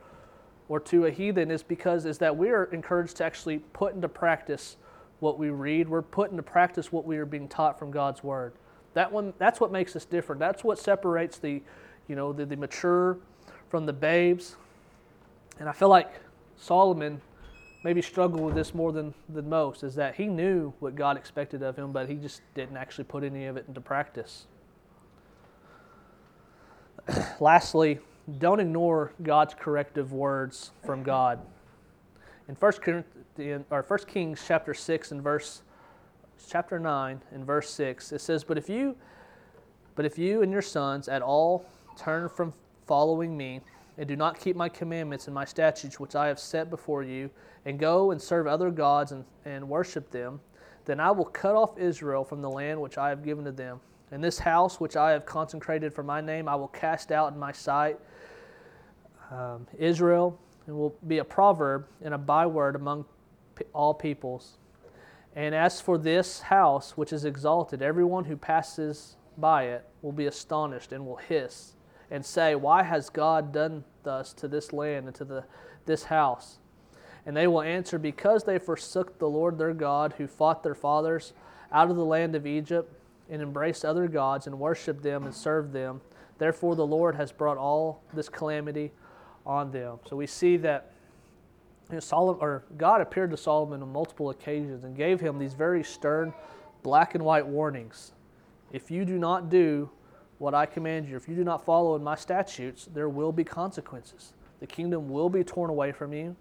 or 0.71 0.79
to 0.79 1.05
a 1.05 1.11
heathen 1.11 1.51
is 1.51 1.61
because 1.61 2.05
is 2.05 2.17
that 2.19 2.37
we 2.37 2.49
are 2.49 2.63
encouraged 2.71 3.17
to 3.17 3.25
actually 3.25 3.59
put 3.73 3.93
into 3.93 4.07
practice 4.07 4.77
what 5.19 5.37
we 5.37 5.49
read. 5.49 5.89
We're 5.89 6.01
put 6.01 6.31
into 6.31 6.43
practice 6.43 6.93
what 6.93 7.05
we 7.05 7.17
are 7.17 7.25
being 7.25 7.49
taught 7.49 7.77
from 7.77 7.91
God's 7.91 8.23
word. 8.23 8.53
That 8.93 9.11
one, 9.11 9.33
that's 9.37 9.59
what 9.59 9.73
makes 9.73 9.97
us 9.97 10.05
different. 10.05 10.39
That's 10.39 10.63
what 10.63 10.79
separates 10.79 11.39
the, 11.39 11.61
you 12.07 12.15
know, 12.15 12.31
the, 12.31 12.45
the 12.45 12.55
mature 12.55 13.17
from 13.67 13.85
the 13.85 13.91
babes. 13.91 14.55
And 15.59 15.67
I 15.67 15.73
feel 15.73 15.89
like 15.89 16.09
Solomon 16.55 17.19
maybe 17.83 18.01
struggled 18.01 18.41
with 18.41 18.55
this 18.55 18.73
more 18.73 18.93
than, 18.93 19.13
than 19.27 19.49
most, 19.49 19.83
is 19.83 19.95
that 19.95 20.15
he 20.15 20.27
knew 20.27 20.71
what 20.79 20.95
God 20.95 21.17
expected 21.17 21.63
of 21.63 21.75
him, 21.75 21.91
but 21.91 22.07
he 22.07 22.15
just 22.15 22.43
didn't 22.55 22.77
actually 22.77 23.03
put 23.03 23.25
any 23.25 23.45
of 23.47 23.57
it 23.57 23.65
into 23.67 23.81
practice. 23.81 24.45
Lastly, 27.41 27.99
don't 28.37 28.59
ignore 28.59 29.13
God's 29.23 29.53
corrective 29.53 30.13
words 30.13 30.71
from 30.85 31.03
God. 31.03 31.39
In 32.47 32.55
1 32.55 32.71
Corinthians, 32.73 33.65
or 33.69 33.83
1 33.87 33.99
Kings 34.07 34.43
chapter 34.47 34.73
6 34.73 35.11
and 35.11 35.21
verse 35.21 35.61
chapter 36.49 36.79
9 36.79 37.21
and 37.31 37.45
verse 37.45 37.69
6, 37.71 38.11
it 38.11 38.21
says, 38.21 38.43
But 38.43 38.57
if 38.57 38.69
you 38.69 38.95
but 39.95 40.05
if 40.05 40.17
you 40.17 40.41
and 40.41 40.51
your 40.51 40.61
sons 40.61 41.09
at 41.09 41.21
all 41.21 41.65
turn 41.97 42.29
from 42.29 42.53
following 42.87 43.35
me, 43.35 43.61
and 43.97 44.07
do 44.07 44.15
not 44.15 44.39
keep 44.39 44.55
my 44.55 44.69
commandments 44.69 45.27
and 45.27 45.35
my 45.35 45.45
statutes 45.45 45.99
which 45.99 46.15
I 46.15 46.27
have 46.27 46.39
set 46.39 46.69
before 46.69 47.03
you, 47.03 47.29
and 47.65 47.77
go 47.77 48.11
and 48.11 48.21
serve 48.21 48.47
other 48.47 48.71
gods 48.71 49.11
and, 49.11 49.25
and 49.45 49.67
worship 49.67 50.09
them, 50.09 50.39
then 50.85 50.99
I 50.99 51.11
will 51.11 51.25
cut 51.25 51.55
off 51.55 51.77
Israel 51.77 52.23
from 52.23 52.41
the 52.41 52.49
land 52.49 52.81
which 52.81 52.97
I 52.97 53.09
have 53.09 53.23
given 53.23 53.45
to 53.45 53.51
them. 53.51 53.79
And 54.11 54.23
this 54.23 54.39
house 54.39 54.79
which 54.79 54.95
I 54.95 55.11
have 55.11 55.25
consecrated 55.25 55.93
for 55.93 56.03
my 56.03 56.21
name 56.21 56.47
I 56.47 56.55
will 56.55 56.67
cast 56.67 57.11
out 57.11 57.33
in 57.33 57.39
my 57.39 57.51
sight, 57.51 57.97
um, 59.31 59.65
Israel 59.77 60.37
and 60.67 60.75
will 60.75 60.95
be 61.07 61.19
a 61.19 61.23
proverb 61.23 61.87
and 62.01 62.13
a 62.13 62.17
byword 62.17 62.75
among 62.75 63.05
all 63.73 63.93
peoples. 63.93 64.57
And 65.35 65.55
as 65.55 65.79
for 65.79 65.97
this 65.97 66.41
house 66.41 66.97
which 66.97 67.13
is 67.13 67.25
exalted, 67.25 67.81
everyone 67.81 68.25
who 68.25 68.35
passes 68.35 69.15
by 69.37 69.63
it 69.63 69.85
will 70.01 70.11
be 70.11 70.25
astonished 70.25 70.91
and 70.91 71.05
will 71.05 71.15
hiss 71.15 71.73
and 72.09 72.25
say, 72.25 72.55
Why 72.55 72.83
has 72.83 73.09
God 73.09 73.53
done 73.53 73.83
thus 74.03 74.33
to 74.33 74.47
this 74.47 74.73
land 74.73 75.07
and 75.07 75.15
to 75.15 75.25
the, 75.25 75.45
this 75.85 76.03
house? 76.03 76.59
And 77.25 77.37
they 77.37 77.47
will 77.47 77.61
answer, 77.61 77.97
Because 77.97 78.43
they 78.43 78.59
forsook 78.59 79.19
the 79.19 79.29
Lord 79.29 79.57
their 79.57 79.73
God, 79.73 80.15
who 80.17 80.27
fought 80.27 80.63
their 80.63 80.75
fathers 80.75 81.33
out 81.71 81.89
of 81.89 81.95
the 81.95 82.05
land 82.05 82.35
of 82.35 82.45
Egypt, 82.45 82.93
and 83.31 83.41
embraced 83.41 83.83
other 83.83 84.07
gods, 84.07 84.45
and 84.45 84.59
worshipped 84.59 85.01
them 85.01 85.23
and 85.23 85.33
served 85.33 85.73
them. 85.73 86.01
Therefore 86.37 86.75
the 86.75 86.85
Lord 86.85 87.15
has 87.15 87.31
brought 87.31 87.57
all 87.57 88.03
this 88.13 88.29
calamity 88.29 88.91
on 89.45 89.71
them. 89.71 89.99
So 90.07 90.15
we 90.15 90.27
see 90.27 90.57
that 90.57 90.91
you 91.89 91.95
know, 91.95 91.99
Solomon, 91.99 92.41
or 92.41 92.63
God 92.77 93.01
appeared 93.01 93.31
to 93.31 93.37
Solomon 93.37 93.81
on 93.81 93.91
multiple 93.91 94.29
occasions 94.29 94.83
and 94.83 94.95
gave 94.95 95.19
him 95.19 95.39
these 95.39 95.53
very 95.53 95.83
stern, 95.83 96.33
black 96.83 97.15
and 97.15 97.23
white 97.23 97.45
warnings. 97.45 98.13
If 98.71 98.89
you 98.89 99.05
do 99.05 99.17
not 99.17 99.49
do 99.49 99.89
what 100.37 100.53
I 100.53 100.65
command 100.65 101.07
you, 101.07 101.15
if 101.15 101.27
you 101.27 101.35
do 101.35 101.43
not 101.43 101.65
follow 101.65 101.95
in 101.95 102.03
my 102.03 102.15
statutes, 102.15 102.87
there 102.93 103.09
will 103.09 103.31
be 103.31 103.43
consequences. 103.43 104.33
The 104.59 104.67
kingdom 104.67 105.09
will 105.09 105.29
be 105.29 105.43
torn 105.43 105.69
away 105.69 105.91
from 105.91 106.13
you. 106.13 106.35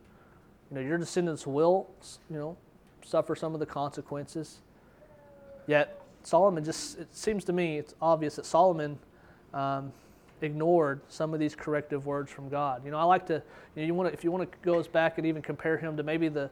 You 0.70 0.76
know, 0.76 0.80
your 0.80 0.99
descendants 0.99 1.47
will, 1.47 1.88
you 2.30 2.36
know, 2.36 2.57
suffer 3.05 3.34
some 3.34 3.55
of 3.55 3.61
the 3.61 3.66
consequences. 3.66 4.61
Yet 5.66 6.00
Solomon 6.23 6.64
just, 6.64 6.99
it 6.99 7.14
seems 7.14 7.45
to 7.45 7.53
me, 7.53 7.79
it's 7.79 7.95
obvious 8.01 8.37
that 8.37 8.47
Solomon 8.47 8.99
um, 9.55 9.93
ignored 10.43 11.01
some 11.09 11.35
of 11.35 11.41
these 11.41 11.55
corrective 11.55 12.07
words 12.07 12.31
from 12.31 12.49
God. 12.49 12.85
You 12.85 12.91
know, 12.91 12.99
I 12.99 13.05
like 13.05 13.27
to, 13.27 13.43
you, 13.75 13.83
know, 13.83 13.87
you 13.87 13.95
want 13.95 14.09
to, 14.09 14.12
if 14.12 14.25
you 14.25 14.31
want 14.31 14.51
to 14.51 14.59
go 14.62 14.83
back 14.85 15.18
and 15.18 15.27
even 15.27 15.43
compare 15.43 15.77
him 15.77 15.97
to 15.97 16.03
maybe 16.03 16.29
the, 16.29 16.51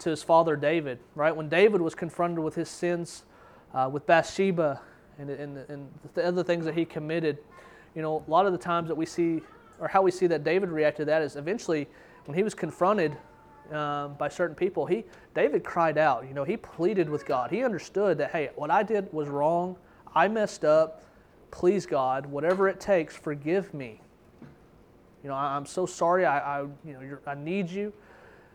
to 0.00 0.10
his 0.10 0.22
father 0.22 0.56
David, 0.56 0.98
right? 1.14 1.34
When 1.34 1.48
David 1.48 1.80
was 1.80 1.94
confronted 1.94 2.40
with 2.40 2.54
his 2.54 2.68
sins 2.68 3.24
uh, 3.72 3.88
with 3.92 4.06
Bathsheba 4.06 4.80
and, 5.18 5.30
and, 5.30 5.58
and 5.68 5.88
the 6.14 6.24
other 6.26 6.44
things 6.44 6.64
that 6.64 6.74
he 6.74 6.84
committed, 6.84 7.38
you 7.94 8.02
know, 8.02 8.24
a 8.26 8.30
lot 8.30 8.46
of 8.46 8.52
the 8.52 8.58
times 8.58 8.88
that 8.88 8.94
we 8.94 9.06
see, 9.06 9.40
or 9.80 9.88
how 9.88 10.02
we 10.02 10.10
see 10.10 10.26
that 10.26 10.44
David 10.44 10.70
reacted 10.70 11.02
to 11.02 11.04
that 11.06 11.22
is 11.22 11.36
eventually 11.36 11.88
when 12.26 12.36
he 12.36 12.42
was 12.42 12.54
confronted 12.54 13.16
um, 13.72 14.14
by 14.14 14.28
certain 14.28 14.54
people, 14.54 14.86
he 14.86 15.04
David 15.34 15.64
cried 15.64 15.98
out. 15.98 16.26
You 16.28 16.34
know, 16.34 16.44
he 16.44 16.56
pleaded 16.56 17.08
with 17.08 17.24
God. 17.24 17.50
He 17.50 17.64
understood 17.64 18.18
that 18.18 18.30
hey, 18.30 18.50
what 18.56 18.70
I 18.70 18.82
did 18.82 19.12
was 19.12 19.28
wrong. 19.28 19.76
I 20.14 20.28
messed 20.28 20.64
up. 20.64 21.02
Please, 21.50 21.86
God, 21.86 22.26
whatever 22.26 22.68
it 22.68 22.80
takes, 22.80 23.16
forgive 23.16 23.72
me. 23.72 24.00
You 25.22 25.30
know, 25.30 25.34
I, 25.34 25.56
am 25.56 25.64
so 25.64 25.86
sorry. 25.86 26.26
I, 26.26 26.60
I 26.60 26.60
you 26.84 26.92
know, 26.92 27.18
I 27.26 27.34
need 27.34 27.70
you. 27.70 27.92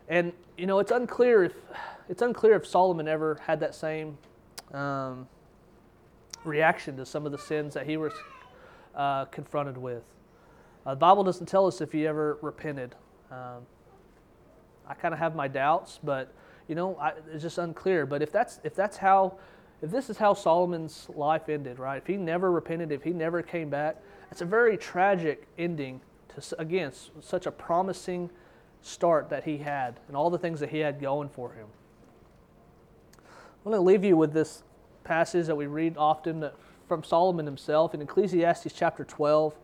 And 0.08 0.32
you 0.56 0.66
know, 0.66 0.78
it's 0.78 0.92
unclear 0.92 1.44
if 1.44 1.54
it's 2.08 2.22
unclear 2.22 2.54
if 2.54 2.66
Solomon 2.66 3.08
ever 3.08 3.38
had 3.46 3.60
that 3.60 3.74
same 3.74 4.18
um, 4.72 5.26
reaction 6.44 6.96
to 6.96 7.06
some 7.06 7.26
of 7.26 7.32
the 7.32 7.38
sins 7.38 7.74
that 7.74 7.86
he 7.86 7.96
was 7.96 8.12
uh, 8.94 9.24
confronted 9.26 9.76
with. 9.76 10.02
Uh, 10.86 10.94
the 10.94 10.98
Bible 10.98 11.24
doesn't 11.24 11.46
tell 11.46 11.66
us 11.66 11.80
if 11.80 11.92
he 11.92 12.06
ever 12.06 12.38
repented. 12.42 12.94
Um, 13.30 13.66
I 14.90 14.94
kind 14.94 15.14
of 15.14 15.20
have 15.20 15.36
my 15.36 15.46
doubts, 15.46 16.00
but 16.02 16.34
you 16.66 16.74
know, 16.74 16.96
I, 16.96 17.12
it's 17.32 17.42
just 17.42 17.58
unclear. 17.58 18.06
But 18.06 18.22
if 18.22 18.32
that's 18.32 18.58
if 18.64 18.74
that's 18.74 18.96
how, 18.96 19.38
if 19.80 19.90
this 19.90 20.10
is 20.10 20.18
how 20.18 20.34
Solomon's 20.34 21.06
life 21.14 21.48
ended, 21.48 21.78
right? 21.78 21.98
If 21.98 22.06
he 22.06 22.16
never 22.16 22.50
repented, 22.50 22.90
if 22.90 23.04
he 23.04 23.10
never 23.10 23.40
came 23.40 23.70
back, 23.70 24.02
it's 24.30 24.40
a 24.40 24.44
very 24.44 24.76
tragic 24.76 25.46
ending 25.56 26.00
to 26.34 26.60
again 26.60 26.92
such 27.20 27.46
a 27.46 27.52
promising 27.52 28.30
start 28.82 29.30
that 29.30 29.44
he 29.44 29.58
had 29.58 30.00
and 30.08 30.16
all 30.16 30.28
the 30.28 30.38
things 30.38 30.58
that 30.60 30.70
he 30.70 30.78
had 30.78 31.00
going 31.00 31.28
for 31.28 31.52
him. 31.52 31.66
I'm 33.16 33.72
going 33.72 33.76
to 33.76 33.82
leave 33.82 34.04
you 34.04 34.16
with 34.16 34.32
this 34.32 34.62
passage 35.04 35.46
that 35.46 35.56
we 35.56 35.66
read 35.66 35.96
often 35.96 36.50
from 36.88 37.04
Solomon 37.04 37.46
himself 37.46 37.94
in 37.94 38.02
Ecclesiastes 38.02 38.72
chapter 38.72 39.04
12. 39.04 39.54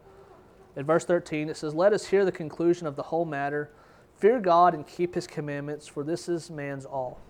In 0.77 0.85
verse 0.85 1.05
13, 1.05 1.49
it 1.49 1.57
says, 1.57 1.75
Let 1.75 1.95
us 1.95 2.07
hear 2.07 2.25
the 2.25 2.33
conclusion 2.33 2.87
of 2.87 2.95
the 2.95 3.05
whole 3.05 3.25
matter. 3.25 3.71
Fear 4.19 4.41
God 4.41 4.75
and 4.75 4.87
keep 4.87 5.15
his 5.15 5.27
commandments, 5.27 5.87
for 5.87 6.03
this 6.03 6.29
is 6.29 6.51
man's 6.51 6.85
all. 6.85 7.21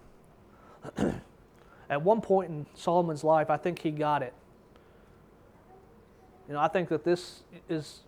At 1.90 2.02
one 2.02 2.20
point 2.20 2.50
in 2.50 2.66
Solomon's 2.74 3.24
life, 3.24 3.50
I 3.50 3.56
think 3.56 3.80
he 3.80 3.90
got 3.90 4.22
it. 4.22 4.34
You 6.48 6.54
know, 6.54 6.60
I 6.60 6.68
think 6.68 6.88
that 6.90 7.04
this 7.04 7.42
is 7.68 8.00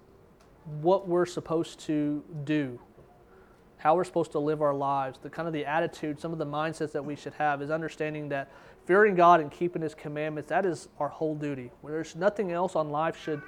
what 0.80 1.08
we're 1.08 1.26
supposed 1.26 1.80
to 1.80 2.22
do, 2.44 2.78
how 3.78 3.96
we're 3.96 4.04
supposed 4.04 4.32
to 4.32 4.38
live 4.38 4.62
our 4.62 4.74
lives, 4.74 5.18
the 5.20 5.30
kind 5.30 5.48
of 5.48 5.54
the 5.54 5.66
attitude, 5.66 6.20
some 6.20 6.32
of 6.32 6.38
the 6.38 6.46
mindsets 6.46 6.92
that 6.92 7.04
we 7.04 7.16
should 7.16 7.34
have 7.34 7.62
is 7.62 7.70
understanding 7.70 8.28
that 8.28 8.50
fearing 8.86 9.16
God 9.16 9.40
and 9.40 9.50
keeping 9.50 9.82
his 9.82 9.94
commandments, 9.94 10.50
that 10.50 10.64
is 10.64 10.88
our 11.00 11.08
whole 11.08 11.34
duty. 11.34 11.70
There's 11.82 12.14
nothing 12.14 12.52
else 12.52 12.76
on 12.76 12.90
life 12.90 13.20
should 13.20 13.42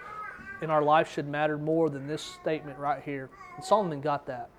in 0.62 0.70
our 0.70 0.82
life 0.82 1.10
should 1.10 1.26
matter 1.26 1.56
more 1.56 1.88
than 1.88 2.06
this 2.06 2.22
statement 2.22 2.78
right 2.78 3.02
here. 3.02 3.30
And 3.56 3.64
Solomon 3.64 4.00
got 4.00 4.26
that. 4.26 4.50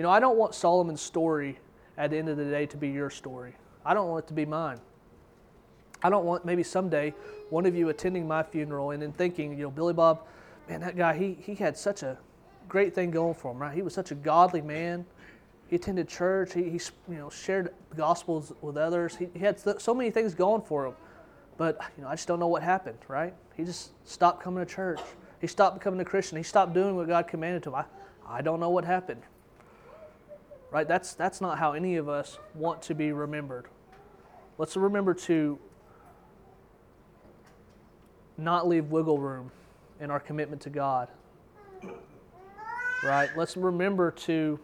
You 0.00 0.04
know, 0.04 0.10
I 0.12 0.18
don't 0.18 0.38
want 0.38 0.54
Solomon's 0.54 1.02
story 1.02 1.58
at 1.98 2.08
the 2.08 2.16
end 2.16 2.30
of 2.30 2.38
the 2.38 2.46
day 2.46 2.64
to 2.64 2.78
be 2.78 2.88
your 2.88 3.10
story. 3.10 3.52
I 3.84 3.92
don't 3.92 4.08
want 4.08 4.24
it 4.24 4.28
to 4.28 4.32
be 4.32 4.46
mine. 4.46 4.80
I 6.02 6.08
don't 6.08 6.24
want 6.24 6.46
maybe 6.46 6.62
someday 6.62 7.12
one 7.50 7.66
of 7.66 7.76
you 7.76 7.90
attending 7.90 8.26
my 8.26 8.42
funeral 8.42 8.92
and 8.92 9.02
then 9.02 9.12
thinking, 9.12 9.58
you 9.58 9.64
know, 9.64 9.70
Billy 9.70 9.92
Bob, 9.92 10.26
man, 10.70 10.80
that 10.80 10.96
guy, 10.96 11.14
he, 11.18 11.36
he 11.42 11.54
had 11.54 11.76
such 11.76 12.02
a 12.02 12.16
great 12.66 12.94
thing 12.94 13.10
going 13.10 13.34
for 13.34 13.52
him, 13.52 13.58
right? 13.58 13.74
He 13.74 13.82
was 13.82 13.92
such 13.92 14.10
a 14.10 14.14
godly 14.14 14.62
man. 14.62 15.04
He 15.68 15.76
attended 15.76 16.08
church. 16.08 16.54
He, 16.54 16.62
he 16.62 16.80
you 17.10 17.18
know, 17.18 17.28
shared 17.28 17.68
the 17.90 17.96
gospels 17.96 18.54
with 18.62 18.78
others. 18.78 19.16
He, 19.16 19.28
he 19.34 19.40
had 19.40 19.60
so 19.60 19.92
many 19.92 20.10
things 20.10 20.32
going 20.32 20.62
for 20.62 20.86
him. 20.86 20.94
But, 21.58 21.78
you 21.98 22.04
know, 22.04 22.08
I 22.08 22.14
just 22.14 22.26
don't 22.26 22.40
know 22.40 22.48
what 22.48 22.62
happened, 22.62 23.00
right? 23.06 23.34
He 23.54 23.64
just 23.64 23.90
stopped 24.08 24.42
coming 24.42 24.64
to 24.64 24.74
church. 24.74 25.00
He 25.42 25.46
stopped 25.46 25.78
becoming 25.78 26.00
a 26.00 26.06
Christian. 26.06 26.38
He 26.38 26.42
stopped 26.42 26.72
doing 26.72 26.96
what 26.96 27.06
God 27.06 27.28
commanded 27.28 27.66
him. 27.66 27.74
I, 27.74 27.84
I 28.26 28.40
don't 28.40 28.60
know 28.60 28.70
what 28.70 28.86
happened 28.86 29.20
right? 30.70 30.86
That's, 30.86 31.14
that's 31.14 31.40
not 31.40 31.58
how 31.58 31.72
any 31.72 31.96
of 31.96 32.08
us 32.08 32.38
want 32.54 32.82
to 32.82 32.94
be 32.94 33.12
remembered. 33.12 33.66
Let's 34.58 34.76
remember 34.76 35.14
to 35.14 35.58
not 38.36 38.68
leave 38.68 38.90
wiggle 38.90 39.18
room 39.18 39.50
in 40.00 40.10
our 40.10 40.20
commitment 40.20 40.62
to 40.62 40.70
God. 40.70 41.08
Right? 43.02 43.30
Let's 43.36 43.56
remember 43.56 44.10
to 44.12 44.58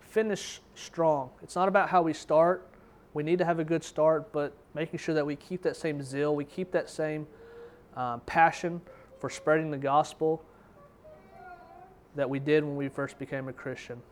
finish 0.00 0.60
strong. 0.74 1.30
It's 1.42 1.54
not 1.54 1.68
about 1.68 1.88
how 1.88 2.02
we 2.02 2.12
start. 2.12 2.68
We 3.14 3.22
need 3.22 3.38
to 3.38 3.44
have 3.44 3.60
a 3.60 3.64
good 3.64 3.84
start, 3.84 4.32
but 4.32 4.52
making 4.74 4.98
sure 4.98 5.14
that 5.14 5.24
we 5.24 5.36
keep 5.36 5.62
that 5.62 5.76
same 5.76 6.02
zeal, 6.02 6.34
we 6.34 6.44
keep 6.44 6.72
that 6.72 6.90
same 6.90 7.26
um, 7.96 8.20
passion 8.26 8.80
for 9.20 9.30
spreading 9.30 9.70
the 9.70 9.78
gospel 9.78 10.44
that 12.14 12.28
we 12.28 12.38
did 12.38 12.64
when 12.64 12.76
we 12.76 12.88
first 12.88 13.18
became 13.18 13.48
a 13.48 13.52
Christian 13.52 14.02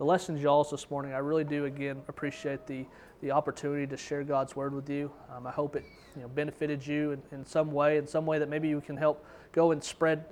the 0.00 0.06
lessons 0.06 0.42
y'all's 0.42 0.70
this 0.70 0.90
morning. 0.90 1.12
I 1.12 1.18
really 1.18 1.44
do 1.44 1.66
again 1.66 2.00
appreciate 2.08 2.66
the 2.66 2.86
the 3.20 3.32
opportunity 3.32 3.86
to 3.86 3.98
share 3.98 4.24
God's 4.24 4.56
word 4.56 4.72
with 4.72 4.88
you. 4.88 5.12
Um, 5.30 5.46
I 5.46 5.50
hope 5.50 5.76
it 5.76 5.84
you 6.16 6.22
know 6.22 6.28
benefited 6.28 6.86
you 6.86 7.10
in, 7.10 7.22
in 7.32 7.44
some 7.44 7.70
way, 7.70 7.98
in 7.98 8.06
some 8.06 8.24
way 8.24 8.38
that 8.38 8.48
maybe 8.48 8.66
you 8.66 8.80
can 8.80 8.96
help 8.96 9.22
go 9.52 9.72
and 9.72 9.84
spread 9.84 10.24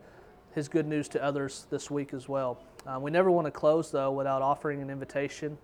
His 0.55 0.69
good 0.69 0.87
news 0.87 1.07
to 1.09 1.23
others 1.23 1.67
this 1.69 1.91
week 1.91 2.15
as 2.15 2.31
well. 2.31 2.63
Um, 2.87 3.03
we 3.03 3.11
never 3.11 3.31
want 3.31 3.45
to 3.47 3.51
close 3.51 3.91
though 3.91 4.11
without 4.11 4.41
offering 4.41 4.81
an 4.81 4.89
invitation. 4.89 5.59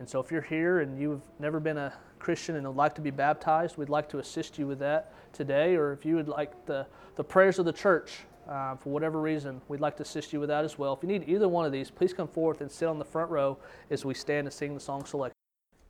And 0.00 0.08
so 0.08 0.18
if 0.18 0.32
you're 0.32 0.42
here 0.42 0.80
and 0.80 1.00
you've 1.00 1.22
never 1.38 1.60
been 1.60 1.78
a 1.78 1.92
Christian 2.18 2.56
and 2.56 2.66
would 2.66 2.74
like 2.74 2.96
to 2.96 3.00
be 3.00 3.12
baptized, 3.12 3.76
we'd 3.76 3.88
like 3.88 4.08
to 4.08 4.18
assist 4.18 4.58
you 4.58 4.66
with 4.66 4.80
that 4.80 5.12
today. 5.32 5.76
Or 5.76 5.92
if 5.92 6.04
you 6.04 6.16
would 6.16 6.26
like 6.26 6.66
the, 6.66 6.84
the 7.14 7.22
prayers 7.22 7.60
of 7.60 7.64
the 7.64 7.72
church 7.72 8.22
uh, 8.48 8.76
for 8.76 8.90
whatever 8.90 9.20
reason, 9.20 9.60
we'd 9.68 9.80
like 9.80 9.96
to 9.96 10.02
assist 10.02 10.32
you 10.32 10.40
with 10.40 10.48
that 10.48 10.64
as 10.64 10.78
well. 10.78 10.92
If 10.92 11.02
you 11.02 11.08
need 11.08 11.28
either 11.28 11.48
one 11.48 11.66
of 11.66 11.72
these, 11.72 11.90
please 11.90 12.12
come 12.12 12.28
forth 12.28 12.60
and 12.60 12.70
sit 12.70 12.88
on 12.88 12.98
the 12.98 13.04
front 13.04 13.30
row 13.30 13.58
as 13.90 14.04
we 14.04 14.14
stand 14.14 14.46
and 14.46 14.54
sing 14.54 14.74
the 14.74 14.80
song 14.80 15.04
selection. 15.04 15.34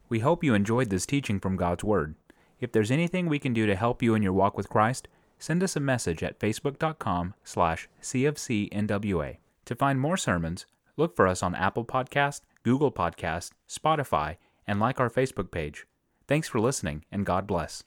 We 0.09 0.21
hope 0.21 0.45
you 0.45 0.55
enjoyed 0.55 0.91
this 0.91 1.07
teaching 1.07 1.41
from 1.41 1.57
God's 1.57 1.85
Word. 1.85 2.15
If 2.61 2.73
there's 2.73 2.91
anything 2.91 3.27
we 3.27 3.39
can 3.39 3.53
do 3.53 3.67
to 3.67 3.77
help 3.77 4.03
you 4.03 4.15
in 4.15 4.23
your 4.23 4.33
walk 4.33 4.57
with 4.57 4.69
Christ, 4.69 5.09
send 5.39 5.63
us 5.63 5.77
a 5.77 5.81
message 5.81 6.23
at 6.23 6.39
facebook.com 6.39 7.35
slash 7.45 7.89
cfcnwa. 8.03 9.37
To 9.65 9.75
find 9.75 10.01
more 10.01 10.17
sermons, 10.17 10.65
look 10.97 11.17
for 11.17 11.27
us 11.27 11.43
on 11.43 11.55
Apple 11.55 11.85
Podcast, 11.85 12.43
Google 12.63 12.93
Podcast, 12.93 13.51
Spotify, 13.69 14.37
and 14.67 14.81
like 14.81 15.01
our 15.01 15.11
Facebook 15.11 15.51
page. 15.51 15.87
Thanks 16.27 16.49
for 16.49 16.61
listening, 16.61 17.05
and 17.13 17.27
God 17.27 17.47
bless. 17.47 17.85